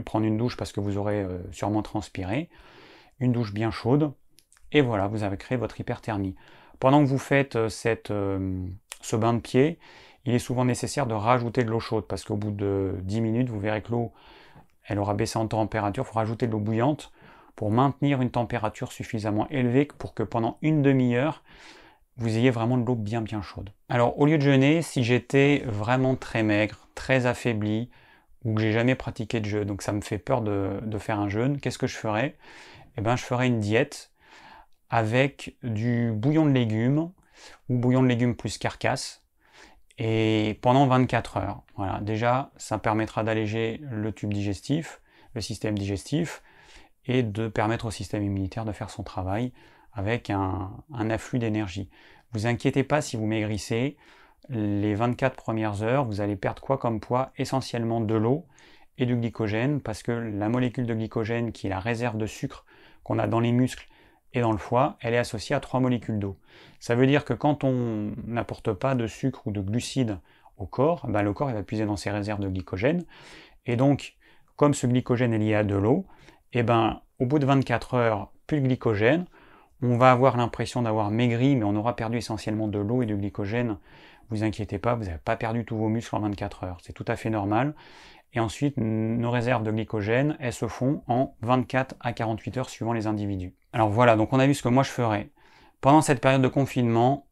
prendre 0.03 0.25
une 0.25 0.37
douche 0.37 0.57
parce 0.57 0.71
que 0.71 0.79
vous 0.79 0.97
aurez 0.97 1.21
euh, 1.21 1.37
sûrement 1.51 1.83
transpiré, 1.83 2.49
une 3.19 3.31
douche 3.31 3.53
bien 3.53 3.69
chaude, 3.69 4.11
et 4.71 4.81
voilà, 4.81 5.07
vous 5.07 5.21
avez 5.21 5.37
créé 5.37 5.55
votre 5.55 5.79
hyperthermie. 5.79 6.33
Pendant 6.79 7.03
que 7.03 7.07
vous 7.07 7.19
faites 7.19 7.55
euh, 7.55 7.69
euh, 8.09 8.65
ce 9.01 9.15
bain 9.15 9.35
de 9.35 9.39
pied, 9.39 9.77
il 10.25 10.33
est 10.33 10.39
souvent 10.39 10.65
nécessaire 10.65 11.05
de 11.05 11.13
rajouter 11.13 11.63
de 11.63 11.69
l'eau 11.69 11.79
chaude 11.79 12.05
parce 12.07 12.23
qu'au 12.23 12.37
bout 12.37 12.49
de 12.49 12.95
10 13.03 13.21
minutes, 13.21 13.49
vous 13.49 13.59
verrez 13.59 13.83
que 13.83 13.91
l'eau 13.91 14.11
elle 14.87 14.97
aura 14.97 15.13
baissé 15.13 15.37
en 15.37 15.47
température, 15.47 16.05
il 16.05 16.11
faut 16.11 16.17
rajouter 16.19 16.47
de 16.47 16.51
l'eau 16.51 16.59
bouillante 16.59 17.11
pour 17.55 17.69
maintenir 17.69 18.19
une 18.19 18.31
température 18.31 18.91
suffisamment 18.91 19.47
élevée 19.49 19.85
pour 19.85 20.15
que 20.15 20.23
pendant 20.23 20.57
une 20.63 20.81
demi-heure, 20.81 21.43
vous 22.17 22.35
ayez 22.35 22.49
vraiment 22.49 22.79
de 22.79 22.85
l'eau 22.85 22.95
bien 22.95 23.21
bien 23.21 23.43
chaude. 23.43 23.69
Alors 23.89 24.19
au 24.19 24.25
lieu 24.25 24.39
de 24.39 24.43
jeûner, 24.43 24.81
si 24.81 25.03
j'étais 25.03 25.61
vraiment 25.67 26.15
très 26.15 26.41
maigre, 26.41 26.82
très 26.95 27.25
affaibli, 27.25 27.89
ou 28.43 28.53
que 28.53 28.61
j'ai 28.61 28.71
jamais 28.71 28.95
pratiqué 28.95 29.39
de 29.39 29.45
jeûne, 29.45 29.65
donc 29.65 29.81
ça 29.81 29.93
me 29.93 30.01
fait 30.01 30.17
peur 30.17 30.41
de, 30.41 30.97
faire 30.99 31.19
un 31.19 31.29
jeûne, 31.29 31.59
qu'est-ce 31.59 31.77
que 31.77 31.87
je 31.87 31.95
ferais? 31.95 32.35
Eh 32.97 33.01
bien 33.01 33.15
je 33.15 33.23
ferais 33.23 33.47
une 33.47 33.59
diète 33.59 34.11
avec 34.89 35.55
du 35.63 36.11
bouillon 36.11 36.45
de 36.45 36.51
légumes, 36.51 37.11
ou 37.69 37.77
bouillon 37.77 38.03
de 38.03 38.07
légumes 38.07 38.35
plus 38.35 38.57
carcasse, 38.57 39.23
et 39.97 40.59
pendant 40.61 40.87
24 40.87 41.37
heures. 41.37 41.63
Voilà, 41.77 41.99
déjà 42.01 42.51
ça 42.57 42.77
permettra 42.77 43.23
d'alléger 43.23 43.81
le 43.89 44.11
tube 44.11 44.33
digestif, 44.33 45.01
le 45.33 45.41
système 45.41 45.77
digestif, 45.77 46.43
et 47.05 47.23
de 47.23 47.47
permettre 47.47 47.85
au 47.85 47.91
système 47.91 48.23
immunitaire 48.23 48.65
de 48.65 48.71
faire 48.71 48.89
son 48.89 49.03
travail 49.03 49.51
avec 49.93 50.29
un, 50.29 50.83
afflux 51.09 51.39
d'énergie. 51.39 51.89
Vous 52.31 52.47
inquiétez 52.47 52.83
pas 52.83 53.01
si 53.01 53.15
vous 53.15 53.25
maigrissez, 53.25 53.97
les 54.49 54.95
24 54.95 55.35
premières 55.35 55.83
heures, 55.83 56.05
vous 56.05 56.21
allez 56.21 56.35
perdre 56.35 56.61
quoi 56.61 56.77
comme 56.77 56.99
poids? 56.99 57.31
Essentiellement 57.37 58.01
de 58.01 58.15
l'eau 58.15 58.45
et 58.97 59.05
du 59.05 59.15
glycogène, 59.15 59.81
parce 59.81 60.03
que 60.03 60.11
la 60.11 60.49
molécule 60.49 60.85
de 60.85 60.93
glycogène, 60.93 61.51
qui 61.51 61.67
est 61.67 61.69
la 61.69 61.79
réserve 61.79 62.17
de 62.17 62.25
sucre 62.25 62.65
qu'on 63.03 63.19
a 63.19 63.27
dans 63.27 63.39
les 63.39 63.51
muscles 63.51 63.87
et 64.33 64.41
dans 64.41 64.51
le 64.51 64.57
foie, 64.57 64.97
elle 65.01 65.13
est 65.13 65.19
associée 65.19 65.55
à 65.55 65.59
trois 65.59 65.79
molécules 65.79 66.19
d'eau. 66.19 66.37
Ça 66.79 66.95
veut 66.95 67.07
dire 67.07 67.25
que 67.25 67.33
quand 67.33 67.63
on 67.63 68.13
n'apporte 68.25 68.73
pas 68.73 68.95
de 68.95 69.07
sucre 69.07 69.47
ou 69.47 69.51
de 69.51 69.61
glucides 69.61 70.19
au 70.57 70.65
corps, 70.65 71.07
ben 71.07 71.21
le 71.21 71.33
corps 71.33 71.49
va 71.49 71.63
puiser 71.63 71.85
dans 71.85 71.95
ses 71.95 72.11
réserves 72.11 72.39
de 72.39 72.49
glycogène. 72.49 73.03
Et 73.65 73.75
donc, 73.75 74.15
comme 74.55 74.73
ce 74.73 74.87
glycogène 74.87 75.33
est 75.33 75.39
lié 75.39 75.55
à 75.55 75.63
de 75.63 75.75
l'eau, 75.75 76.05
et 76.51 76.59
eh 76.59 76.63
ben, 76.63 77.01
au 77.19 77.25
bout 77.25 77.39
de 77.39 77.45
24 77.45 77.95
heures, 77.95 78.31
plus 78.45 78.61
de 78.61 78.67
glycogène, 78.67 79.25
on 79.87 79.97
va 79.97 80.11
avoir 80.11 80.37
l'impression 80.37 80.81
d'avoir 80.81 81.11
maigri, 81.11 81.55
mais 81.55 81.63
on 81.63 81.75
aura 81.75 81.95
perdu 81.95 82.17
essentiellement 82.17 82.67
de 82.67 82.79
l'eau 82.79 83.01
et 83.01 83.05
du 83.05 83.15
glycogène. 83.15 83.77
Vous 84.29 84.43
inquiétez 84.43 84.79
pas, 84.79 84.95
vous 84.95 85.05
n'avez 85.05 85.17
pas 85.17 85.35
perdu 85.35 85.65
tous 85.65 85.77
vos 85.77 85.89
muscles 85.89 86.15
en 86.15 86.21
24 86.21 86.63
heures. 86.63 86.77
C'est 86.81 86.93
tout 86.93 87.05
à 87.07 87.15
fait 87.15 87.29
normal. 87.29 87.75
Et 88.33 88.39
ensuite, 88.39 88.77
nos 88.77 89.29
réserves 89.29 89.63
de 89.63 89.71
glycogène, 89.71 90.37
elles 90.39 90.53
se 90.53 90.67
font 90.67 91.03
en 91.07 91.35
24 91.41 91.95
à 91.99 92.13
48 92.13 92.57
heures 92.57 92.69
suivant 92.69 92.93
les 92.93 93.05
individus. 93.05 93.53
Alors 93.73 93.89
voilà, 93.89 94.15
donc 94.15 94.33
on 94.33 94.39
a 94.39 94.47
vu 94.47 94.55
ce 94.55 94.63
que 94.63 94.69
moi 94.69 94.83
je 94.83 94.89
ferais. 94.89 95.29
Pendant 95.81 96.01
cette 96.01 96.21
période 96.21 96.41
de 96.41 96.47
confinement, 96.47 97.27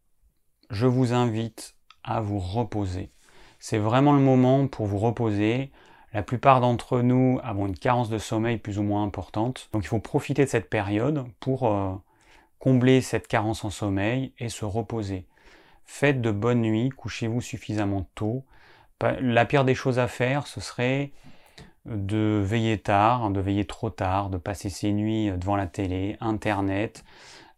je 0.69 0.85
vous 0.85 1.13
invite 1.13 1.75
à 2.03 2.21
vous 2.21 2.39
reposer. 2.39 3.11
C'est 3.59 3.77
vraiment 3.77 4.13
le 4.13 4.19
moment 4.19 4.67
pour 4.67 4.85
vous 4.85 4.97
reposer. 4.97 5.71
La 6.13 6.23
plupart 6.23 6.61
d'entre 6.61 7.01
nous 7.01 7.39
avons 7.43 7.67
une 7.67 7.77
carence 7.77 8.09
de 8.09 8.17
sommeil 8.17 8.57
plus 8.57 8.77
ou 8.77 8.83
moins 8.83 9.03
importante. 9.03 9.69
Donc 9.71 9.83
il 9.83 9.87
faut 9.87 9.99
profiter 9.99 10.43
de 10.43 10.49
cette 10.49 10.69
période 10.69 11.25
pour 11.39 11.67
euh, 11.67 11.93
combler 12.61 13.01
cette 13.01 13.27
carence 13.27 13.65
en 13.65 13.71
sommeil 13.71 14.33
et 14.37 14.47
se 14.47 14.65
reposer. 14.65 15.25
Faites 15.83 16.21
de 16.21 16.31
bonnes 16.31 16.61
nuits, 16.61 16.89
couchez-vous 16.89 17.41
suffisamment 17.41 18.07
tôt. 18.15 18.45
La 19.19 19.45
pire 19.45 19.65
des 19.65 19.73
choses 19.73 19.97
à 19.97 20.07
faire, 20.07 20.45
ce 20.45 20.61
serait 20.61 21.11
de 21.85 22.39
veiller 22.45 22.77
tard, 22.77 23.23
hein, 23.23 23.31
de 23.31 23.39
veiller 23.39 23.65
trop 23.65 23.89
tard, 23.89 24.29
de 24.29 24.37
passer 24.37 24.69
ses 24.69 24.91
nuits 24.91 25.31
devant 25.31 25.55
la 25.55 25.65
télé, 25.65 26.17
internet, 26.21 27.03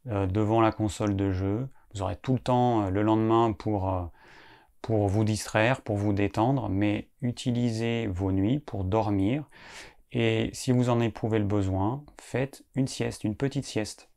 euh, 0.08 0.26
devant 0.26 0.62
la 0.62 0.72
console 0.72 1.18
de 1.18 1.34
jeu. 1.34 1.68
Vous 1.94 2.02
aurez 2.02 2.16
tout 2.16 2.34
le 2.34 2.40
temps 2.40 2.84
euh, 2.84 2.90
le 2.90 3.02
lendemain 3.02 3.50
euh, 3.50 4.02
pour 4.82 5.08
vous 5.10 5.24
distraire, 5.26 5.82
pour 5.82 5.98
vous 5.98 6.14
détendre, 6.14 6.70
mais 6.70 7.10
utilisez 7.22 8.08
vos 8.08 8.32
nuits 8.32 8.60
pour 8.60 8.86
dormir. 8.86 9.44
Et 10.14 10.50
si 10.54 10.72
vous 10.72 10.90
en 10.90 11.02
éprouvez 11.02 11.40
le 11.40 11.46
besoin, 11.46 12.06
faites 12.22 12.64
une 12.76 12.88
sieste, 12.88 13.26
une 13.26 13.36
petite 13.36 13.66
sieste. 13.66 14.10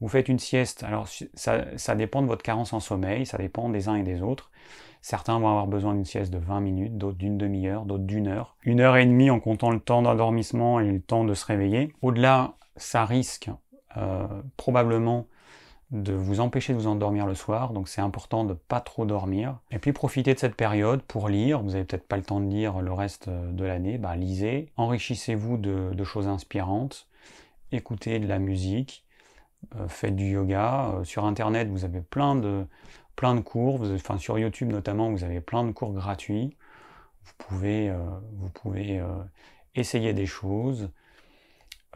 Vous 0.00 0.08
faites 0.08 0.28
une 0.28 0.38
sieste, 0.38 0.84
alors 0.84 1.08
ça, 1.34 1.94
dépend 1.96 2.22
de 2.22 2.26
votre 2.26 2.42
carence 2.42 2.72
en 2.72 2.80
sommeil, 2.80 3.26
ça 3.26 3.38
dépend 3.38 3.68
des 3.68 3.88
uns 3.88 3.96
et 3.96 4.02
des 4.02 4.22
autres. 4.22 4.50
Certains 5.00 5.38
vont 5.38 5.48
avoir 5.48 5.66
besoin 5.66 5.94
d'une 5.94 6.04
sieste 6.04 6.32
de 6.32 6.38
20 6.38 6.60
minutes, 6.60 6.98
d'autres 6.98 7.18
d'une 7.18 7.38
demi-heure, 7.38 7.84
d'autres 7.84 8.04
d'une 8.04 8.28
heure. 8.28 8.56
Une 8.62 8.80
heure 8.80 8.96
et 8.96 9.06
demie 9.06 9.30
en 9.30 9.40
comptant 9.40 9.70
le 9.70 9.80
temps 9.80 10.02
d'endormissement 10.02 10.80
et 10.80 10.90
le 10.90 11.00
temps 11.00 11.24
de 11.24 11.34
se 11.34 11.44
réveiller. 11.46 11.92
Au-delà, 12.02 12.54
ça 12.76 13.04
risque 13.04 13.50
euh, 13.96 14.26
probablement 14.56 15.26
de 15.90 16.12
vous 16.12 16.40
empêcher 16.40 16.74
de 16.74 16.78
vous 16.78 16.86
endormir 16.86 17.26
le 17.26 17.34
soir, 17.34 17.72
donc 17.72 17.88
c'est 17.88 18.02
important 18.02 18.44
de 18.44 18.52
pas 18.52 18.80
trop 18.80 19.06
dormir. 19.06 19.58
Et 19.70 19.78
puis 19.78 19.92
profitez 19.92 20.34
de 20.34 20.38
cette 20.38 20.54
période 20.54 21.00
pour 21.02 21.28
lire, 21.28 21.62
vous 21.62 21.70
n'avez 21.70 21.84
peut-être 21.84 22.06
pas 22.06 22.18
le 22.18 22.22
temps 22.22 22.40
de 22.40 22.46
lire 22.46 22.82
le 22.82 22.92
reste 22.92 23.30
de 23.30 23.64
l'année, 23.64 23.96
bah 23.96 24.14
lisez, 24.14 24.70
enrichissez-vous 24.76 25.56
de, 25.56 26.04
choses 26.04 26.28
inspirantes, 26.28 27.08
écoutez 27.72 28.18
de 28.18 28.26
la 28.26 28.38
musique, 28.38 29.04
euh, 29.06 29.07
faites 29.88 30.16
du 30.16 30.30
yoga. 30.30 30.92
Euh, 30.94 31.04
sur 31.04 31.24
internet, 31.24 31.68
vous 31.68 31.84
avez 31.84 32.00
plein 32.00 32.34
de, 32.34 32.66
plein 33.16 33.34
de 33.34 33.40
cours, 33.40 33.82
enfin 33.94 34.18
sur 34.18 34.38
YouTube 34.38 34.70
notamment, 34.70 35.10
vous 35.10 35.24
avez 35.24 35.40
plein 35.40 35.64
de 35.64 35.72
cours 35.72 35.92
gratuits. 35.92 36.56
Vous 37.24 37.32
pouvez, 37.38 37.90
euh, 37.90 37.98
vous 38.38 38.48
pouvez 38.50 39.02
essayer 39.74 40.12
des 40.12 40.26
choses. 40.26 40.90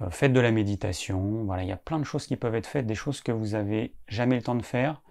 Euh, 0.01 0.11
faites 0.11 0.33
de 0.33 0.40
la 0.40 0.51
méditation, 0.51 1.44
voilà, 1.44 1.62
il 1.62 1.68
y 1.68 1.72
a 1.72 1.77
plein 1.77 1.98
de 1.98 2.05
choses 2.05 2.27
qui 2.27 2.37
peuvent 2.37 2.55
être 2.55 2.66
faites, 2.66 2.87
des 2.87 2.94
choses 2.94 3.20
que 3.20 3.33
vous 3.33 3.55
avez 3.55 3.94
jamais 4.09 4.37
le 4.37 4.42
temps 4.42 4.55
de 4.55 4.62
faire. 4.62 5.03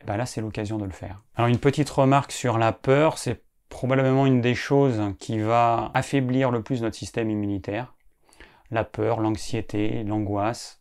Et 0.00 0.04
ben 0.04 0.16
là, 0.16 0.26
c'est 0.26 0.40
l'occasion 0.40 0.78
de 0.78 0.84
le 0.84 0.90
faire. 0.90 1.22
Alors 1.36 1.48
une 1.48 1.58
petite 1.58 1.88
remarque 1.88 2.32
sur 2.32 2.58
la 2.58 2.72
peur, 2.72 3.18
c'est 3.18 3.42
probablement 3.68 4.26
une 4.26 4.40
des 4.40 4.54
choses 4.54 5.00
qui 5.18 5.38
va 5.38 5.90
affaiblir 5.94 6.50
le 6.50 6.62
plus 6.62 6.82
notre 6.82 6.96
système 6.96 7.30
immunitaire. 7.30 7.94
La 8.70 8.84
peur, 8.84 9.20
l'anxiété, 9.20 10.04
l'angoisse. 10.04 10.79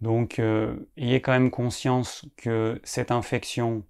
Donc, 0.00 0.38
euh, 0.38 0.76
ayez 0.96 1.20
quand 1.20 1.32
même 1.32 1.50
conscience 1.50 2.24
que 2.36 2.80
cette 2.84 3.10
infection, 3.10 3.84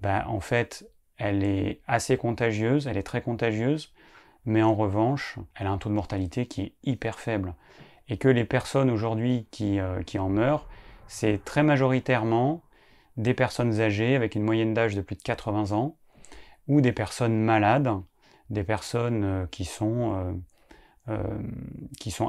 ben, 0.00 0.24
en 0.26 0.40
fait, 0.40 0.88
elle 1.18 1.44
est 1.44 1.80
assez 1.86 2.16
contagieuse, 2.16 2.86
elle 2.86 2.96
est 2.96 3.02
très 3.02 3.20
contagieuse, 3.22 3.92
mais 4.46 4.62
en 4.62 4.74
revanche, 4.74 5.38
elle 5.54 5.66
a 5.66 5.70
un 5.70 5.78
taux 5.78 5.90
de 5.90 5.94
mortalité 5.94 6.46
qui 6.46 6.62
est 6.62 6.72
hyper 6.82 7.20
faible. 7.20 7.54
Et 8.08 8.16
que 8.18 8.28
les 8.28 8.44
personnes 8.44 8.90
aujourd'hui 8.90 9.46
qui, 9.50 9.78
euh, 9.80 10.02
en 10.18 10.28
meurent, 10.28 10.68
c'est 11.06 11.44
très 11.44 11.62
majoritairement 11.62 12.62
des 13.16 13.34
personnes 13.34 13.80
âgées 13.80 14.16
avec 14.16 14.34
une 14.34 14.42
moyenne 14.42 14.74
d'âge 14.74 14.94
de 14.94 15.02
plus 15.02 15.16
de 15.16 15.22
80 15.22 15.72
ans, 15.72 15.96
ou 16.68 16.80
des 16.80 16.92
personnes 16.92 17.38
malades, 17.38 17.90
des 18.50 18.64
personnes 18.64 19.24
euh, 19.24 19.46
qui 19.46 19.64
sont, 19.64 20.32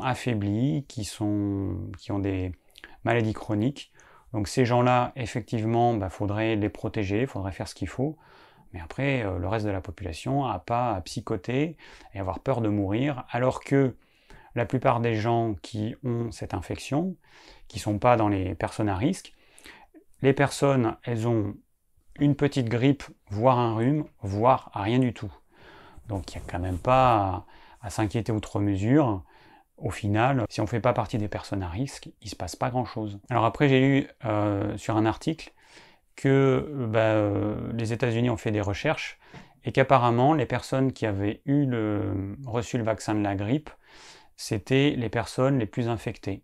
affaiblies, 0.01 0.85
qui 0.87 1.09
ont 1.21 2.19
des 2.19 2.51
maladies 3.05 3.33
chroniques. 3.33 3.93
Donc 4.33 4.47
ces 4.47 4.65
gens-là, 4.65 5.13
effectivement, 5.15 5.93
il 5.93 5.99
bah, 5.99 6.09
faudrait 6.09 6.55
les 6.55 6.69
protéger, 6.69 7.21
il 7.21 7.27
faudrait 7.27 7.53
faire 7.53 7.67
ce 7.67 7.75
qu'il 7.75 7.87
faut. 7.87 8.17
Mais 8.73 8.81
après, 8.81 9.23
le 9.23 9.47
reste 9.47 9.65
de 9.65 9.71
la 9.71 9.79
population 9.79 10.45
n'a 10.45 10.59
pas 10.59 10.93
à 10.95 11.01
psychoter 11.01 11.77
et 12.13 12.19
avoir 12.19 12.41
peur 12.41 12.59
de 12.59 12.67
mourir, 12.67 13.23
alors 13.29 13.63
que 13.63 13.95
la 14.55 14.65
plupart 14.65 14.99
des 14.99 15.15
gens 15.15 15.55
qui 15.61 15.95
ont 16.03 16.31
cette 16.31 16.53
infection, 16.53 17.15
qui 17.69 17.77
ne 17.77 17.81
sont 17.81 17.99
pas 17.99 18.17
dans 18.17 18.27
les 18.27 18.53
personnes 18.55 18.89
à 18.89 18.97
risque, 18.97 19.33
les 20.21 20.33
personnes, 20.33 20.97
elles 21.03 21.27
ont 21.27 21.55
une 22.19 22.35
petite 22.35 22.69
grippe, 22.69 23.03
voire 23.29 23.59
un 23.59 23.75
rhume, 23.75 24.05
voire 24.21 24.71
rien 24.73 24.99
du 24.99 25.13
tout. 25.13 25.31
Donc 26.07 26.33
il 26.33 26.37
n'y 26.37 26.43
a 26.43 26.51
quand 26.51 26.59
même 26.59 26.77
pas 26.77 27.45
à, 27.81 27.89
s'inquiéter 27.89 28.31
outre 28.31 28.59
mesure. 28.59 29.23
Au 29.77 29.89
final, 29.89 30.45
si 30.49 30.61
on 30.61 30.63
ne 30.63 30.69
fait 30.69 30.79
pas 30.79 30.93
partie 30.93 31.17
des 31.17 31.27
personnes 31.27 31.63
à 31.63 31.69
risque, 31.69 32.07
il 32.21 32.25
ne 32.25 32.29
se 32.29 32.35
passe 32.35 32.55
pas 32.55 32.69
grand-chose. 32.69 33.19
Alors 33.29 33.45
après, 33.45 33.67
j'ai 33.67 33.79
lu 33.79 34.07
euh, 34.25 34.77
sur 34.77 34.95
un 34.95 35.05
article 35.05 35.53
que 36.15 36.87
bah, 36.89 36.99
euh, 36.99 37.71
les 37.73 37.91
États-Unis 37.91 38.29
ont 38.29 38.37
fait 38.37 38.51
des 38.51 38.61
recherches 38.61 39.19
et 39.65 39.71
qu'apparemment, 39.71 40.33
les 40.33 40.45
personnes 40.45 40.93
qui 40.93 41.05
avaient 41.05 41.41
eu 41.45 41.65
le, 41.65 42.37
reçu 42.45 42.77
le 42.77 42.83
vaccin 42.83 43.15
de 43.15 43.21
la 43.21 43.35
grippe 43.35 43.69
c'était 44.37 44.91
les 44.97 45.09
personnes 45.09 45.59
les 45.59 45.65
plus 45.65 45.87
infectées. 45.87 46.43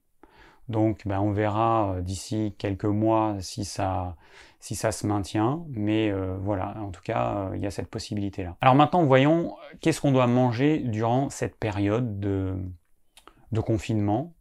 Donc 0.69 1.01
ben, 1.05 1.19
on 1.19 1.31
verra 1.31 1.95
euh, 1.95 2.01
d'ici 2.01 2.55
quelques 2.57 2.85
mois 2.85 3.35
si 3.39 3.65
ça, 3.65 4.15
si 4.59 4.75
ça 4.75 4.91
se 4.91 5.05
maintient, 5.05 5.63
mais 5.69 6.09
euh, 6.09 6.37
voilà, 6.39 6.75
en 6.79 6.91
tout 6.91 7.01
cas, 7.01 7.49
euh, 7.49 7.57
il 7.57 7.61
y 7.61 7.65
a 7.65 7.71
cette 7.71 7.89
possibilité-là. 7.89 8.55
Alors 8.61 8.75
maintenant, 8.75 9.03
voyons 9.03 9.55
qu'est-ce 9.81 9.99
qu'on 9.99 10.11
doit 10.11 10.27
manger 10.27 10.79
durant 10.79 11.29
cette 11.29 11.57
période 11.57 12.19
de, 12.19 12.55
de 13.51 13.61
confinement. 13.61 14.33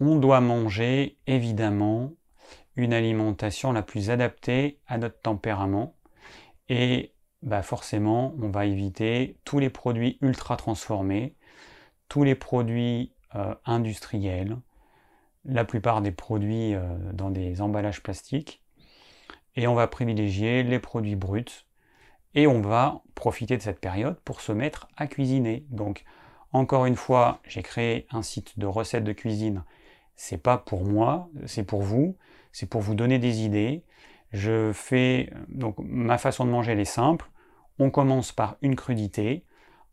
On 0.00 0.16
doit 0.16 0.40
manger 0.40 1.18
évidemment 1.26 2.12
une 2.76 2.92
alimentation 2.92 3.72
la 3.72 3.82
plus 3.82 4.10
adaptée 4.10 4.78
à 4.86 4.98
notre 4.98 5.20
tempérament 5.20 5.96
et 6.68 7.12
bah 7.42 7.62
forcément 7.62 8.34
on 8.40 8.50
va 8.50 8.66
éviter 8.66 9.38
tous 9.44 9.58
les 9.58 9.70
produits 9.70 10.18
ultra 10.20 10.56
transformés, 10.56 11.34
tous 12.08 12.24
les 12.24 12.34
produits 12.34 13.12
euh, 13.34 13.54
industriels, 13.64 14.58
la 15.44 15.64
plupart 15.64 16.02
des 16.02 16.12
produits 16.12 16.74
euh, 16.74 16.82
dans 17.12 17.30
des 17.30 17.60
emballages 17.60 18.02
plastiques, 18.02 18.62
et 19.54 19.66
on 19.66 19.74
va 19.74 19.86
privilégier 19.86 20.62
les 20.62 20.78
produits 20.78 21.16
bruts, 21.16 21.66
et 22.34 22.46
on 22.46 22.60
va 22.60 23.02
profiter 23.14 23.56
de 23.56 23.62
cette 23.62 23.80
période 23.80 24.20
pour 24.20 24.40
se 24.40 24.52
mettre 24.52 24.88
à 24.96 25.06
cuisiner. 25.06 25.64
Donc, 25.70 26.04
encore 26.56 26.86
une 26.86 26.96
fois, 26.96 27.40
j'ai 27.46 27.62
créé 27.62 28.06
un 28.10 28.22
site 28.22 28.58
de 28.58 28.66
recettes 28.66 29.04
de 29.04 29.12
cuisine. 29.12 29.64
C'est 30.14 30.42
pas 30.42 30.56
pour 30.56 30.84
moi, 30.84 31.28
c'est 31.44 31.64
pour 31.64 31.82
vous, 31.82 32.16
c'est 32.50 32.68
pour 32.68 32.80
vous 32.80 32.94
donner 32.94 33.18
des 33.18 33.42
idées. 33.42 33.84
Je 34.32 34.72
fais 34.72 35.30
donc 35.48 35.76
ma 35.78 36.16
façon 36.16 36.46
de 36.46 36.50
manger 36.50 36.72
elle 36.72 36.80
est 36.80 36.86
simple. 36.86 37.30
On 37.78 37.90
commence 37.90 38.32
par 38.32 38.56
une 38.62 38.74
crudité, 38.74 39.44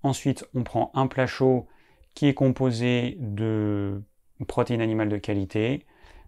ensuite 0.04 0.48
on 0.56 0.64
prend 0.64 0.90
un 0.94 1.08
plat 1.08 1.28
chaud 1.28 1.68
qui 2.14 2.28
est 2.28 2.34
composé 2.34 3.18
de 3.20 4.02
protéines 4.48 4.82
animales 4.82 5.10
de 5.10 5.18
qualité, 5.18 5.86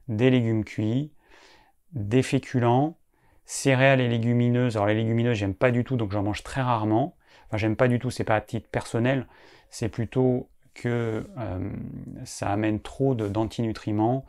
des 0.10 0.30
légumes 0.30 0.66
cuits, 0.66 1.14
des 1.94 2.24
féculents, 2.24 2.98
céréales 3.46 4.02
et 4.02 4.10
légumineuses. 4.10 4.76
Alors 4.76 4.88
les 4.88 4.96
légumineuses, 4.96 5.38
j'aime 5.38 5.56
pas 5.56 5.72
du 5.72 5.86
tout, 5.86 5.96
donc 5.96 6.12
j'en 6.12 6.24
mange 6.24 6.44
très 6.44 6.62
rarement. 6.62 7.16
Enfin, 7.48 7.58
j'aime 7.58 7.78
pas 7.78 7.88
du 7.88 8.00
tout, 8.00 8.12
c'est 8.12 8.26
pas 8.26 8.36
à 8.36 8.42
titre 8.42 8.68
personnel, 8.70 9.28
c'est 9.76 9.90
plutôt 9.90 10.48
que 10.74 11.28
euh, 11.38 11.70
ça 12.24 12.50
amène 12.50 12.80
trop 12.80 13.14
d'antinutriments, 13.14 14.26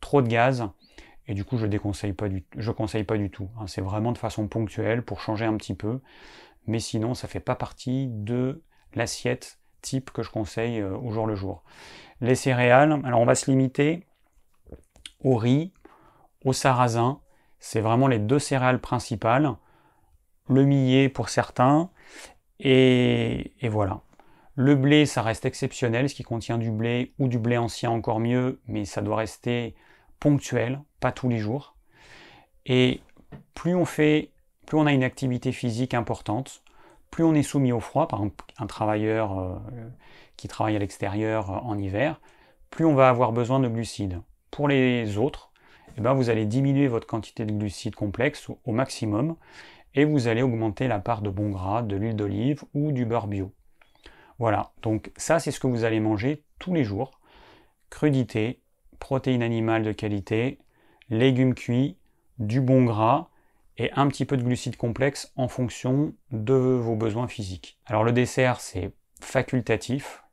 trop 0.00 0.22
de 0.22 0.26
gaz, 0.26 0.68
et 1.28 1.34
du 1.34 1.44
coup 1.44 1.56
je 1.56 1.66
déconseille 1.66 2.14
pas 2.14 2.28
du, 2.28 2.44
je 2.56 2.72
conseille 2.72 3.04
pas 3.04 3.16
du 3.16 3.30
tout. 3.30 3.48
Hein. 3.60 3.68
C'est 3.68 3.80
vraiment 3.80 4.10
de 4.10 4.18
façon 4.18 4.48
ponctuelle 4.48 5.04
pour 5.04 5.20
changer 5.20 5.44
un 5.44 5.56
petit 5.56 5.74
peu, 5.74 6.00
mais 6.66 6.80
sinon 6.80 7.14
ça 7.14 7.28
fait 7.28 7.38
pas 7.38 7.54
partie 7.54 8.08
de 8.08 8.64
l'assiette 8.92 9.60
type 9.82 10.10
que 10.10 10.24
je 10.24 10.30
conseille 10.32 10.80
euh, 10.80 10.96
au 10.96 11.12
jour 11.12 11.28
le 11.28 11.36
jour. 11.36 11.62
Les 12.20 12.34
céréales, 12.34 13.00
alors 13.04 13.20
on 13.20 13.24
va 13.24 13.36
se 13.36 13.48
limiter 13.48 14.04
au 15.22 15.36
riz, 15.36 15.72
au 16.44 16.52
sarrasin, 16.52 17.20
c'est 17.60 17.80
vraiment 17.80 18.08
les 18.08 18.18
deux 18.18 18.40
céréales 18.40 18.80
principales. 18.80 19.54
Le 20.48 20.64
millet 20.64 21.08
pour 21.08 21.28
certains, 21.28 21.90
et, 22.58 23.52
voilà. 23.70 24.00
Le 24.60 24.74
blé, 24.74 25.06
ça 25.06 25.22
reste 25.22 25.44
exceptionnel, 25.44 26.08
ce 26.08 26.16
qui 26.16 26.24
contient 26.24 26.58
du 26.58 26.72
blé 26.72 27.12
ou 27.20 27.28
du 27.28 27.38
blé 27.38 27.56
ancien 27.56 27.92
encore 27.92 28.18
mieux, 28.18 28.60
mais 28.66 28.84
ça 28.86 29.02
doit 29.02 29.14
rester 29.14 29.76
ponctuel, 30.18 30.80
pas 30.98 31.12
tous 31.12 31.28
les 31.28 31.38
jours. 31.38 31.76
Et 32.66 33.00
plus 33.54 33.76
on 33.76 33.84
fait, 33.84 34.32
plus 34.66 34.76
on 34.76 34.86
a 34.86 34.92
une 34.92 35.04
activité 35.04 35.52
physique 35.52 35.94
importante, 35.94 36.64
plus 37.12 37.22
on 37.22 37.36
est 37.36 37.44
soumis 37.44 37.70
au 37.70 37.78
froid, 37.78 38.08
par 38.08 38.18
exemple 38.18 38.46
un 38.58 38.66
travailleur 38.66 39.38
euh, 39.38 39.54
qui 40.36 40.48
travaille 40.48 40.74
à 40.74 40.80
l'extérieur 40.80 41.52
euh, 41.52 41.58
en 41.58 41.78
hiver, 41.78 42.20
plus 42.70 42.84
on 42.84 42.96
va 42.96 43.10
avoir 43.10 43.30
besoin 43.30 43.60
de 43.60 43.68
glucides. 43.68 44.20
Pour 44.50 44.66
les 44.66 45.18
autres, 45.18 45.52
eh 45.96 46.00
ben, 46.00 46.14
vous 46.14 46.30
allez 46.30 46.46
diminuer 46.46 46.88
votre 46.88 47.06
quantité 47.06 47.44
de 47.44 47.52
glucides 47.52 47.94
complexes 47.94 48.48
au 48.64 48.72
maximum 48.72 49.36
et 49.94 50.04
vous 50.04 50.26
allez 50.26 50.42
augmenter 50.42 50.88
la 50.88 50.98
part 50.98 51.22
de 51.22 51.30
bon 51.30 51.50
gras, 51.50 51.82
de 51.82 51.94
l'huile 51.94 52.16
d'olive 52.16 52.64
ou 52.74 52.90
du 52.90 53.06
beurre 53.06 53.28
bio. 53.28 53.52
Voilà, 54.38 54.72
donc 54.82 55.10
ça 55.16 55.40
c'est 55.40 55.50
ce 55.50 55.60
que 55.60 55.66
vous 55.66 55.84
allez 55.84 56.00
manger 56.00 56.44
tous 56.58 56.72
les 56.72 56.84
jours. 56.84 57.20
Crudité, 57.90 58.60
protéines 58.98 59.42
animales 59.42 59.82
de 59.82 59.92
qualité, 59.92 60.58
légumes 61.10 61.54
cuits, 61.54 61.96
du 62.38 62.60
bon 62.60 62.84
gras, 62.84 63.28
et 63.78 63.92
un 63.92 64.08
petit 64.08 64.24
peu 64.24 64.36
de 64.36 64.42
glucides 64.42 64.76
complexes 64.76 65.32
en 65.36 65.48
fonction 65.48 66.12
de 66.32 66.54
vos 66.54 66.96
besoins 66.96 67.28
physiques. 67.28 67.78
Alors 67.86 68.04
le 68.04 68.12
dessert, 68.12 68.60
c'est 68.60 68.92
facultatif. 69.20 70.24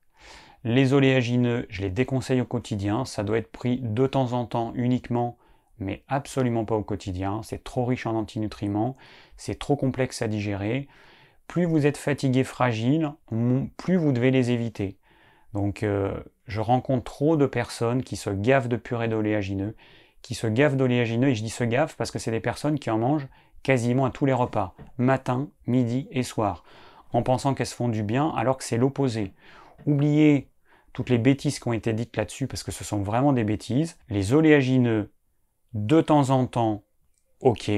Les 0.63 0.93
oléagineux, 0.93 1.67
je 1.69 1.81
les 1.81 1.91
déconseille 1.91 2.41
au 2.41 2.45
quotidien. 2.45 3.05
Ça 3.05 3.23
doit 3.23 3.37
être 3.37 3.51
pris 3.51 3.79
de 3.81 4.07
temps 4.07 4.33
en 4.33 4.45
temps 4.45 4.73
uniquement, 4.73 5.37
mais 5.77 6.03
absolument 6.07 6.65
pas 6.65 6.75
au 6.75 6.83
quotidien. 6.83 7.41
C'est 7.43 7.63
trop 7.63 7.85
riche 7.85 8.07
en 8.07 8.15
antinutriments, 8.15 8.97
c'est 9.37 9.59
trop 9.59 9.75
complexe 9.75 10.23
à 10.23 10.27
digérer. 10.27 10.87
Plus 11.47 11.65
vous 11.65 11.85
êtes 11.85 11.97
fatigué, 11.97 12.43
fragile, 12.43 13.11
plus 13.77 13.97
vous 13.97 14.11
devez 14.11 14.31
les 14.31 14.51
éviter. 14.51 14.97
Donc 15.53 15.83
euh, 15.83 16.13
je 16.47 16.59
rencontre 16.59 17.03
trop 17.03 17.37
de 17.37 17.45
personnes 17.45 18.03
qui 18.03 18.15
se 18.15 18.29
gavent 18.29 18.67
de 18.67 18.77
purée 18.77 19.07
d'oléagineux, 19.07 19.75
qui 20.21 20.35
se 20.35 20.47
gavent 20.47 20.75
d'oléagineux, 20.75 21.29
et 21.29 21.35
je 21.35 21.43
dis 21.43 21.49
se 21.49 21.63
gavent 21.63 21.95
parce 21.95 22.11
que 22.11 22.19
c'est 22.19 22.31
des 22.31 22.39
personnes 22.39 22.79
qui 22.79 22.89
en 22.89 22.97
mangent 22.97 23.27
quasiment 23.63 24.05
à 24.05 24.11
tous 24.11 24.25
les 24.25 24.33
repas, 24.33 24.75
matin, 24.97 25.49
midi 25.65 26.07
et 26.11 26.23
soir, 26.23 26.63
en 27.13 27.23
pensant 27.23 27.53
qu'elles 27.53 27.67
se 27.67 27.75
font 27.75 27.89
du 27.89 28.03
bien 28.03 28.29
alors 28.35 28.57
que 28.57 28.63
c'est 28.63 28.77
l'opposé. 28.77 29.33
Oubliez 29.85 30.51
toutes 30.93 31.09
les 31.09 31.17
bêtises 31.17 31.59
qui 31.59 31.67
ont 31.67 31.73
été 31.73 31.93
dites 31.93 32.15
là-dessus 32.15 32.47
parce 32.47 32.63
que 32.63 32.71
ce 32.71 32.83
sont 32.83 33.01
vraiment 33.01 33.33
des 33.33 33.43
bêtises. 33.43 33.97
Les 34.09 34.33
oléagineux 34.33 35.11
De 35.73 35.99
temps 36.01 36.29
en 36.29 36.47
temps, 36.47 36.83
ok. 37.41 37.71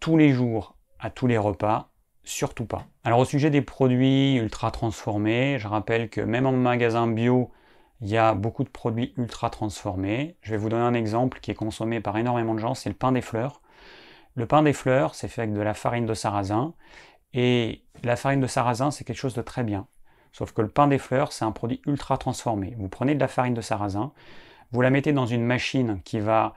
Tous 0.00 0.16
les 0.16 0.32
jours, 0.32 0.76
à 0.98 1.10
tous 1.10 1.26
les 1.26 1.38
repas, 1.38 1.93
surtout 2.24 2.64
pas. 2.64 2.86
Alors 3.04 3.20
au 3.20 3.24
sujet 3.24 3.50
des 3.50 3.62
produits 3.62 4.36
ultra 4.36 4.70
transformés, 4.70 5.58
je 5.58 5.68
rappelle 5.68 6.08
que 6.08 6.20
même 6.20 6.46
en 6.46 6.52
magasin 6.52 7.06
bio, 7.06 7.50
il 8.00 8.08
y 8.08 8.16
a 8.16 8.34
beaucoup 8.34 8.64
de 8.64 8.68
produits 8.68 9.14
ultra 9.16 9.50
transformés. 9.50 10.36
Je 10.42 10.50
vais 10.50 10.56
vous 10.56 10.68
donner 10.68 10.82
un 10.82 10.94
exemple 10.94 11.40
qui 11.40 11.50
est 11.50 11.54
consommé 11.54 12.00
par 12.00 12.16
énormément 12.16 12.54
de 12.54 12.58
gens, 12.58 12.74
c'est 12.74 12.88
le 12.88 12.94
pain 12.94 13.12
des 13.12 13.20
fleurs. 13.20 13.60
Le 14.34 14.46
pain 14.46 14.62
des 14.62 14.72
fleurs, 14.72 15.14
c'est 15.14 15.28
fait 15.28 15.42
avec 15.42 15.54
de 15.54 15.60
la 15.60 15.74
farine 15.74 16.06
de 16.06 16.14
sarrasin. 16.14 16.74
Et 17.34 17.84
la 18.02 18.16
farine 18.16 18.40
de 18.40 18.46
sarrasin, 18.46 18.90
c'est 18.90 19.04
quelque 19.04 19.16
chose 19.16 19.34
de 19.34 19.42
très 19.42 19.62
bien. 19.62 19.86
Sauf 20.32 20.52
que 20.52 20.62
le 20.62 20.68
pain 20.68 20.88
des 20.88 20.98
fleurs, 20.98 21.32
c'est 21.32 21.44
un 21.44 21.52
produit 21.52 21.80
ultra 21.86 22.18
transformé. 22.18 22.74
Vous 22.78 22.88
prenez 22.88 23.14
de 23.14 23.20
la 23.20 23.28
farine 23.28 23.54
de 23.54 23.60
sarrasin, 23.60 24.12
vous 24.72 24.80
la 24.80 24.90
mettez 24.90 25.12
dans 25.12 25.26
une 25.26 25.44
machine 25.44 26.00
qui 26.04 26.18
va 26.18 26.54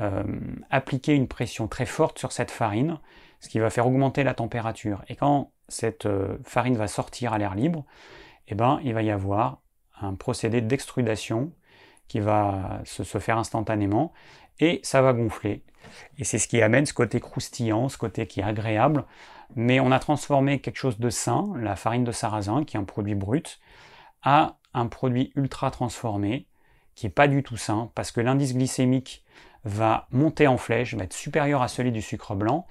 euh, 0.00 0.22
appliquer 0.70 1.14
une 1.14 1.28
pression 1.28 1.68
très 1.68 1.86
forte 1.86 2.18
sur 2.18 2.32
cette 2.32 2.50
farine, 2.50 2.98
ce 3.40 3.48
qui 3.48 3.58
va 3.58 3.70
faire 3.70 3.86
augmenter 3.86 4.24
la 4.24 4.34
température. 4.34 5.02
Et 5.08 5.16
quand 5.16 5.50
cette 5.68 6.06
euh, 6.06 6.38
farine 6.44 6.76
va 6.76 6.88
sortir 6.88 7.32
à 7.32 7.38
l'air 7.38 7.54
libre, 7.54 7.84
eh 8.48 8.54
ben, 8.54 8.80
il 8.84 8.94
va 8.94 9.02
y 9.02 9.10
avoir 9.10 9.60
un 10.00 10.14
procédé 10.14 10.60
d'extrudation 10.60 11.52
qui 12.08 12.20
va 12.20 12.80
se, 12.84 13.02
faire 13.02 13.38
instantanément 13.38 14.12
et 14.60 14.80
ça 14.82 15.02
va 15.02 15.12
gonfler. 15.12 15.62
Et 16.16 16.24
c'est 16.24 16.38
ce 16.38 16.48
qui 16.48 16.60
amène 16.62 16.86
ce 16.86 16.94
côté 16.94 17.20
croustillant, 17.20 17.88
ce 17.88 17.98
côté 17.98 18.26
qui 18.26 18.40
est 18.40 18.44
agréable. 18.44 19.04
Mais 19.56 19.80
on 19.80 19.92
a 19.92 19.98
transformé 19.98 20.60
quelque 20.60 20.76
chose 20.76 20.98
de 20.98 21.10
sain, 21.10 21.52
la 21.56 21.76
farine 21.76 22.04
de 22.04 22.12
sarrasin, 22.12 22.64
qui 22.64 22.76
est 22.76 22.80
un 22.80 22.84
produit 22.84 23.14
brut, 23.14 23.60
à 24.22 24.56
un 24.74 24.86
produit 24.86 25.32
ultra 25.36 25.70
transformé, 25.70 26.46
qui 26.94 27.06
n'est 27.06 27.12
pas 27.12 27.28
du 27.28 27.42
tout 27.42 27.56
sain, 27.56 27.90
parce 27.94 28.10
que 28.10 28.20
l'indice 28.20 28.54
glycémique 28.54 29.24
va 29.64 30.06
monter 30.10 30.46
en 30.46 30.56
flèche, 30.56 30.94
va 30.94 31.04
être 31.04 31.12
supérieur 31.12 31.62
à 31.62 31.68
celui 31.68 31.92
du 31.92 32.02
sucre 32.02 32.34
blanc, 32.34 32.66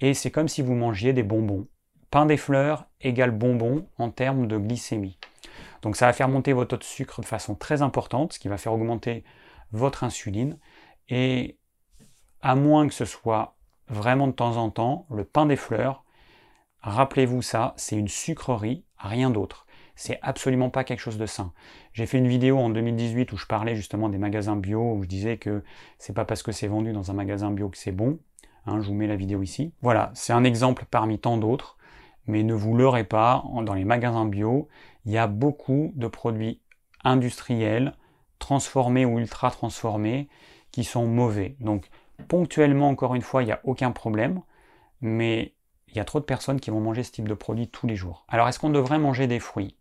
et 0.00 0.14
c'est 0.14 0.30
comme 0.30 0.48
si 0.48 0.62
vous 0.62 0.74
mangiez 0.74 1.12
des 1.12 1.22
bonbons. 1.22 1.66
Pain 2.10 2.26
des 2.26 2.36
fleurs 2.36 2.86
égale 3.00 3.32
bonbons 3.32 3.86
en 3.98 4.10
termes 4.10 4.46
de 4.46 4.56
glycémie. 4.56 5.18
Donc 5.82 5.96
ça 5.96 6.06
va 6.06 6.12
faire 6.12 6.28
monter 6.28 6.52
votre 6.52 6.70
taux 6.70 6.76
de 6.78 6.84
sucre 6.84 7.20
de 7.20 7.26
façon 7.26 7.54
très 7.54 7.82
importante, 7.82 8.32
ce 8.32 8.38
qui 8.38 8.48
va 8.48 8.56
faire 8.56 8.72
augmenter 8.72 9.24
votre 9.72 10.04
insuline. 10.04 10.58
Et 11.08 11.58
à 12.40 12.54
moins 12.54 12.86
que 12.88 12.94
ce 12.94 13.04
soit 13.04 13.56
vraiment 13.88 14.26
de 14.26 14.32
temps 14.32 14.56
en 14.56 14.70
temps, 14.70 15.06
le 15.10 15.24
pain 15.24 15.46
des 15.46 15.56
fleurs, 15.56 16.04
rappelez-vous 16.80 17.42
ça, 17.42 17.74
c'est 17.76 17.96
une 17.96 18.08
sucrerie, 18.08 18.84
rien 18.98 19.30
d'autre. 19.30 19.66
C'est 19.98 20.18
absolument 20.22 20.70
pas 20.70 20.84
quelque 20.84 21.00
chose 21.00 21.18
de 21.18 21.26
sain. 21.26 21.52
J'ai 21.92 22.06
fait 22.06 22.18
une 22.18 22.28
vidéo 22.28 22.58
en 22.58 22.70
2018 22.70 23.32
où 23.32 23.36
je 23.36 23.46
parlais 23.46 23.74
justement 23.74 24.08
des 24.08 24.18
magasins 24.18 24.56
bio, 24.56 24.94
où 24.94 25.02
je 25.02 25.08
disais 25.08 25.36
que 25.36 25.62
c'est 25.98 26.14
pas 26.14 26.24
parce 26.24 26.42
que 26.42 26.52
c'est 26.52 26.68
vendu 26.68 26.92
dans 26.92 27.10
un 27.10 27.14
magasin 27.14 27.50
bio 27.50 27.68
que 27.68 27.76
c'est 27.76 27.92
bon. 27.92 28.18
Hein, 28.66 28.80
je 28.80 28.86
vous 28.86 28.94
mets 28.94 29.06
la 29.06 29.16
vidéo 29.16 29.42
ici. 29.42 29.72
Voilà, 29.82 30.10
c'est 30.14 30.32
un 30.32 30.44
exemple 30.44 30.84
parmi 30.90 31.18
tant 31.18 31.36
d'autres 31.36 31.78
mais 32.28 32.42
ne 32.42 32.54
vous 32.54 32.76
leurrez 32.76 33.04
pas, 33.04 33.42
dans 33.62 33.74
les 33.74 33.84
magasins 33.84 34.26
bio, 34.26 34.68
il 35.06 35.12
y 35.12 35.18
a 35.18 35.26
beaucoup 35.26 35.92
de 35.96 36.06
produits 36.06 36.60
industriels, 37.02 37.94
transformés 38.38 39.06
ou 39.06 39.18
ultra 39.18 39.50
transformés, 39.50 40.28
qui 40.70 40.84
sont 40.84 41.06
mauvais. 41.06 41.56
Donc 41.58 41.88
ponctuellement, 42.28 42.90
encore 42.90 43.14
une 43.14 43.22
fois, 43.22 43.42
il 43.42 43.46
n'y 43.46 43.52
a 43.52 43.60
aucun 43.64 43.90
problème, 43.90 44.42
mais 45.00 45.54
il 45.88 45.96
y 45.96 46.00
a 46.00 46.04
trop 46.04 46.20
de 46.20 46.24
personnes 46.24 46.60
qui 46.60 46.70
vont 46.70 46.80
manger 46.80 47.02
ce 47.02 47.10
type 47.10 47.28
de 47.28 47.34
produit 47.34 47.68
tous 47.68 47.86
les 47.86 47.96
jours. 47.96 48.26
Alors 48.28 48.46
est-ce 48.46 48.58
qu'on 48.58 48.70
devrait 48.70 48.98
manger 48.98 49.26
des 49.26 49.40
fruits? 49.40 49.77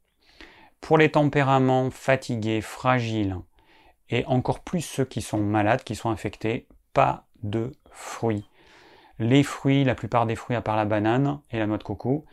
Pour 0.88 0.97
les 0.97 1.12
tempéraments 1.12 1.91
fatigués, 1.91 2.62
fragiles, 2.62 3.38
et 4.10 4.26
encore 4.26 4.62
plus 4.62 4.82
ceux 4.82 5.04
qui 5.06 5.21
sont 5.21 5.38
malades, 5.38 5.84
qui 5.84 5.95
sont 5.95 6.10
infectés, 6.10 6.65
pas 6.93 7.28
de 7.43 7.73
fruits 7.91 8.47
les 9.19 9.43
fruits, 9.43 9.84
la 9.84 9.95
plupart 9.95 10.26
des 10.26 10.36
fruits 10.36 10.56
à 10.56 10.62
part 10.62 10.76
la 10.76 10.86
banane 10.86 11.41
et 11.52 11.60
la 11.60 11.67
noix 11.67 11.78
de 11.78 11.84
coco. 11.84 12.26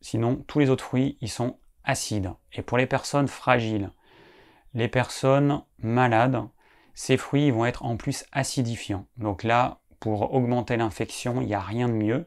Sinon, 0.00 0.44
tous 0.46 0.58
les 0.58 0.70
autres 0.70 0.84
fruits, 0.84 1.16
ils 1.20 1.30
sont 1.30 1.58
acides. 1.84 2.32
Et 2.52 2.62
pour 2.62 2.78
les 2.78 2.86
personnes 2.86 3.28
fragiles, 3.28 3.90
les 4.74 4.88
personnes 4.88 5.62
malades, 5.78 6.42
ces 6.94 7.16
fruits 7.16 7.50
vont 7.50 7.66
être 7.66 7.84
en 7.84 7.96
plus 7.96 8.24
acidifiants. 8.32 9.06
Donc 9.16 9.42
là, 9.42 9.78
pour 10.00 10.34
augmenter 10.34 10.76
l'infection, 10.76 11.40
il 11.40 11.46
n'y 11.46 11.54
a 11.54 11.60
rien 11.60 11.88
de 11.88 11.94
mieux. 11.94 12.26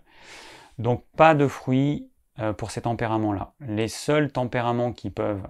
Donc 0.78 1.04
pas 1.18 1.36
de 1.36 1.48
fruits 1.48 2.10
euh, 2.40 2.54
pour 2.54 2.72
ces 2.72 2.82
tempéraments-là. 2.82 3.54
Les 3.60 3.88
seuls 3.88 4.32
tempéraments 4.32 4.94
qui 4.94 5.10
peuvent 5.10 5.46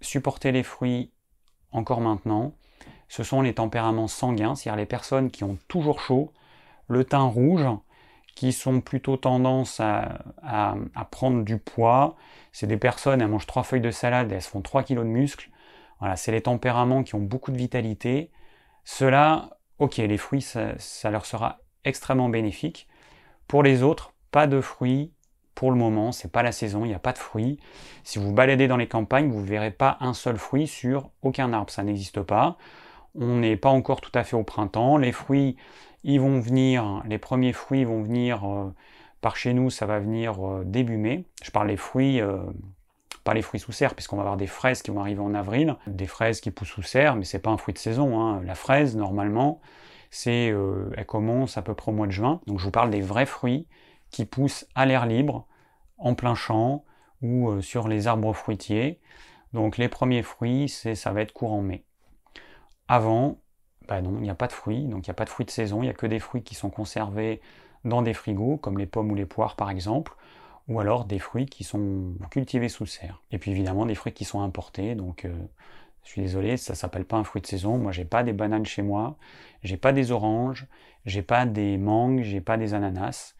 supporter 0.00 0.52
les 0.52 0.62
fruits 0.62 1.12
encore 1.72 2.00
maintenant, 2.00 2.54
ce 3.08 3.22
sont 3.22 3.42
les 3.42 3.54
tempéraments 3.54 4.08
sanguins, 4.08 4.54
c'est-à-dire 4.54 4.76
les 4.76 4.86
personnes 4.86 5.30
qui 5.30 5.44
ont 5.44 5.58
toujours 5.68 6.00
chaud, 6.00 6.32
le 6.88 7.04
teint 7.04 7.24
rouge, 7.24 7.66
qui 8.34 8.52
sont 8.52 8.80
plutôt 8.80 9.16
tendance 9.16 9.80
à, 9.80 10.76
prendre 11.10 11.42
du 11.42 11.58
poids. 11.58 12.16
C'est 12.52 12.68
des 12.68 12.76
personnes, 12.76 13.20
elles 13.20 13.28
mangent 13.28 13.46
trois 13.46 13.64
feuilles 13.64 13.80
de 13.80 13.90
salade 13.90 14.30
et 14.30 14.36
elles 14.36 14.42
se 14.42 14.48
font 14.48 14.62
3 14.62 14.84
kilos 14.84 15.04
de 15.04 15.10
muscles. 15.10 15.50
Voilà, 15.98 16.14
c'est 16.14 16.30
les 16.30 16.42
tempéraments 16.42 17.02
qui 17.02 17.16
ont 17.16 17.20
beaucoup 17.20 17.50
de 17.50 17.56
vitalité. 17.56 18.30
Cela, 18.84 19.58
ok, 19.78 19.96
les 19.96 20.18
fruits, 20.18 20.42
ça, 20.42 21.10
leur 21.10 21.26
sera 21.26 21.58
extrêmement 21.84 22.28
bénéfique. 22.28 22.86
Pour 23.48 23.64
les 23.64 23.82
autres, 23.82 24.14
pas 24.30 24.46
de 24.46 24.60
fruits 24.60 25.12
pour 25.58 25.72
le 25.72 25.76
moment, 25.76 26.12
c'est 26.12 26.30
pas 26.30 26.44
la 26.44 26.52
saison, 26.52 26.84
il 26.84 26.88
n'y 26.88 26.94
a 26.94 27.00
pas 27.00 27.12
de 27.12 27.18
fruits. 27.18 27.58
Si 28.04 28.20
vous 28.20 28.32
baladez 28.32 28.68
dans 28.68 28.76
les 28.76 28.86
campagnes, 28.86 29.28
vous 29.28 29.40
ne 29.40 29.44
verrez 29.44 29.72
pas 29.72 29.96
un 29.98 30.14
seul 30.14 30.36
fruit 30.36 30.68
sur 30.68 31.10
aucun 31.22 31.52
arbre, 31.52 31.68
ça 31.72 31.82
n'existe 31.82 32.22
pas. 32.22 32.58
On 33.16 33.38
n'est 33.38 33.56
pas 33.56 33.70
encore 33.70 34.00
tout 34.00 34.12
à 34.14 34.22
fait 34.22 34.36
au 34.36 34.44
printemps. 34.44 34.98
Les 34.98 35.10
fruits, 35.10 35.56
ils 36.04 36.20
vont 36.20 36.38
venir, 36.38 37.02
les 37.08 37.18
premiers 37.18 37.52
fruits 37.52 37.82
vont 37.82 38.04
venir 38.04 38.48
euh, 38.48 38.72
par 39.20 39.34
chez 39.34 39.52
nous, 39.52 39.68
ça 39.68 39.84
va 39.84 39.98
venir 39.98 40.46
euh, 40.46 40.62
début 40.64 40.96
mai. 40.96 41.24
Je 41.42 41.50
parle 41.50 41.66
des 41.66 41.76
fruits, 41.76 42.20
euh, 42.20 42.38
pas 43.24 43.34
les 43.34 43.42
fruits 43.42 43.58
sous 43.58 43.72
serre, 43.72 43.96
puisqu'on 43.96 44.14
va 44.14 44.22
avoir 44.22 44.36
des 44.36 44.46
fraises 44.46 44.80
qui 44.82 44.92
vont 44.92 45.00
arriver 45.00 45.22
en 45.22 45.34
avril, 45.34 45.74
des 45.88 46.06
fraises 46.06 46.40
qui 46.40 46.52
poussent 46.52 46.68
sous 46.68 46.84
serre, 46.84 47.16
mais 47.16 47.24
c'est 47.24 47.40
pas 47.40 47.50
un 47.50 47.58
fruit 47.58 47.74
de 47.74 47.80
saison. 47.80 48.20
Hein. 48.20 48.42
La 48.44 48.54
fraise, 48.54 48.94
normalement, 48.94 49.60
c'est, 50.12 50.54
elle 50.96 51.06
commence 51.06 51.58
à 51.58 51.62
peu 51.62 51.74
près 51.74 51.90
au 51.90 51.94
mois 51.96 52.06
de 52.06 52.12
juin. 52.12 52.40
Donc 52.46 52.60
je 52.60 52.64
vous 52.64 52.70
parle 52.70 52.90
des 52.90 53.00
vrais 53.00 53.26
fruits 53.26 53.66
qui 54.10 54.24
poussent 54.24 54.66
à 54.74 54.86
l'air 54.86 55.06
libre, 55.06 55.46
en 55.98 56.14
plein 56.14 56.34
champ 56.34 56.84
ou 57.22 57.60
sur 57.60 57.88
les 57.88 58.06
arbres 58.06 58.32
fruitiers. 58.32 59.00
Donc 59.52 59.78
les 59.78 59.88
premiers 59.88 60.22
fruits, 60.22 60.68
c'est, 60.68 60.94
ça 60.94 61.12
va 61.12 61.22
être 61.22 61.32
courant 61.32 61.62
mai. 61.62 61.84
Avant, 62.86 63.38
bah 63.88 64.00
non, 64.02 64.16
il 64.16 64.22
n'y 64.22 64.30
a 64.30 64.34
pas 64.34 64.46
de 64.46 64.52
fruits, 64.52 64.84
donc 64.84 65.06
il 65.06 65.10
n'y 65.10 65.12
a 65.12 65.14
pas 65.14 65.24
de 65.24 65.30
fruits 65.30 65.46
de 65.46 65.50
saison, 65.50 65.82
il 65.82 65.86
n'y 65.86 65.90
a 65.90 65.94
que 65.94 66.06
des 66.06 66.18
fruits 66.20 66.42
qui 66.42 66.54
sont 66.54 66.70
conservés 66.70 67.40
dans 67.84 68.02
des 68.02 68.14
frigos, 68.14 68.58
comme 68.58 68.78
les 68.78 68.86
pommes 68.86 69.10
ou 69.10 69.14
les 69.14 69.26
poires 69.26 69.56
par 69.56 69.70
exemple, 69.70 70.14
ou 70.68 70.80
alors 70.80 71.06
des 71.06 71.18
fruits 71.18 71.46
qui 71.46 71.64
sont 71.64 72.14
cultivés 72.30 72.68
sous 72.68 72.86
serre. 72.86 73.22
Et 73.30 73.38
puis 73.38 73.50
évidemment 73.50 73.86
des 73.86 73.94
fruits 73.94 74.12
qui 74.12 74.24
sont 74.24 74.42
importés, 74.42 74.94
donc 74.94 75.24
euh, 75.24 75.34
je 76.04 76.10
suis 76.10 76.22
désolé, 76.22 76.56
ça 76.56 76.74
s'appelle 76.74 77.04
pas 77.04 77.16
un 77.16 77.24
fruit 77.24 77.40
de 77.40 77.46
saison. 77.46 77.78
Moi 77.78 77.92
j'ai 77.92 78.04
pas 78.04 78.22
des 78.22 78.34
bananes 78.34 78.66
chez 78.66 78.82
moi, 78.82 79.16
j'ai 79.62 79.78
pas 79.78 79.92
des 79.92 80.12
oranges, 80.12 80.66
j'ai 81.06 81.22
pas 81.22 81.46
des 81.46 81.78
mangues, 81.78 82.22
j'ai 82.22 82.40
pas 82.42 82.58
des 82.58 82.74
ananas. 82.74 83.34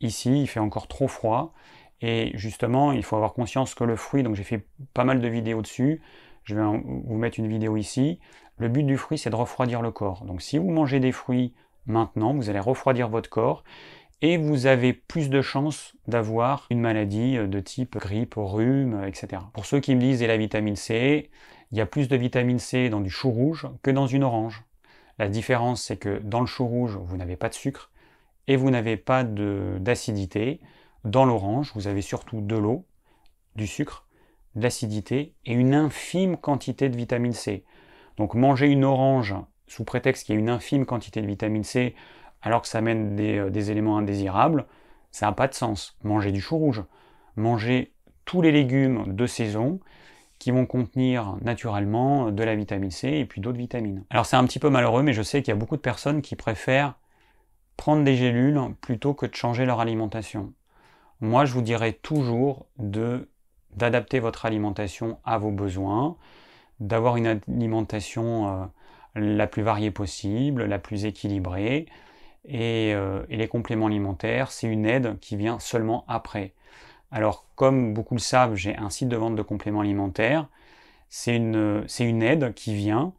Ici 0.00 0.42
il 0.42 0.46
fait 0.46 0.60
encore 0.60 0.88
trop 0.88 1.08
froid, 1.08 1.52
et 2.00 2.32
justement 2.34 2.92
il 2.92 3.02
faut 3.02 3.16
avoir 3.16 3.34
conscience 3.34 3.74
que 3.74 3.84
le 3.84 3.96
fruit, 3.96 4.22
donc 4.22 4.34
j'ai 4.34 4.44
fait 4.44 4.66
pas 4.94 5.04
mal 5.04 5.20
de 5.20 5.28
vidéos 5.28 5.62
dessus, 5.62 6.00
je 6.44 6.54
vais 6.54 6.62
vous 6.62 7.16
mettre 7.16 7.38
une 7.38 7.48
vidéo 7.48 7.76
ici. 7.76 8.18
Le 8.56 8.68
but 8.68 8.82
du 8.82 8.96
fruit, 8.96 9.18
c'est 9.18 9.30
de 9.30 9.36
refroidir 9.36 9.80
le 9.82 9.90
corps. 9.90 10.24
Donc 10.24 10.42
si 10.42 10.58
vous 10.58 10.70
mangez 10.70 11.00
des 11.00 11.12
fruits 11.12 11.54
maintenant, 11.86 12.34
vous 12.34 12.50
allez 12.50 12.60
refroidir 12.60 13.08
votre 13.08 13.30
corps 13.30 13.64
et 14.22 14.36
vous 14.36 14.66
avez 14.66 14.92
plus 14.92 15.30
de 15.30 15.40
chances 15.40 15.96
d'avoir 16.06 16.66
une 16.68 16.80
maladie 16.80 17.36
de 17.38 17.60
type 17.60 17.96
grippe, 17.96 18.34
rhume, 18.36 19.02
etc. 19.06 19.42
Pour 19.54 19.64
ceux 19.64 19.80
qui 19.80 19.94
me 19.94 20.00
disent 20.00 20.22
et 20.22 20.26
la 20.26 20.36
vitamine 20.36 20.76
C, 20.76 21.30
il 21.72 21.78
y 21.78 21.80
a 21.80 21.86
plus 21.86 22.08
de 22.08 22.16
vitamine 22.16 22.58
C 22.58 22.90
dans 22.90 23.00
du 23.00 23.10
chou 23.10 23.30
rouge 23.30 23.68
que 23.82 23.90
dans 23.90 24.06
une 24.06 24.24
orange. 24.24 24.64
La 25.18 25.28
différence, 25.28 25.82
c'est 25.82 25.96
que 25.96 26.18
dans 26.18 26.40
le 26.40 26.46
chou 26.46 26.66
rouge, 26.66 26.98
vous 27.02 27.16
n'avez 27.16 27.36
pas 27.36 27.48
de 27.48 27.54
sucre 27.54 27.90
et 28.48 28.56
vous 28.56 28.70
n'avez 28.70 28.96
pas 28.96 29.24
d'acidité. 29.24 30.60
Dans 31.04 31.24
l'orange, 31.24 31.72
vous 31.74 31.86
avez 31.86 32.02
surtout 32.02 32.40
de 32.40 32.56
l'eau, 32.56 32.84
du 33.56 33.66
sucre 33.66 34.06
de 34.54 34.62
l'acidité 34.62 35.34
et 35.44 35.52
une 35.52 35.74
infime 35.74 36.36
quantité 36.36 36.88
de 36.88 36.96
vitamine 36.96 37.32
C. 37.32 37.64
Donc 38.16 38.34
manger 38.34 38.66
une 38.66 38.84
orange 38.84 39.34
sous 39.66 39.84
prétexte 39.84 40.26
qu'il 40.26 40.34
y 40.34 40.38
a 40.38 40.40
une 40.40 40.50
infime 40.50 40.84
quantité 40.84 41.22
de 41.22 41.26
vitamine 41.26 41.64
C 41.64 41.94
alors 42.42 42.62
que 42.62 42.68
ça 42.68 42.78
amène 42.78 43.16
des, 43.16 43.38
euh, 43.38 43.70
éléments 43.70 43.98
indésirables, 43.98 44.66
ça 45.10 45.26
n'a 45.26 45.32
pas 45.32 45.48
de 45.48 45.54
sens. 45.54 45.96
Manger 46.02 46.32
du 46.32 46.40
chou 46.40 46.56
rouge, 46.56 46.82
manger 47.36 47.92
tous 48.24 48.42
les 48.42 48.52
légumes 48.52 49.14
de 49.14 49.26
saison 49.26 49.80
qui 50.38 50.50
vont 50.50 50.64
contenir 50.64 51.36
naturellement 51.42 52.30
de 52.30 52.42
la 52.42 52.56
vitamine 52.56 52.90
C 52.90 53.08
et 53.08 53.26
puis 53.26 53.40
d'autres 53.40 53.58
vitamines. 53.58 54.04
Alors 54.08 54.24
c'est 54.24 54.36
un 54.36 54.44
petit 54.44 54.58
peu 54.58 54.70
malheureux, 54.70 55.02
mais 55.02 55.12
je 55.12 55.22
sais 55.22 55.42
qu'il 55.42 55.52
y 55.52 55.56
a 55.56 55.58
beaucoup 55.58 55.76
de 55.76 55.82
personnes 55.82 56.22
qui 56.22 56.34
préfèrent 56.34 56.94
prendre 57.80 58.04
des 58.04 58.14
gélules 58.14 58.60
plutôt 58.82 59.14
que 59.14 59.24
de 59.24 59.34
changer 59.34 59.64
leur 59.64 59.80
alimentation. 59.80 60.52
Moi, 61.22 61.46
je 61.46 61.54
vous 61.54 61.62
dirais 61.62 61.94
toujours 61.94 62.66
d'adapter 62.76 64.20
votre 64.20 64.44
alimentation 64.44 65.18
à 65.24 65.38
vos 65.38 65.50
besoins, 65.50 66.18
d'avoir 66.78 67.16
une 67.16 67.26
alimentation 67.26 68.48
euh, 68.48 68.66
la 69.14 69.46
plus 69.46 69.62
variée 69.62 69.90
possible, 69.90 70.66
la 70.66 70.78
plus 70.78 71.06
équilibrée. 71.06 71.86
Et, 72.44 72.92
euh, 72.94 73.24
et 73.30 73.38
les 73.38 73.48
compléments 73.48 73.86
alimentaires, 73.86 74.50
c'est 74.50 74.66
une 74.66 74.84
aide 74.84 75.18
qui 75.18 75.36
vient 75.36 75.58
seulement 75.58 76.04
après. 76.06 76.52
Alors, 77.10 77.46
comme 77.54 77.94
beaucoup 77.94 78.14
le 78.14 78.20
savent, 78.20 78.56
j'ai 78.56 78.76
un 78.76 78.90
site 78.90 79.08
de 79.08 79.16
vente 79.16 79.36
de 79.36 79.42
compléments 79.42 79.80
alimentaires. 79.80 80.48
C'est 81.08 81.34
une, 81.34 81.86
une, 81.98 82.22
aide 82.22 82.52
qui 82.52 82.74
vient, 82.74 83.14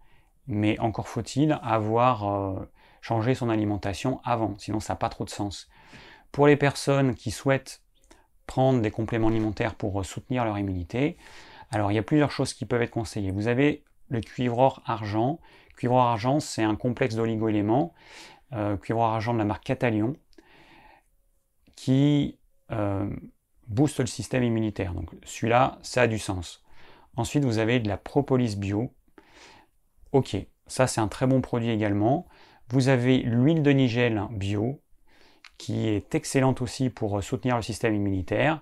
mais 0.46 0.80
encore 0.80 1.08
faut-il 1.08 1.60
avoir 1.64 2.30
euh, 2.30 2.70
changé 3.02 3.36
son 3.36 3.50
alimentation 3.50 4.22
avant, 4.24 4.58
sinon 4.58 4.80
ça 4.80 4.94
n'a 4.94 4.98
pas 4.98 5.10
trop 5.10 5.26
de 5.26 5.30
sens. 5.30 5.70
Pour 6.32 6.48
les 6.48 6.56
personnes 6.56 7.16
qui 7.16 7.32
souhaitent 7.32 7.82
prendre 8.48 8.82
des 8.82 8.92
compléments 8.92 9.28
alimentaires 9.28 9.76
pour 9.76 10.00
euh, 10.00 10.04
soutenir 10.04 10.46
leur 10.46 10.58
immunité, 10.58 11.18
alors 11.72 11.92
il 11.92 11.96
y 11.96 12.00
a 12.00 12.04
plusieurs 12.04 12.32
choses 12.32 12.54
qui 12.54 12.66
peuvent 12.66 12.82
être 12.82 12.92
conseillées. 12.92 13.32
Vous 13.32 13.48
avez 13.48 13.84
le 14.10 14.22
cuivre 14.22 14.58
or 14.58 14.82
argent. 14.86 15.40
Cuivre 15.76 15.96
or 15.96 16.04
argent, 16.04 16.40
c'est 16.40 16.64
un 16.64 16.76
complexe 16.76 17.16
d'oligo-éléments, 17.16 17.94
euh, 18.54 18.78
cuivre 18.78 19.02
argent 19.04 19.34
de 19.34 19.40
la 19.40 19.46
marque 19.46 19.64
Catalion, 19.64 20.16
qui 21.76 22.38
booste 23.68 24.00
le 24.00 24.06
système 24.06 24.44
immunitaire. 24.44 24.94
Donc 24.94 25.10
celui-là, 25.26 25.78
ça 25.82 26.04
a 26.04 26.08
du 26.08 26.20
sens. 26.20 26.64
Ensuite, 27.16 27.44
vous 27.44 27.58
avez 27.58 27.80
de 27.80 27.88
la 27.88 27.98
propolis 27.98 28.56
bio. 28.56 28.94
Ok, 30.12 30.38
ça 30.68 30.88
c'est 30.88 31.02
un 31.02 31.08
très 31.08 31.28
bon 31.28 31.42
produit 31.42 31.70
également. 31.70 32.28
Vous 32.72 32.88
avez 32.88 33.18
l'huile 33.18 33.64
de 33.64 33.72
nigel 33.72 34.24
bio, 34.32 34.80
qui 35.58 35.90
est 35.90 36.16
excellente 36.16 36.62
aussi 36.62 36.90
pour 36.90 37.22
soutenir 37.22 37.58
le 37.58 37.62
système 37.62 37.94
immunitaire. 37.94 38.62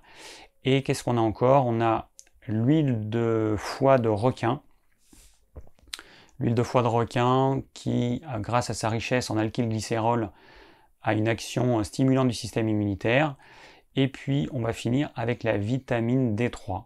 Et 0.65 0.81
qu'est-ce 0.81 1.03
qu'on 1.03 1.17
a 1.17 1.21
encore? 1.21 1.67
On 1.67 1.79
a 1.79 2.09
l'huile 2.47 3.07
de 3.07 3.55
foie 3.57 3.99
de 3.99 4.09
requin. 4.09 4.61
L'huile 6.39 6.55
de 6.55 6.63
foie 6.63 6.81
de 6.81 6.87
requin 6.87 7.61
qui, 7.75 8.23
grâce 8.39 8.71
à 8.71 8.73
sa 8.73 8.89
richesse 8.89 9.29
en 9.29 9.37
alkylglycérol, 9.37 10.31
a 11.03 11.13
une 11.13 11.27
action 11.27 11.83
stimulante 11.83 12.29
du 12.29 12.33
système 12.33 12.67
immunitaire. 12.67 13.35
Et 13.95 14.07
puis 14.07 14.49
on 14.51 14.61
va 14.61 14.73
finir 14.73 15.11
avec 15.15 15.43
la 15.43 15.57
vitamine 15.57 16.35
D3. 16.35 16.85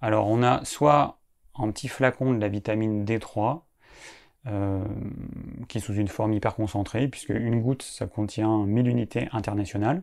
Alors 0.00 0.26
on 0.26 0.42
a 0.42 0.64
soit 0.64 1.20
un 1.54 1.70
petit 1.70 1.88
flacon 1.88 2.34
de 2.34 2.40
la 2.40 2.48
vitamine 2.48 3.04
D3, 3.04 3.60
euh, 4.46 4.84
qui 5.68 5.78
est 5.78 5.80
sous 5.80 5.94
une 5.94 6.08
forme 6.08 6.32
hyper 6.32 6.54
concentrée, 6.54 7.08
puisque 7.08 7.30
une 7.30 7.60
goutte 7.60 7.82
ça 7.82 8.06
contient 8.06 8.64
1000 8.66 8.88
unités 8.88 9.28
internationales. 9.32 10.02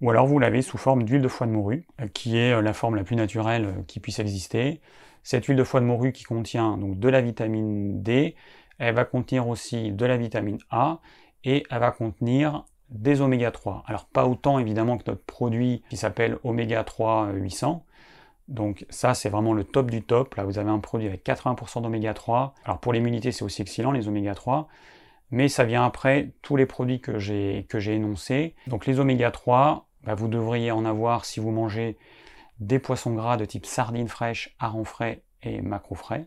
Ou 0.00 0.10
alors 0.10 0.26
vous 0.26 0.38
l'avez 0.38 0.62
sous 0.62 0.78
forme 0.78 1.04
d'huile 1.04 1.22
de 1.22 1.28
foie 1.28 1.46
de 1.46 1.52
morue, 1.52 1.86
euh, 2.00 2.08
qui 2.08 2.36
est 2.36 2.52
euh, 2.52 2.62
la 2.62 2.72
forme 2.72 2.96
la 2.96 3.04
plus 3.04 3.16
naturelle 3.16 3.84
qui 3.86 4.00
puisse 4.00 4.18
exister. 4.18 4.80
Cette 5.22 5.46
huile 5.46 5.56
de 5.56 5.64
foie 5.64 5.80
de 5.80 5.84
morue 5.86 6.12
qui 6.12 6.24
contient 6.24 6.78
de 6.78 7.08
la 7.08 7.20
vitamine 7.20 8.02
D, 8.02 8.34
elle 8.78 8.94
va 8.94 9.04
contenir 9.04 9.46
aussi 9.46 9.92
de 9.92 10.06
la 10.06 10.16
vitamine 10.16 10.58
A 10.70 11.00
et 11.44 11.64
elle 11.70 11.80
va 11.80 11.90
contenir 11.90 12.64
des 12.88 13.20
oméga 13.20 13.50
3. 13.50 13.84
Alors 13.86 14.06
pas 14.06 14.26
autant 14.26 14.58
évidemment 14.58 14.98
que 14.98 15.04
notre 15.06 15.24
produit 15.24 15.82
qui 15.90 15.96
s'appelle 15.96 16.38
oméga 16.42 16.82
3 16.82 17.32
800. 17.32 17.84
Donc 18.50 18.84
ça 18.90 19.14
c'est 19.14 19.28
vraiment 19.28 19.54
le 19.54 19.64
top 19.64 19.90
du 19.90 20.02
top. 20.02 20.34
Là 20.34 20.44
vous 20.44 20.58
avez 20.58 20.70
un 20.70 20.80
produit 20.80 21.06
avec 21.08 21.24
80% 21.24 21.82
d'oméga 21.82 22.12
3. 22.12 22.54
Alors 22.64 22.78
pour 22.78 22.92
l'immunité 22.92 23.32
c'est 23.32 23.44
aussi 23.44 23.62
excellent 23.62 23.92
les 23.92 24.08
oméga 24.08 24.34
3. 24.34 24.68
Mais 25.30 25.48
ça 25.48 25.64
vient 25.64 25.84
après 25.84 26.32
tous 26.42 26.56
les 26.56 26.66
produits 26.66 27.00
que 27.00 27.18
j'ai 27.18 27.64
énoncés. 27.86 28.56
Donc 28.66 28.86
les 28.86 28.98
oméga 28.98 29.30
3, 29.30 29.88
bah, 30.02 30.14
vous 30.14 30.26
devriez 30.26 30.72
en 30.72 30.84
avoir 30.84 31.24
si 31.24 31.38
vous 31.38 31.52
mangez 31.52 31.96
des 32.58 32.80
poissons 32.80 33.14
gras 33.14 33.36
de 33.36 33.44
type 33.44 33.64
sardines 33.64 34.08
fraîches, 34.08 34.54
harengs 34.58 34.84
frais 34.84 35.22
et 35.42 35.62
macro 35.62 35.94
frais. 35.94 36.26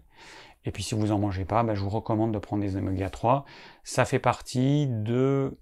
Et 0.63 0.71
puis 0.71 0.81
si 0.81 0.95
vous 0.95 1.07
n'en 1.07 1.19
mangez 1.19 1.43
pas, 1.43 1.63
bah, 1.63 1.75
je 1.75 1.81
vous 1.81 1.89
recommande 1.89 2.33
de 2.33 2.39
prendre 2.39 2.63
des 2.63 2.77
oméga 2.77 3.09
3. 3.09 3.43
Ça 3.83 4.05
fait 4.05 4.19
partie 4.19 4.87
de 4.87 5.57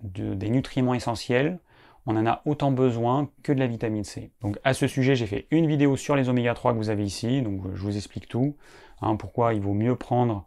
des 0.00 0.50
nutriments 0.50 0.92
essentiels, 0.92 1.60
on 2.06 2.16
en 2.16 2.26
a 2.26 2.42
autant 2.44 2.70
besoin 2.70 3.30
que 3.42 3.52
de 3.52 3.58
la 3.58 3.66
vitamine 3.66 4.04
C. 4.04 4.30
Donc 4.42 4.58
à 4.64 4.74
ce 4.74 4.86
sujet, 4.86 5.14
j'ai 5.16 5.26
fait 5.26 5.46
une 5.50 5.66
vidéo 5.66 5.96
sur 5.96 6.16
les 6.16 6.28
oméga 6.28 6.54
3 6.54 6.72
que 6.72 6.78
vous 6.78 6.90
avez 6.90 7.04
ici, 7.04 7.42
donc 7.42 7.62
je 7.74 7.82
vous 7.82 7.96
explique 7.96 8.28
tout, 8.28 8.56
hein, 9.00 9.16
pourquoi 9.16 9.54
il 9.54 9.60
vaut 9.60 9.74
mieux 9.74 9.96
prendre 9.96 10.46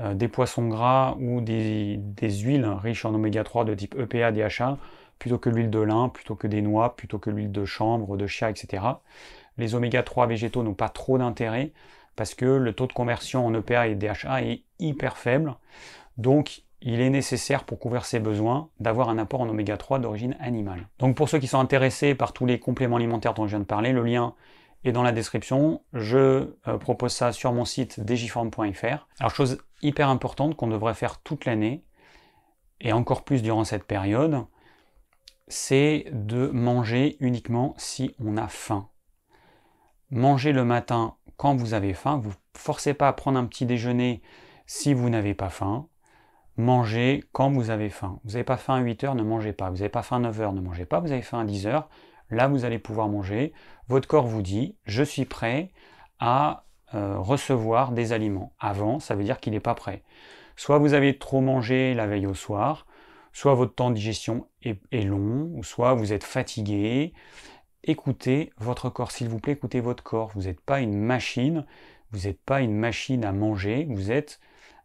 euh, 0.00 0.14
des 0.14 0.28
poissons 0.28 0.68
gras 0.68 1.16
ou 1.18 1.40
des, 1.40 1.98
huiles 2.20 2.66
riches 2.66 3.04
en 3.04 3.14
oméga 3.14 3.44
3 3.44 3.64
de 3.64 3.74
type 3.74 3.94
EPA, 3.98 4.32
DHA, 4.32 4.78
plutôt 5.18 5.38
que 5.38 5.50
l'huile 5.50 5.70
de 5.70 5.80
lin, 5.80 6.08
plutôt 6.08 6.34
que 6.34 6.46
des 6.46 6.62
noix, 6.62 6.96
plutôt 6.96 7.18
que 7.18 7.30
l'huile 7.30 7.52
de 7.52 7.64
chanvre, 7.64 8.16
de 8.16 8.26
chia, 8.26 8.50
etc. 8.50 8.82
Les 9.58 9.74
oméga 9.74 10.02
3 10.02 10.26
végétaux 10.26 10.62
n'ont 10.62 10.74
pas 10.74 10.88
trop 10.88 11.18
d'intérêt 11.18 11.72
parce 12.16 12.34
que 12.34 12.44
le 12.44 12.72
taux 12.72 12.86
de 12.86 12.92
conversion 12.92 13.46
en 13.46 13.54
EPA 13.54 13.88
et 13.88 13.94
DHA 13.94 14.42
est 14.42 14.62
hyper 14.78 15.16
faible. 15.16 15.54
Donc 16.16 16.62
il 16.82 17.00
est 17.00 17.10
nécessaire 17.10 17.64
pour 17.64 17.78
couvrir 17.78 18.04
ses 18.04 18.20
besoins 18.20 18.70
d'avoir 18.80 19.08
un 19.10 19.18
apport 19.18 19.40
en 19.40 19.48
oméga 19.48 19.76
3 19.76 19.98
d'origine 19.98 20.36
animale. 20.40 20.88
Donc 20.98 21.16
pour 21.16 21.28
ceux 21.28 21.38
qui 21.38 21.46
sont 21.46 21.58
intéressés 21.58 22.14
par 22.14 22.32
tous 22.32 22.46
les 22.46 22.58
compléments 22.58 22.96
alimentaires 22.96 23.34
dont 23.34 23.46
je 23.46 23.50
viens 23.50 23.60
de 23.60 23.64
parler, 23.64 23.92
le 23.92 24.02
lien 24.02 24.34
est 24.84 24.92
dans 24.92 25.02
la 25.02 25.12
description. 25.12 25.82
Je 25.92 26.54
euh, 26.66 26.78
propose 26.78 27.12
ça 27.12 27.32
sur 27.32 27.52
mon 27.52 27.64
site 27.64 28.00
digiform.fr. 28.00 29.06
Alors 29.18 29.34
chose 29.34 29.58
hyper 29.82 30.08
importante 30.08 30.56
qu'on 30.56 30.68
devrait 30.68 30.94
faire 30.94 31.20
toute 31.20 31.44
l'année, 31.44 31.84
et 32.80 32.92
encore 32.92 33.24
plus 33.24 33.42
durant 33.42 33.64
cette 33.64 33.84
période, 33.84 34.46
c'est 35.48 36.06
de 36.12 36.46
manger 36.46 37.16
uniquement 37.20 37.74
si 37.76 38.14
on 38.24 38.38
a 38.38 38.48
faim. 38.48 38.88
Manger 40.10 40.52
le 40.52 40.64
matin 40.64 41.16
quand 41.36 41.54
vous 41.54 41.74
avez 41.74 41.92
faim, 41.92 42.18
vous 42.22 42.30
ne 42.30 42.34
forcez 42.58 42.94
pas 42.94 43.08
à 43.08 43.12
prendre 43.12 43.38
un 43.38 43.44
petit 43.44 43.66
déjeuner 43.66 44.22
si 44.66 44.94
vous 44.94 45.10
n'avez 45.10 45.34
pas 45.34 45.50
faim 45.50 45.89
mangez 46.60 47.24
quand 47.32 47.50
vous 47.50 47.70
avez 47.70 47.90
faim. 47.90 48.20
Vous 48.24 48.32
n'avez 48.32 48.44
pas 48.44 48.56
faim 48.56 48.76
à 48.76 48.80
8 48.80 49.04
heures, 49.04 49.14
ne 49.14 49.22
mangez 49.22 49.52
pas. 49.52 49.70
Vous 49.70 49.78
n'avez 49.78 49.88
pas 49.88 50.02
faim 50.02 50.16
à 50.16 50.20
9 50.20 50.40
heures, 50.40 50.52
ne 50.52 50.60
mangez 50.60 50.84
pas. 50.84 51.00
Vous 51.00 51.12
avez 51.12 51.22
faim 51.22 51.40
à 51.40 51.44
10 51.44 51.66
heures, 51.66 51.88
là 52.30 52.46
vous 52.46 52.64
allez 52.64 52.78
pouvoir 52.78 53.08
manger. 53.08 53.52
Votre 53.88 54.06
corps 54.06 54.26
vous 54.26 54.42
dit, 54.42 54.76
je 54.84 55.02
suis 55.02 55.24
prêt 55.24 55.72
à 56.18 56.64
euh, 56.94 57.18
recevoir 57.18 57.92
des 57.92 58.12
aliments. 58.12 58.52
Avant, 58.58 59.00
ça 59.00 59.14
veut 59.14 59.24
dire 59.24 59.40
qu'il 59.40 59.52
n'est 59.52 59.60
pas 59.60 59.74
prêt. 59.74 60.02
Soit 60.56 60.78
vous 60.78 60.92
avez 60.92 61.18
trop 61.18 61.40
mangé 61.40 61.94
la 61.94 62.06
veille 62.06 62.26
au 62.26 62.34
soir, 62.34 62.86
soit 63.32 63.54
votre 63.54 63.74
temps 63.74 63.90
de 63.90 63.94
digestion 63.94 64.48
est, 64.62 65.04
long, 65.04 65.62
soit 65.62 65.94
vous 65.94 66.12
êtes 66.12 66.24
fatigué. 66.24 67.12
Écoutez 67.84 68.52
votre 68.58 68.90
corps, 68.90 69.10
s'il 69.10 69.28
vous 69.28 69.38
plaît, 69.38 69.54
écoutez 69.54 69.80
votre 69.80 70.02
corps. 70.02 70.30
Vous 70.34 70.42
n'êtes 70.42 70.60
pas 70.60 70.80
une 70.80 70.98
machine, 70.98 71.64
vous 72.10 72.26
n'êtes 72.26 72.40
pas 72.42 72.60
une 72.60 72.74
machine 72.74 73.24
à 73.24 73.32
manger, 73.32 73.86
vous 73.88 74.10
êtes 74.10 74.40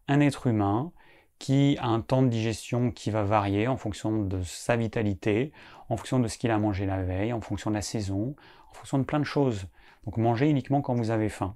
un 0.07 0.19
être 0.19 0.47
humain 0.47 0.91
qui 1.39 1.77
a 1.79 1.87
un 1.87 2.01
temps 2.01 2.21
de 2.21 2.29
digestion 2.29 2.91
qui 2.91 3.11
va 3.11 3.23
varier 3.23 3.67
en 3.67 3.77
fonction 3.77 4.23
de 4.23 4.41
sa 4.43 4.75
vitalité, 4.75 5.51
en 5.89 5.97
fonction 5.97 6.19
de 6.19 6.27
ce 6.27 6.37
qu'il 6.37 6.51
a 6.51 6.57
mangé 6.57 6.85
la 6.85 7.03
veille, 7.03 7.33
en 7.33 7.41
fonction 7.41 7.69
de 7.69 7.75
la 7.75 7.81
saison, 7.81 8.35
en 8.71 8.73
fonction 8.73 8.97
de 8.97 9.03
plein 9.03 9.19
de 9.19 9.25
choses. 9.25 9.67
Donc 10.05 10.17
mangez 10.17 10.49
uniquement 10.49 10.81
quand 10.81 10.95
vous 10.95 11.11
avez 11.11 11.29
faim. 11.29 11.55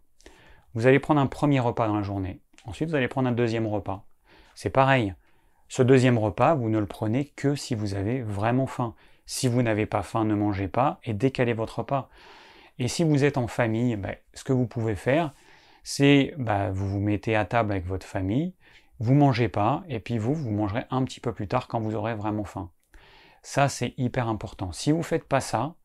Vous 0.73 0.87
allez 0.87 0.99
prendre 0.99 1.21
un 1.21 1.27
premier 1.27 1.59
repas 1.59 1.87
dans 1.87 1.95
la 1.95 2.03
journée. 2.03 2.41
Ensuite, 2.65 2.89
vous 2.89 2.95
allez 2.95 3.07
prendre 3.07 3.29
un 3.29 3.33
deuxième 3.33 3.65
repas. 3.65 4.05
C'est 4.53 4.69
pareil. 4.69 5.13
Ce 5.67 5.81
deuxième 5.81 6.17
repas, 6.17 6.55
vous 6.55 6.69
ne 6.69 6.79
le 6.79 6.85
prenez 6.85 7.25
que 7.25 7.55
si 7.55 7.75
vous 7.75 7.93
avez 7.93 8.21
vraiment 8.21 8.67
faim. 8.67 8.95
Si 9.25 9.47
vous 9.47 9.61
n'avez 9.61 9.85
pas 9.85 10.01
faim, 10.03 10.25
ne 10.25 10.35
mangez 10.35 10.67
pas 10.67 10.99
et 11.03 11.13
décalez 11.13 11.53
votre 11.53 11.79
repas. 11.79 12.09
Et 12.79 12.87
si 12.87 13.03
vous 13.03 13.23
êtes 13.23 13.37
en 13.37 13.47
famille, 13.47 13.95
ben, 13.95 14.15
ce 14.33 14.43
que 14.43 14.53
vous 14.53 14.65
pouvez 14.65 14.95
faire, 14.95 15.33
c'est 15.83 16.33
ben, 16.37 16.71
vous 16.71 16.89
vous 16.89 16.99
mettez 16.99 17.35
à 17.35 17.45
table 17.45 17.71
avec 17.71 17.85
votre 17.85 18.05
famille, 18.05 18.53
vous 18.99 19.13
mangez 19.13 19.49
pas, 19.49 19.83
et 19.87 19.99
puis 19.99 20.17
vous, 20.17 20.33
vous 20.33 20.51
mangerez 20.51 20.85
un 20.89 21.03
petit 21.03 21.19
peu 21.19 21.33
plus 21.33 21.47
tard 21.47 21.67
quand 21.67 21.79
vous 21.79 21.95
aurez 21.95 22.15
vraiment 22.15 22.43
faim. 22.43 22.69
Ça, 23.41 23.69
c'est 23.69 23.93
hyper 23.97 24.27
important. 24.27 24.71
Si 24.71 24.91
vous 24.91 24.99
ne 24.99 25.03
faites 25.03 25.23
pas 25.23 25.39
ça, 25.39 25.75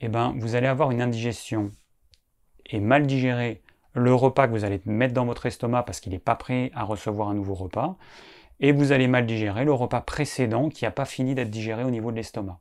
eh 0.00 0.08
ben, 0.08 0.34
vous 0.38 0.54
allez 0.54 0.66
avoir 0.66 0.90
une 0.90 1.02
indigestion 1.02 1.72
et 2.66 2.80
mal 2.80 3.06
digérer 3.06 3.62
le 3.94 4.14
repas 4.14 4.46
que 4.46 4.52
vous 4.52 4.64
allez 4.64 4.80
mettre 4.84 5.14
dans 5.14 5.24
votre 5.24 5.46
estomac 5.46 5.82
parce 5.82 6.00
qu'il 6.00 6.12
n'est 6.12 6.18
pas 6.18 6.36
prêt 6.36 6.70
à 6.74 6.84
recevoir 6.84 7.28
un 7.28 7.34
nouveau 7.34 7.54
repas, 7.54 7.96
et 8.60 8.72
vous 8.72 8.92
allez 8.92 9.08
mal 9.08 9.26
digérer 9.26 9.64
le 9.64 9.72
repas 9.72 10.00
précédent 10.00 10.68
qui 10.68 10.84
n'a 10.84 10.90
pas 10.90 11.04
fini 11.04 11.34
d'être 11.34 11.50
digéré 11.50 11.84
au 11.84 11.90
niveau 11.90 12.10
de 12.10 12.16
l'estomac. 12.16 12.60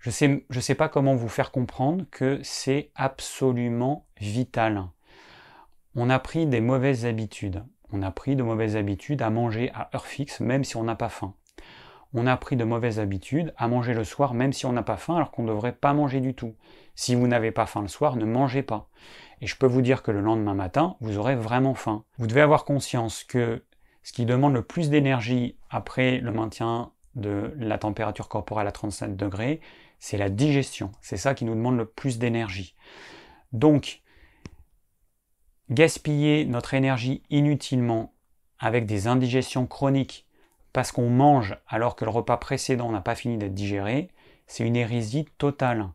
Je 0.00 0.10
ne 0.10 0.60
sais, 0.60 0.74
pas 0.76 0.88
comment 0.88 1.16
vous 1.16 1.28
faire 1.28 1.50
comprendre 1.50 2.04
que 2.10 2.38
c'est 2.44 2.90
absolument 2.94 4.06
vital. 4.20 4.84
On 5.96 6.10
a 6.10 6.18
pris 6.20 6.46
des 6.46 6.60
mauvaises 6.60 7.06
habitudes. 7.06 7.64
On 7.92 8.02
a 8.02 8.10
pris 8.10 8.36
de 8.36 8.42
mauvaises 8.42 8.76
habitudes 8.76 9.22
à 9.22 9.30
manger 9.30 9.70
à 9.74 9.90
heure 9.94 10.06
fixe 10.06 10.40
même 10.40 10.64
si 10.64 10.76
on 10.76 10.84
n'a 10.84 10.96
pas 10.96 11.08
faim. 11.08 11.34
On 12.14 12.26
a 12.26 12.36
pris 12.36 12.56
de 12.56 12.64
mauvaises 12.64 12.98
habitudes 12.98 13.52
à 13.56 13.68
manger 13.68 13.94
le 13.94 14.04
soir 14.04 14.34
même 14.34 14.52
si 14.52 14.66
on 14.66 14.72
n'a 14.72 14.82
pas 14.82 14.96
faim 14.96 15.16
alors 15.16 15.30
qu'on 15.30 15.42
ne 15.42 15.48
devrait 15.48 15.72
pas 15.72 15.92
manger 15.92 16.20
du 16.20 16.34
tout. 16.34 16.54
Si 16.94 17.14
vous 17.14 17.26
n'avez 17.26 17.50
pas 17.50 17.66
faim 17.66 17.82
le 17.82 17.88
soir, 17.88 18.16
ne 18.16 18.24
mangez 18.24 18.62
pas. 18.62 18.88
Et 19.40 19.46
je 19.46 19.56
peux 19.56 19.66
vous 19.66 19.82
dire 19.82 20.02
que 20.02 20.10
le 20.10 20.20
lendemain 20.20 20.54
matin, 20.54 20.96
vous 21.00 21.18
aurez 21.18 21.36
vraiment 21.36 21.74
faim. 21.74 22.04
Vous 22.18 22.26
devez 22.26 22.40
avoir 22.40 22.64
conscience 22.64 23.22
que 23.22 23.62
ce 24.02 24.12
qui 24.12 24.24
demande 24.24 24.54
le 24.54 24.62
plus 24.62 24.88
d'énergie 24.88 25.56
après 25.68 26.18
le 26.18 26.32
maintien 26.32 26.90
de 27.16 27.52
la 27.58 27.76
température 27.76 28.28
corporelle 28.28 28.66
à 28.66 28.72
37 28.72 29.16
degrés, 29.16 29.60
c'est 29.98 30.16
la 30.16 30.30
digestion. 30.30 30.92
C'est 31.00 31.16
ça 31.16 31.34
qui 31.34 31.44
nous 31.44 31.54
demande 31.54 31.76
le 31.76 31.86
plus 31.86 32.18
d'énergie. 32.18 32.74
Donc, 33.52 34.02
gaspiller 35.70 36.44
notre 36.44 36.74
énergie 36.74 37.22
inutilement 37.30 38.12
avec 38.58 38.86
des 38.86 39.06
indigestions 39.06 39.66
chroniques 39.66 40.26
parce 40.72 40.92
qu'on 40.92 41.08
mange 41.08 41.56
alors 41.68 41.96
que 41.96 42.04
le 42.04 42.10
repas 42.10 42.36
précédent 42.36 42.92
n'a 42.92 43.00
pas 43.00 43.14
fini 43.14 43.38
d'être 43.38 43.54
digéré, 43.54 44.10
c'est 44.46 44.66
une 44.66 44.76
hérésie 44.76 45.26
totale. 45.38 45.88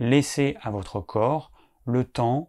Laissez 0.00 0.56
à 0.62 0.70
votre 0.70 1.00
corps 1.00 1.52
le 1.84 2.04
temps 2.04 2.48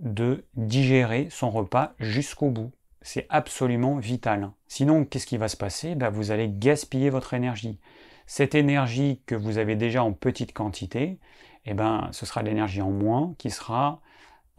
de 0.00 0.44
digérer 0.54 1.28
son 1.30 1.50
repas 1.50 1.92
jusqu'au 2.00 2.50
bout. 2.50 2.72
C'est 3.02 3.26
absolument 3.28 3.96
vital. 3.96 4.50
Sinon, 4.66 5.04
qu'est-ce 5.04 5.26
qui 5.26 5.36
va 5.36 5.48
se 5.48 5.56
passer? 5.56 5.94
Ben, 5.94 6.10
Vous 6.10 6.30
allez 6.30 6.48
gaspiller 6.48 7.10
votre 7.10 7.34
énergie. 7.34 7.78
Cette 8.26 8.54
énergie 8.54 9.20
que 9.26 9.34
vous 9.34 9.58
avez 9.58 9.76
déjà 9.76 10.02
en 10.02 10.12
petite 10.12 10.52
quantité, 10.52 11.18
eh 11.66 11.74
ben, 11.74 12.08
ce 12.12 12.26
sera 12.26 12.42
l'énergie 12.42 12.82
en 12.82 12.90
moins 12.90 13.34
qui 13.38 13.50
sera 13.50 14.00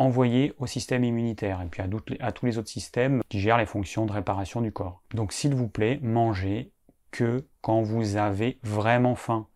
envoyée 0.01 0.53
au 0.59 0.67
système 0.67 1.03
immunitaire 1.03 1.61
et 1.61 1.67
puis 1.67 1.81
à, 1.81 1.87
à 2.25 2.31
tous 2.31 2.45
les 2.45 2.57
autres 2.57 2.69
systèmes 2.69 3.21
qui 3.29 3.39
gèrent 3.39 3.57
les 3.57 3.65
fonctions 3.65 4.05
de 4.05 4.11
réparation 4.11 4.61
du 4.61 4.71
corps. 4.71 5.01
Donc 5.13 5.31
s'il 5.31 5.55
vous 5.55 5.67
plaît, 5.67 5.99
mangez 6.01 6.71
que 7.11 7.45
quand 7.61 7.81
vous 7.81 8.15
avez 8.15 8.57
vraiment 8.63 9.15
faim. 9.15 9.47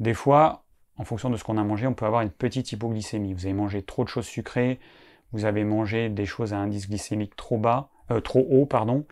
Des 0.00 0.14
fois, 0.14 0.64
en 0.98 1.04
fonction 1.04 1.30
de 1.30 1.36
ce 1.36 1.44
qu'on 1.44 1.58
a 1.58 1.64
mangé, 1.64 1.86
on 1.86 1.94
peut 1.94 2.06
avoir 2.06 2.22
une 2.22 2.30
petite 2.30 2.72
hypoglycémie. 2.72 3.34
Vous 3.34 3.44
avez 3.44 3.54
mangé 3.54 3.82
trop 3.82 4.02
de 4.02 4.08
choses 4.08 4.26
sucrées, 4.26 4.80
vous 5.32 5.44
avez 5.44 5.64
mangé 5.64 6.08
des 6.08 6.26
choses 6.26 6.52
à 6.52 6.58
indice 6.58 6.88
glycémique 6.88 7.36
trop 7.36 7.58
bas, 7.58 7.90
euh, 8.10 8.20
trop 8.20 8.46
haut, 8.50 8.66
pardon, 8.66 9.04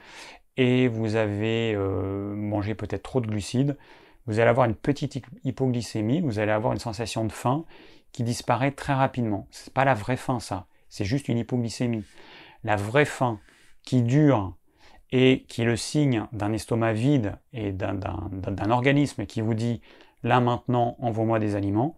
et 0.56 0.88
vous 0.88 1.16
avez 1.16 1.74
euh, 1.74 2.34
mangé 2.34 2.74
peut-être 2.74 3.02
trop 3.02 3.20
de 3.20 3.26
glucides. 3.26 3.76
Vous 4.26 4.40
allez 4.40 4.48
avoir 4.48 4.66
une 4.66 4.74
petite 4.74 5.22
hypoglycémie, 5.44 6.22
vous 6.22 6.38
allez 6.38 6.52
avoir 6.52 6.72
une 6.72 6.78
sensation 6.78 7.24
de 7.24 7.32
faim 7.32 7.64
qui 8.14 8.22
disparaît 8.22 8.70
très 8.70 8.94
rapidement. 8.94 9.48
Ce 9.50 9.68
n'est 9.68 9.72
pas 9.74 9.84
la 9.84 9.92
vraie 9.92 10.16
faim, 10.16 10.38
ça. 10.38 10.66
C'est 10.88 11.04
juste 11.04 11.28
une 11.28 11.36
hypoglycémie. 11.36 12.04
La 12.62 12.76
vraie 12.76 13.04
faim 13.04 13.40
qui 13.82 14.02
dure 14.02 14.54
et 15.10 15.44
qui 15.48 15.62
est 15.62 15.66
le 15.66 15.76
signe 15.76 16.26
d'un 16.32 16.52
estomac 16.52 16.92
vide 16.92 17.36
et 17.52 17.72
d'un 17.72 18.70
organisme 18.70 19.26
qui 19.26 19.40
vous 19.40 19.54
dit 19.54 19.82
là 20.22 20.40
maintenant 20.40 20.96
envoie-moi 21.00 21.40
des 21.40 21.56
aliments, 21.56 21.96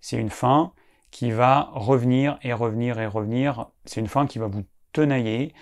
c'est 0.00 0.18
une 0.18 0.30
faim 0.30 0.72
qui 1.10 1.30
va 1.30 1.70
revenir 1.72 2.38
et 2.42 2.52
revenir 2.52 3.00
et 3.00 3.06
revenir. 3.06 3.66
C'est 3.86 4.00
une 4.00 4.06
faim 4.06 4.26
qui 4.26 4.38
va 4.38 4.48
vous 4.48 4.64
tenailler 4.92 5.54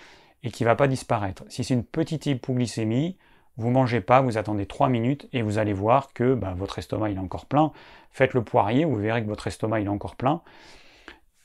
et 0.43 0.51
qui 0.51 0.63
ne 0.63 0.67
va 0.67 0.75
pas 0.75 0.89
disparaître. 0.89 1.45
Si 1.47 1.63
c'est 1.63 1.73
une 1.73 1.85
petite 1.85 2.25
hypoglycémie, 2.25 3.17
vous 3.57 3.69
mangez 3.69 4.01
pas, 4.01 4.21
vous 4.21 4.37
attendez 4.37 4.65
3 4.65 4.89
minutes 4.89 5.27
et 5.31 5.41
vous 5.41 5.57
allez 5.57 5.73
voir 5.73 6.13
que 6.13 6.33
bah, 6.33 6.53
votre 6.55 6.79
estomac 6.79 7.11
est 7.11 7.17
encore 7.17 7.45
plein. 7.45 7.71
Faites 8.11 8.33
le 8.33 8.43
poirier, 8.43 8.85
vous 8.85 8.95
verrez 8.95 9.23
que 9.23 9.27
votre 9.27 9.47
estomac 9.47 9.81
est 9.81 9.87
encore 9.87 10.15
plein. 10.15 10.41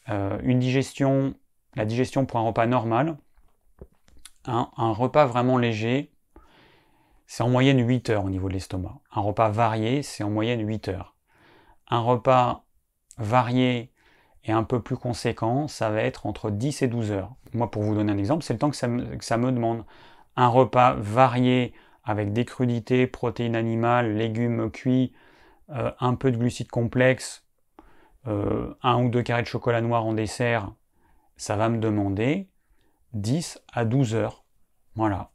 Euh, 0.09 0.39
une 0.43 0.59
digestion, 0.59 1.35
la 1.75 1.85
digestion 1.85 2.25
pour 2.27 2.41
un 2.41 2.45
repas 2.45 2.67
normal, 2.67 3.17
un 4.47 4.93
repas 4.93 5.27
vraiment 5.27 5.59
léger, 5.59 6.11
c'est 7.31 7.43
en 7.43 7.51
moyenne 7.51 7.87
8 7.87 8.09
heures 8.09 8.25
au 8.25 8.31
niveau 8.31 8.49
de 8.49 8.55
l'estomac. 8.55 9.01
Un 9.15 9.21
repas 9.21 9.51
varié, 9.51 10.03
c'est 10.03 10.25
en 10.25 10.31
moyenne 10.31 10.67
8 10.67 10.89
heures. 10.89 11.15
Un 11.91 12.01
repas 12.01 12.65
varié 13.19 13.93
et 14.45 14.53
un 14.53 14.65
peu 14.65 14.81
plus 14.81 14.97
conséquent, 14.97 15.69
ça 15.69 15.91
va 15.91 16.01
être 16.01 16.25
entre 16.25 16.51
10 16.51 16.81
et 16.81 16.89
12 16.89 17.11
heures. 17.11 17.35
Moi, 17.53 17.71
pour 17.71 17.83
vous 17.83 17.95
donner 17.95 18.11
un 18.13 18.19
exemple, 18.19 18.43
c'est 18.43 18.55
le 18.55 18.59
temps 18.59 18.71
que 18.71 18.77
ça, 18.77 18.89
me, 18.89 19.53
demande. 19.53 19.85
Un 20.37 20.49
repas 20.49 20.95
varié 20.95 21.75
avec 22.09 22.33
des 22.33 22.47
crudités, 22.47 23.07
protéines 23.07 23.55
animales, 23.55 24.17
légumes 24.17 24.71
cuits, 24.71 25.13
euh, 25.69 25.93
un 26.01 26.15
peu 26.15 26.31
de 26.33 26.39
glucides 26.39 26.71
complexes, 26.71 27.45
euh, 28.27 28.75
un 28.83 29.05
ou 29.05 29.11
deux 29.11 29.23
carrés 29.23 29.43
de 29.43 29.47
chocolat 29.47 29.83
noir 29.83 30.07
en 30.07 30.15
dessert, 30.15 30.73
ça 31.37 31.57
va 31.57 31.69
me 31.69 31.77
demander 31.77 32.49
10 33.13 33.61
à 33.75 33.85
12 33.85 34.15
heures. 34.15 34.43
Voilà. 34.97 35.31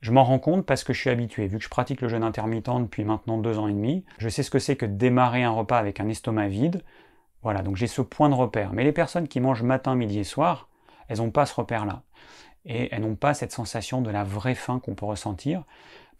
Je 0.00 0.10
m'en 0.10 0.24
rends 0.24 0.40
compte 0.40 0.66
parce 0.66 0.82
que 0.82 0.92
je 0.92 0.98
suis 0.98 1.10
habitué. 1.10 1.46
Vu 1.46 1.58
que 1.58 1.64
je 1.64 1.68
pratique 1.68 2.00
le 2.00 2.08
jeûne 2.08 2.24
intermittent 2.24 2.80
depuis 2.80 3.04
maintenant 3.04 3.38
deux 3.38 3.56
ans 3.58 3.68
et 3.68 3.72
demi, 3.72 4.04
je 4.18 4.28
sais 4.28 4.42
ce 4.42 4.50
que 4.50 4.58
c'est 4.58 4.74
que 4.74 4.86
démarrer 4.86 5.44
un 5.44 5.50
repas 5.50 5.78
avec 5.78 6.00
un 6.00 6.08
estomac 6.08 6.48
vide, 6.48 6.82
voilà, 7.42 7.62
donc 7.62 7.76
j'ai 7.76 7.86
ce 7.86 8.02
point 8.02 8.28
de 8.28 8.34
repère. 8.34 8.72
Mais 8.72 8.82
les 8.82 8.92
personnes 8.92 9.28
qui 9.28 9.38
mangent 9.38 9.62
matin, 9.62 9.94
midi 9.94 10.18
et 10.18 10.24
soir, 10.24 10.68
elles 11.06 11.18
n'ont 11.18 11.30
pas 11.30 11.46
ce 11.46 11.54
repère-là. 11.54 12.02
Et 12.64 12.92
elles 12.92 13.02
n'ont 13.02 13.14
pas 13.14 13.32
cette 13.32 13.52
sensation 13.52 14.02
de 14.02 14.10
la 14.10 14.24
vraie 14.24 14.56
faim 14.56 14.80
qu'on 14.80 14.94
peut 14.94 15.06
ressentir. 15.06 15.64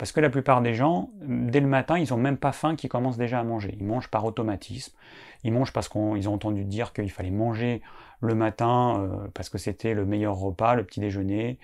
Parce 0.01 0.13
que 0.13 0.21
la 0.21 0.31
plupart 0.31 0.63
des 0.63 0.73
gens, 0.73 1.11
dès 1.21 1.61
le 1.61 1.67
matin, 1.67 1.99
ils 1.99 2.09
n'ont 2.09 2.17
même 2.17 2.39
pas 2.39 2.53
faim 2.53 2.75
qu'ils 2.75 2.89
commencent 2.89 3.19
déjà 3.19 3.39
à 3.39 3.45
manger. 3.45 3.77
Ils 3.79 3.85
mangent 3.85 4.09
par 4.09 4.25
automatisme. 4.25 4.97
Ils 5.45 5.53
mangent 5.53 5.75
parce 5.75 5.91
qu'ils 5.91 6.27
ont 6.27 6.33
entendu 6.33 6.65
dire 6.65 6.95
qu'il 6.95 7.11
fallait 7.11 7.31
manger 7.31 7.83
le 8.23 8.35
matin 8.35 8.99
euh, 8.99 9.29
parce 9.35 9.51
que 9.51 9.59
c'était 9.59 9.93
le 9.93 10.07
meilleur 10.07 10.37
repas, 10.37 10.75
le 10.75 10.85
petit 10.85 11.01
déjeuner, 11.01 11.59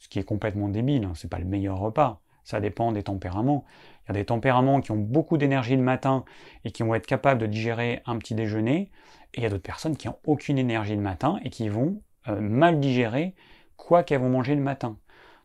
ce 0.00 0.10
qui 0.10 0.18
est 0.18 0.22
complètement 0.22 0.68
débile. 0.68 1.06
Hein. 1.06 1.12
C'est 1.14 1.30
pas 1.30 1.38
le 1.38 1.46
meilleur 1.46 1.78
repas. 1.78 2.20
Ça 2.44 2.60
dépend 2.60 2.92
des 2.92 3.04
tempéraments. 3.04 3.64
Il 4.04 4.08
y 4.08 4.10
a 4.10 4.20
des 4.20 4.26
tempéraments 4.26 4.82
qui 4.82 4.90
ont 4.90 4.98
beaucoup 4.98 5.38
d'énergie 5.38 5.74
le 5.74 5.82
matin 5.82 6.26
et 6.66 6.72
qui 6.72 6.82
vont 6.82 6.94
être 6.94 7.06
capables 7.06 7.40
de 7.40 7.46
digérer 7.46 8.02
un 8.04 8.18
petit 8.18 8.34
déjeuner. 8.34 8.90
Et 9.32 9.38
il 9.38 9.42
y 9.44 9.46
a 9.46 9.48
d'autres 9.48 9.62
personnes 9.62 9.96
qui 9.96 10.08
n'ont 10.08 10.18
aucune 10.26 10.58
énergie 10.58 10.94
le 10.94 11.00
matin 11.00 11.40
et 11.42 11.48
qui 11.48 11.70
vont 11.70 12.02
euh, 12.28 12.38
mal 12.38 12.80
digérer 12.80 13.34
quoi 13.78 14.02
qu'elles 14.02 14.20
vont 14.20 14.28
manger 14.28 14.54
le 14.54 14.60
matin. 14.60 14.98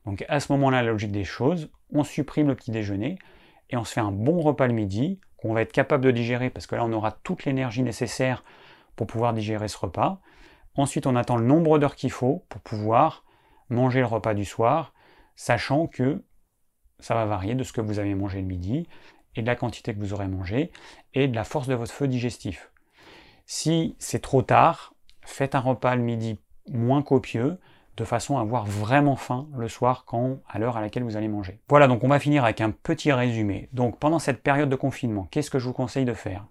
Donc 0.05 0.25
à 0.27 0.39
ce 0.39 0.51
moment-là, 0.53 0.81
la 0.81 0.91
logique 0.91 1.11
des 1.11 1.23
choses, 1.23 1.69
on 1.91 2.03
supprime 2.03 2.47
le 2.47 2.55
petit 2.55 2.71
déjeuner 2.71 3.17
et 3.69 3.77
on 3.77 3.83
se 3.83 3.93
fait 3.93 4.01
un 4.01 4.11
bon 4.11 4.41
repas 4.41 4.67
le 4.67 4.73
midi 4.73 5.19
qu'on 5.37 5.53
va 5.53 5.61
être 5.61 5.71
capable 5.71 6.03
de 6.03 6.11
digérer 6.11 6.49
parce 6.49 6.67
que 6.67 6.75
là 6.75 6.83
on 6.85 6.91
aura 6.93 7.11
toute 7.11 7.45
l'énergie 7.45 7.83
nécessaire 7.83 8.43
pour 8.95 9.07
pouvoir 9.07 9.33
digérer 9.33 9.67
ce 9.67 9.77
repas. 9.77 10.21
Ensuite, 10.75 11.05
on 11.05 11.15
attend 11.15 11.37
le 11.37 11.45
nombre 11.45 11.77
d'heures 11.77 11.95
qu'il 11.95 12.11
faut 12.11 12.45
pour 12.49 12.61
pouvoir 12.61 13.23
manger 13.69 13.99
le 13.99 14.07
repas 14.07 14.33
du 14.33 14.45
soir, 14.45 14.93
sachant 15.35 15.87
que 15.87 16.23
ça 16.99 17.15
va 17.15 17.25
varier 17.25 17.55
de 17.55 17.63
ce 17.63 17.73
que 17.73 17.81
vous 17.81 17.99
avez 17.99 18.15
mangé 18.15 18.39
le 18.39 18.47
midi 18.47 18.87
et 19.35 19.41
de 19.41 19.47
la 19.47 19.55
quantité 19.55 19.93
que 19.93 19.99
vous 19.99 20.13
aurez 20.13 20.27
mangé 20.27 20.71
et 21.13 21.27
de 21.27 21.35
la 21.35 21.43
force 21.43 21.67
de 21.67 21.75
votre 21.75 21.91
feu 21.91 22.07
digestif. 22.07 22.71
Si 23.45 23.95
c'est 23.99 24.21
trop 24.21 24.41
tard, 24.41 24.93
faites 25.21 25.55
un 25.55 25.59
repas 25.59 25.95
le 25.95 26.01
midi 26.01 26.39
moins 26.69 27.01
copieux 27.01 27.59
de 27.97 28.03
façon 28.03 28.37
à 28.37 28.41
avoir 28.41 28.65
vraiment 28.65 29.15
faim 29.15 29.47
le 29.55 29.67
soir 29.67 30.05
à 30.47 30.59
l'heure 30.59 30.77
à 30.77 30.81
laquelle 30.81 31.03
vous 31.03 31.17
allez 31.17 31.27
manger. 31.27 31.59
Voilà, 31.69 31.87
donc 31.87 32.03
on 32.03 32.07
va 32.07 32.19
finir 32.19 32.43
avec 32.43 32.61
un 32.61 32.71
petit 32.71 33.11
résumé. 33.11 33.69
Donc 33.73 33.99
pendant 33.99 34.19
cette 34.19 34.41
période 34.41 34.69
de 34.69 34.75
confinement, 34.75 35.27
qu'est-ce 35.31 35.51
que 35.51 35.59
je 35.59 35.67
vous 35.67 35.73
conseille 35.73 36.05
de 36.05 36.13
faire? 36.13 36.45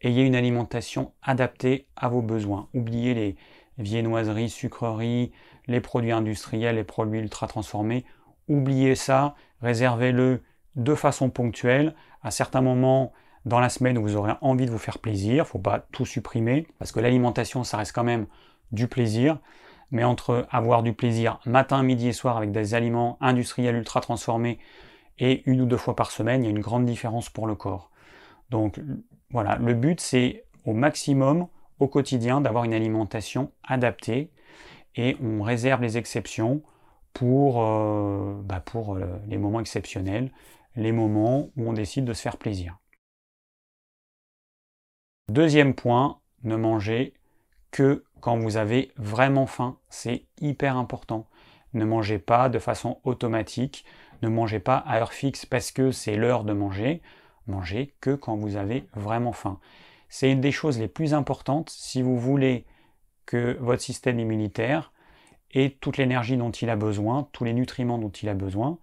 Ayez 0.00 0.24
une 0.24 0.34
alimentation 0.34 1.12
adaptée 1.22 1.86
à 1.96 2.08
vos 2.08 2.22
besoins. 2.22 2.68
Oubliez 2.74 3.14
les 3.14 3.36
viennoiseries, 3.78 4.50
sucreries, 4.50 5.32
les 5.66 5.80
produits 5.80 6.12
industriels, 6.12 6.76
les 6.76 6.84
produits 6.84 7.20
ultra 7.20 7.46
transformés. 7.46 8.04
Oubliez 8.48 8.96
ça, 8.96 9.34
réservez-le 9.60 10.42
de 10.74 10.94
façon 10.94 11.30
ponctuelle. 11.30 11.94
À 12.22 12.30
certains 12.30 12.62
moments 12.62 13.12
dans 13.44 13.60
la 13.60 13.68
semaine 13.68 13.98
où 13.98 14.02
vous 14.02 14.16
aurez 14.16 14.32
envie 14.40 14.66
de 14.66 14.70
vous 14.70 14.78
faire 14.78 14.98
plaisir, 14.98 15.32
il 15.32 15.38
ne 15.38 15.44
faut 15.44 15.58
pas 15.58 15.80
tout 15.92 16.06
supprimer, 16.06 16.66
parce 16.78 16.92
que 16.92 17.00
l'alimentation, 17.00 17.64
ça 17.64 17.76
reste 17.76 17.92
quand 17.92 18.04
même 18.04 18.26
du 18.70 18.88
plaisir. 18.88 19.38
Mais 19.90 20.04
entre 20.04 20.46
avoir 20.50 20.82
du 20.82 20.94
plaisir 20.94 21.38
matin, 21.44 21.82
midi 21.82 22.08
et 22.08 22.12
soir 22.14 22.38
avec 22.38 22.50
des 22.50 22.74
aliments 22.74 23.18
industriels 23.20 23.76
ultra 23.76 24.00
transformés 24.00 24.58
et 25.18 25.42
une 25.44 25.60
ou 25.60 25.66
deux 25.66 25.76
fois 25.76 25.94
par 25.94 26.10
semaine, 26.10 26.42
il 26.42 26.46
y 26.46 26.48
a 26.48 26.50
une 26.50 26.60
grande 26.60 26.86
différence 26.86 27.28
pour 27.28 27.46
le 27.46 27.54
corps. 27.54 27.90
Donc 28.48 28.80
voilà, 29.30 29.56
le 29.56 29.74
but 29.74 30.00
c'est 30.00 30.44
au 30.64 30.72
maximum 30.72 31.46
au 31.78 31.88
quotidien 31.88 32.40
d'avoir 32.40 32.64
une 32.64 32.72
alimentation 32.72 33.50
adaptée 33.64 34.30
et 34.96 35.16
on 35.22 35.42
réserve 35.42 35.82
les 35.82 35.98
exceptions 35.98 36.62
pour, 37.12 37.62
euh, 37.62 38.40
bah, 38.44 38.60
pour 38.60 38.94
euh, 38.94 39.04
les 39.26 39.36
moments 39.36 39.60
exceptionnels, 39.60 40.30
les 40.76 40.92
moments 40.92 41.50
où 41.56 41.68
on 41.68 41.72
décide 41.72 42.04
de 42.04 42.12
se 42.14 42.22
faire 42.22 42.36
plaisir. 42.36 42.78
Deuxième 45.28 45.74
point, 45.74 46.18
ne 46.42 46.56
mangez 46.56 47.14
que 47.70 48.04
quand 48.20 48.38
vous 48.38 48.56
avez 48.56 48.92
vraiment 48.96 49.46
faim. 49.46 49.78
C'est 49.88 50.24
hyper 50.40 50.76
important. 50.76 51.26
Ne 51.74 51.84
mangez 51.84 52.18
pas 52.18 52.48
de 52.48 52.58
façon 52.58 52.98
automatique, 53.04 53.84
ne 54.22 54.28
mangez 54.28 54.60
pas 54.60 54.76
à 54.76 54.98
heure 54.98 55.12
fixe 55.12 55.46
parce 55.46 55.72
que 55.72 55.90
c'est 55.90 56.16
l'heure 56.16 56.44
de 56.44 56.52
manger. 56.52 57.02
Mangez 57.46 57.94
que 58.00 58.14
quand 58.14 58.36
vous 58.36 58.56
avez 58.56 58.86
vraiment 58.94 59.32
faim. 59.32 59.58
C'est 60.08 60.30
une 60.30 60.40
des 60.40 60.52
choses 60.52 60.78
les 60.78 60.88
plus 60.88 61.14
importantes 61.14 61.70
si 61.70 62.02
vous 62.02 62.18
voulez 62.18 62.66
que 63.24 63.56
votre 63.60 63.82
système 63.82 64.20
immunitaire 64.20 64.92
ait 65.52 65.76
toute 65.80 65.96
l'énergie 65.96 66.36
dont 66.36 66.50
il 66.50 66.68
a 66.68 66.76
besoin, 66.76 67.28
tous 67.32 67.44
les 67.44 67.52
nutriments 67.52 67.98
dont 67.98 68.10
il 68.10 68.28
a 68.28 68.34
besoin. 68.34 68.78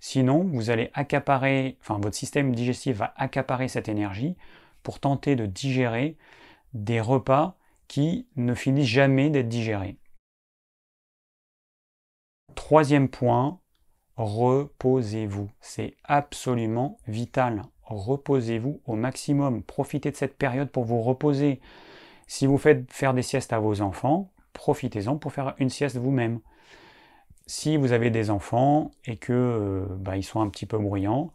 Sinon, 0.00 0.44
vous 0.44 0.70
allez 0.70 0.90
accaparer, 0.92 1.78
enfin 1.80 1.98
votre 2.00 2.16
système 2.16 2.54
digestif 2.54 2.96
va 2.98 3.14
accaparer 3.16 3.68
cette 3.68 3.88
énergie 3.88 4.36
pour 4.84 5.00
tenter 5.00 5.34
de 5.34 5.46
digérer 5.46 6.16
des 6.74 7.00
repas 7.00 7.56
qui 7.88 8.28
ne 8.36 8.54
finissent 8.54 8.86
jamais 8.86 9.30
d'être 9.30 9.48
digérés. 9.48 9.98
Troisième 12.54 13.08
point, 13.08 13.60
reposez-vous. 14.16 15.50
C'est 15.60 15.96
absolument 16.04 16.98
vital. 17.08 17.62
Reposez-vous 17.82 18.80
au 18.86 18.94
maximum. 18.94 19.62
Profitez 19.62 20.10
de 20.10 20.16
cette 20.16 20.38
période 20.38 20.70
pour 20.70 20.84
vous 20.84 21.02
reposer. 21.02 21.60
Si 22.26 22.46
vous 22.46 22.58
faites 22.58 22.90
faire 22.92 23.14
des 23.14 23.22
siestes 23.22 23.52
à 23.52 23.58
vos 23.58 23.80
enfants, 23.80 24.30
profitez-en 24.52 25.16
pour 25.16 25.32
faire 25.32 25.54
une 25.58 25.70
sieste 25.70 25.96
vous-même. 25.96 26.40
si 27.46 27.76
vous 27.76 27.92
avez 27.92 28.10
des 28.10 28.30
enfants 28.30 28.90
et 29.04 29.16
que 29.18 29.32
euh, 29.32 29.86
bah, 29.98 30.16
ils 30.16 30.22
sont 30.22 30.40
un 30.40 30.48
petit 30.48 30.64
peu 30.64 30.78
bruyants, 30.78 31.30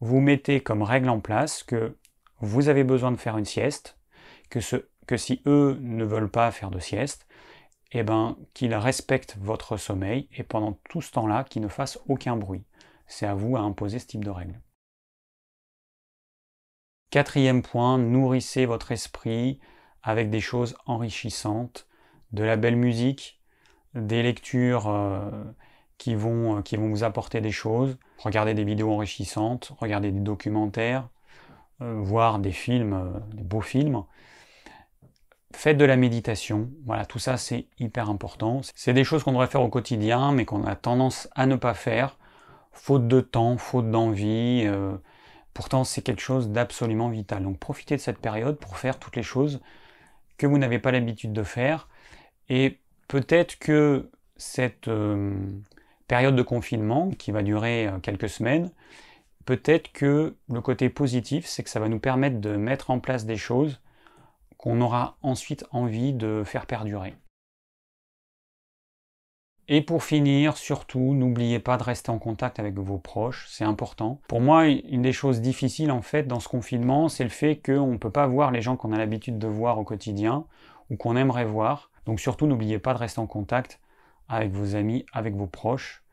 vous 0.00 0.20
mettez 0.20 0.60
comme 0.60 0.82
règle 0.82 1.08
en 1.08 1.20
place 1.20 1.62
que 1.62 1.96
vous 2.44 2.68
avez 2.68 2.84
besoin 2.84 3.12
de 3.12 3.16
faire 3.16 3.38
une 3.38 3.44
sieste, 3.44 3.98
que, 4.50 5.16
si 5.16 5.42
eux 5.46 5.78
ne 5.80 6.04
veulent 6.04 6.30
pas 6.30 6.50
faire 6.50 6.70
de 6.70 6.78
sieste, 6.78 7.26
eh 7.92 8.02
ben, 8.02 8.36
qu'ils 8.54 8.74
respectent 8.74 9.36
votre 9.40 9.76
sommeil 9.76 10.28
et 10.32 10.42
pendant 10.42 10.78
tout 10.88 11.00
ce 11.00 11.12
temps-là, 11.12 11.44
qu'ils 11.44 11.62
ne 11.62 11.68
fassent 11.68 11.98
aucun 12.08 12.36
bruit. 12.36 12.64
C'est 13.06 13.26
à 13.26 13.34
vous 13.34 13.56
à 13.56 13.60
imposer 13.60 13.98
ce 13.98 14.06
type 14.06 14.24
de 14.24 14.30
règle. 14.30 14.60
Quatrième 17.10 17.62
point, 17.62 17.98
nourrissez 17.98 18.66
votre 18.66 18.90
esprit 18.92 19.60
avec 20.02 20.30
des 20.30 20.40
choses 20.40 20.76
enrichissantes, 20.86 21.86
de 22.32 22.42
la 22.42 22.56
belle 22.56 22.76
musique, 22.76 23.40
des 23.94 24.22
lectures 24.22 24.88
euh, 24.88 25.44
qui, 25.98 26.16
vont, 26.16 26.58
euh, 26.58 26.62
qui 26.62 26.76
vont 26.76 26.88
vous 26.88 27.04
apporter 27.04 27.40
des 27.40 27.52
choses, 27.52 27.96
regardez 28.18 28.54
des 28.54 28.64
vidéos 28.64 28.92
enrichissantes, 28.92 29.72
regardez 29.78 30.10
des 30.10 30.20
documentaires, 30.20 31.08
euh, 31.82 31.94
voir 32.00 32.38
des 32.38 32.52
films, 32.52 33.22
des 33.32 33.42
beaux 33.42 33.60
films. 33.60 34.04
Faites 35.52 35.76
de 35.76 35.84
la 35.84 35.96
méditation, 35.96 36.70
voilà, 36.84 37.06
tout 37.06 37.20
ça 37.20 37.36
c'est 37.36 37.66
hyper 37.78 38.10
important. 38.10 38.60
C'est 38.74 38.92
des 38.92 39.04
choses 39.04 39.22
qu'on 39.22 39.32
devrait 39.32 39.46
faire 39.46 39.62
au 39.62 39.68
quotidien, 39.68 40.32
mais 40.32 40.44
qu'on 40.44 40.64
a 40.64 40.74
tendance 40.74 41.28
à 41.34 41.46
ne 41.46 41.54
pas 41.54 41.74
faire, 41.74 42.18
faute 42.72 43.06
de 43.06 43.20
temps, 43.20 43.56
faute 43.56 43.88
d'envie. 43.90 44.68
pourtant 45.52 45.84
c'est 45.84 46.02
quelque 46.02 46.20
chose 46.22 46.50
d'absolument 46.50 47.08
vital. 47.08 47.44
Donc 47.44 47.58
profitez 47.60 47.94
de 47.96 48.00
cette 48.00 48.18
période 48.18 48.58
pour 48.58 48.78
faire 48.78 48.98
toutes 48.98 49.14
les 49.14 49.22
choses 49.22 49.60
que 50.38 50.46
vous 50.46 50.58
n'avez 50.58 50.80
pas 50.80 50.90
l'habitude 50.90 51.32
de 51.32 51.44
faire. 51.44 51.88
Et 52.48 52.80
peut-être 53.08 53.58
que 53.58 54.10
cette 54.36 54.88
euh, 54.88 55.34
période 56.08 56.36
de 56.36 56.42
confinement, 56.42 57.10
qui 57.10 57.32
va 57.32 57.42
durer 57.42 57.88
euh, 57.88 57.98
quelques 57.98 58.28
semaines, 58.28 58.70
peut-être 59.44 59.92
que 59.92 60.36
le 60.48 60.60
côté 60.60 60.88
positif, 60.88 61.46
c'est 61.46 61.62
que 61.62 61.70
ça 61.70 61.80
va 61.80 61.88
nous 61.88 61.98
permettre 61.98 62.40
de 62.40 62.56
mettre 62.56 62.90
en 62.90 63.00
place 63.00 63.26
des 63.26 63.36
choses 63.36 63.80
qu'on 64.56 64.80
aura 64.80 65.16
ensuite 65.22 65.64
envie 65.70 66.12
de 66.12 66.42
faire 66.44 66.66
perdurer. 66.66 67.14
Et 69.66 69.80
pour 69.80 70.04
finir, 70.04 70.58
surtout, 70.58 71.14
n'oubliez 71.14 71.58
pas 71.58 71.78
de 71.78 71.82
rester 71.82 72.10
en 72.10 72.18
contact 72.18 72.58
avec 72.58 72.78
vos 72.78 72.98
proches, 72.98 73.46
c'est 73.48 73.64
important. 73.64 74.20
Pour 74.28 74.42
moi, 74.42 74.66
une 74.66 75.00
des 75.00 75.14
choses 75.14 75.40
difficiles 75.40 75.90
en 75.90 76.02
fait 76.02 76.24
dans 76.24 76.40
ce 76.40 76.48
confinement, 76.48 77.08
c'est 77.08 77.24
le 77.24 77.30
fait 77.30 77.56
qu'on 77.64 77.92
ne 77.92 77.96
peut 77.96 78.10
pas 78.10 78.26
voir 78.26 78.50
les 78.50 78.60
gens 78.60 78.76
qu'on 78.76 78.92
a 78.92 78.98
l'habitude 78.98 79.38
de 79.38 79.46
voir 79.46 79.78
au 79.78 79.84
quotidien 79.84 80.44
ou 80.90 80.96
qu'on 80.96 81.16
aimerait 81.16 81.46
voir. 81.46 81.90
Donc 82.04 82.20
surtout, 82.20 82.46
n'oubliez 82.46 82.78
pas 82.78 82.92
de 82.92 82.98
rester 82.98 83.20
en 83.20 83.26
contact 83.26 83.80
avec 84.28 84.52
vos 84.52 84.76
amis, 84.76 85.06
avec 85.12 85.34
vos 85.34 85.46
proches, 85.46 86.03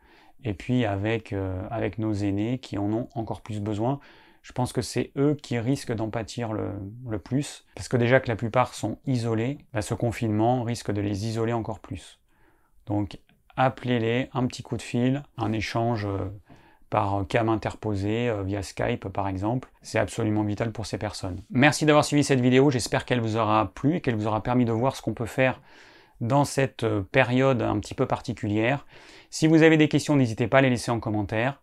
et 0.43 0.53
puis 0.53 0.85
avec, 0.85 1.33
euh, 1.33 1.61
avec 1.69 1.97
nos 1.97 2.13
aînés 2.13 2.59
qui 2.59 2.77
en 2.77 2.91
ont 2.91 3.09
encore 3.15 3.41
plus 3.41 3.61
besoin. 3.61 3.99
Je 4.41 4.53
pense 4.53 4.73
que 4.73 4.81
c'est 4.81 5.11
eux 5.17 5.37
qui 5.41 5.59
risquent 5.59 5.93
d'en 5.93 6.09
pâtir 6.09 6.51
le, 6.53 7.19
plus, 7.19 7.65
parce 7.75 7.87
que 7.87 7.97
déjà 7.97 8.19
que 8.19 8.27
la 8.27 8.35
plupart 8.35 8.73
sont 8.73 8.97
isolés, 9.05 9.59
bah, 9.71 9.83
ce 9.83 9.93
confinement 9.93 10.63
risque 10.63 10.91
de 10.91 10.99
les 10.99 11.27
isoler 11.27 11.53
encore 11.53 11.79
plus. 11.79 12.19
Donc 12.87 13.19
appelez-les, 13.55 14.29
un 14.33 14.47
petit 14.47 14.63
coup 14.63 14.77
de 14.77 14.81
fil, 14.81 15.21
un 15.37 15.51
échange 15.51 16.07
euh, 16.07 16.17
par 16.89 17.23
cam 17.29 17.49
interposé 17.49 18.29
euh, 18.29 18.41
via 18.41 18.63
Skype 18.63 19.09
par 19.09 19.27
exemple. 19.27 19.69
C'est 19.83 19.99
absolument 19.99 20.43
vital 20.43 20.71
pour 20.71 20.87
ces 20.87 20.97
personnes. 20.97 21.43
Merci 21.51 21.85
d'avoir 21.85 22.03
suivi 22.03 22.23
cette 22.23 22.41
vidéo, 22.41 22.71
j'espère 22.71 23.05
qu'elle 23.05 23.21
vous 23.21 23.37
aura 23.37 23.71
plu 23.75 23.97
et 23.97 24.01
qu'elle 24.01 24.15
vous 24.15 24.25
aura 24.25 24.41
permis 24.41 24.65
de 24.65 24.71
voir 24.71 24.95
ce 24.95 25.03
qu'on 25.03 25.13
peut 25.13 25.27
faire 25.27 25.61
dans 26.19 26.45
cette 26.45 26.85
période 27.11 27.61
un 27.61 27.79
petit 27.79 27.93
peu 27.93 28.07
particulière. 28.07 28.85
Si 29.33 29.47
vous 29.47 29.63
avez 29.63 29.77
des 29.77 29.87
questions, 29.87 30.17
n'hésitez 30.17 30.49
pas 30.49 30.57
à 30.57 30.61
les 30.61 30.69
laisser 30.69 30.91
en 30.91 30.99
commentaire. 30.99 31.61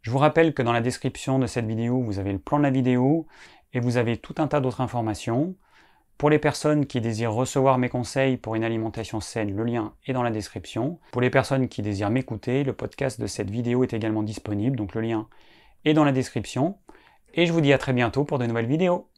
Je 0.00 0.10
vous 0.10 0.16
rappelle 0.16 0.54
que 0.54 0.62
dans 0.62 0.72
la 0.72 0.80
description 0.80 1.38
de 1.38 1.46
cette 1.46 1.66
vidéo, 1.66 2.00
vous 2.00 2.18
avez 2.18 2.32
le 2.32 2.38
plan 2.38 2.56
de 2.56 2.62
la 2.62 2.70
vidéo 2.70 3.26
et 3.74 3.80
vous 3.80 3.98
avez 3.98 4.16
tout 4.16 4.34
un 4.38 4.46
tas 4.46 4.60
d'autres 4.60 4.80
informations. 4.80 5.54
Pour 6.16 6.30
les 6.30 6.38
personnes 6.38 6.86
qui 6.86 7.02
désirent 7.02 7.34
recevoir 7.34 7.76
mes 7.76 7.90
conseils 7.90 8.38
pour 8.38 8.54
une 8.54 8.64
alimentation 8.64 9.20
saine, 9.20 9.54
le 9.54 9.64
lien 9.64 9.92
est 10.06 10.14
dans 10.14 10.22
la 10.22 10.30
description. 10.30 10.98
Pour 11.12 11.20
les 11.20 11.28
personnes 11.28 11.68
qui 11.68 11.82
désirent 11.82 12.08
m'écouter, 12.08 12.64
le 12.64 12.72
podcast 12.72 13.20
de 13.20 13.26
cette 13.26 13.50
vidéo 13.50 13.82
est 13.82 13.92
également 13.92 14.22
disponible, 14.22 14.76
donc 14.76 14.94
le 14.94 15.02
lien 15.02 15.28
est 15.84 15.92
dans 15.92 16.04
la 16.04 16.12
description. 16.12 16.78
Et 17.34 17.44
je 17.44 17.52
vous 17.52 17.60
dis 17.60 17.74
à 17.74 17.78
très 17.78 17.92
bientôt 17.92 18.24
pour 18.24 18.38
de 18.38 18.46
nouvelles 18.46 18.64
vidéos. 18.64 19.10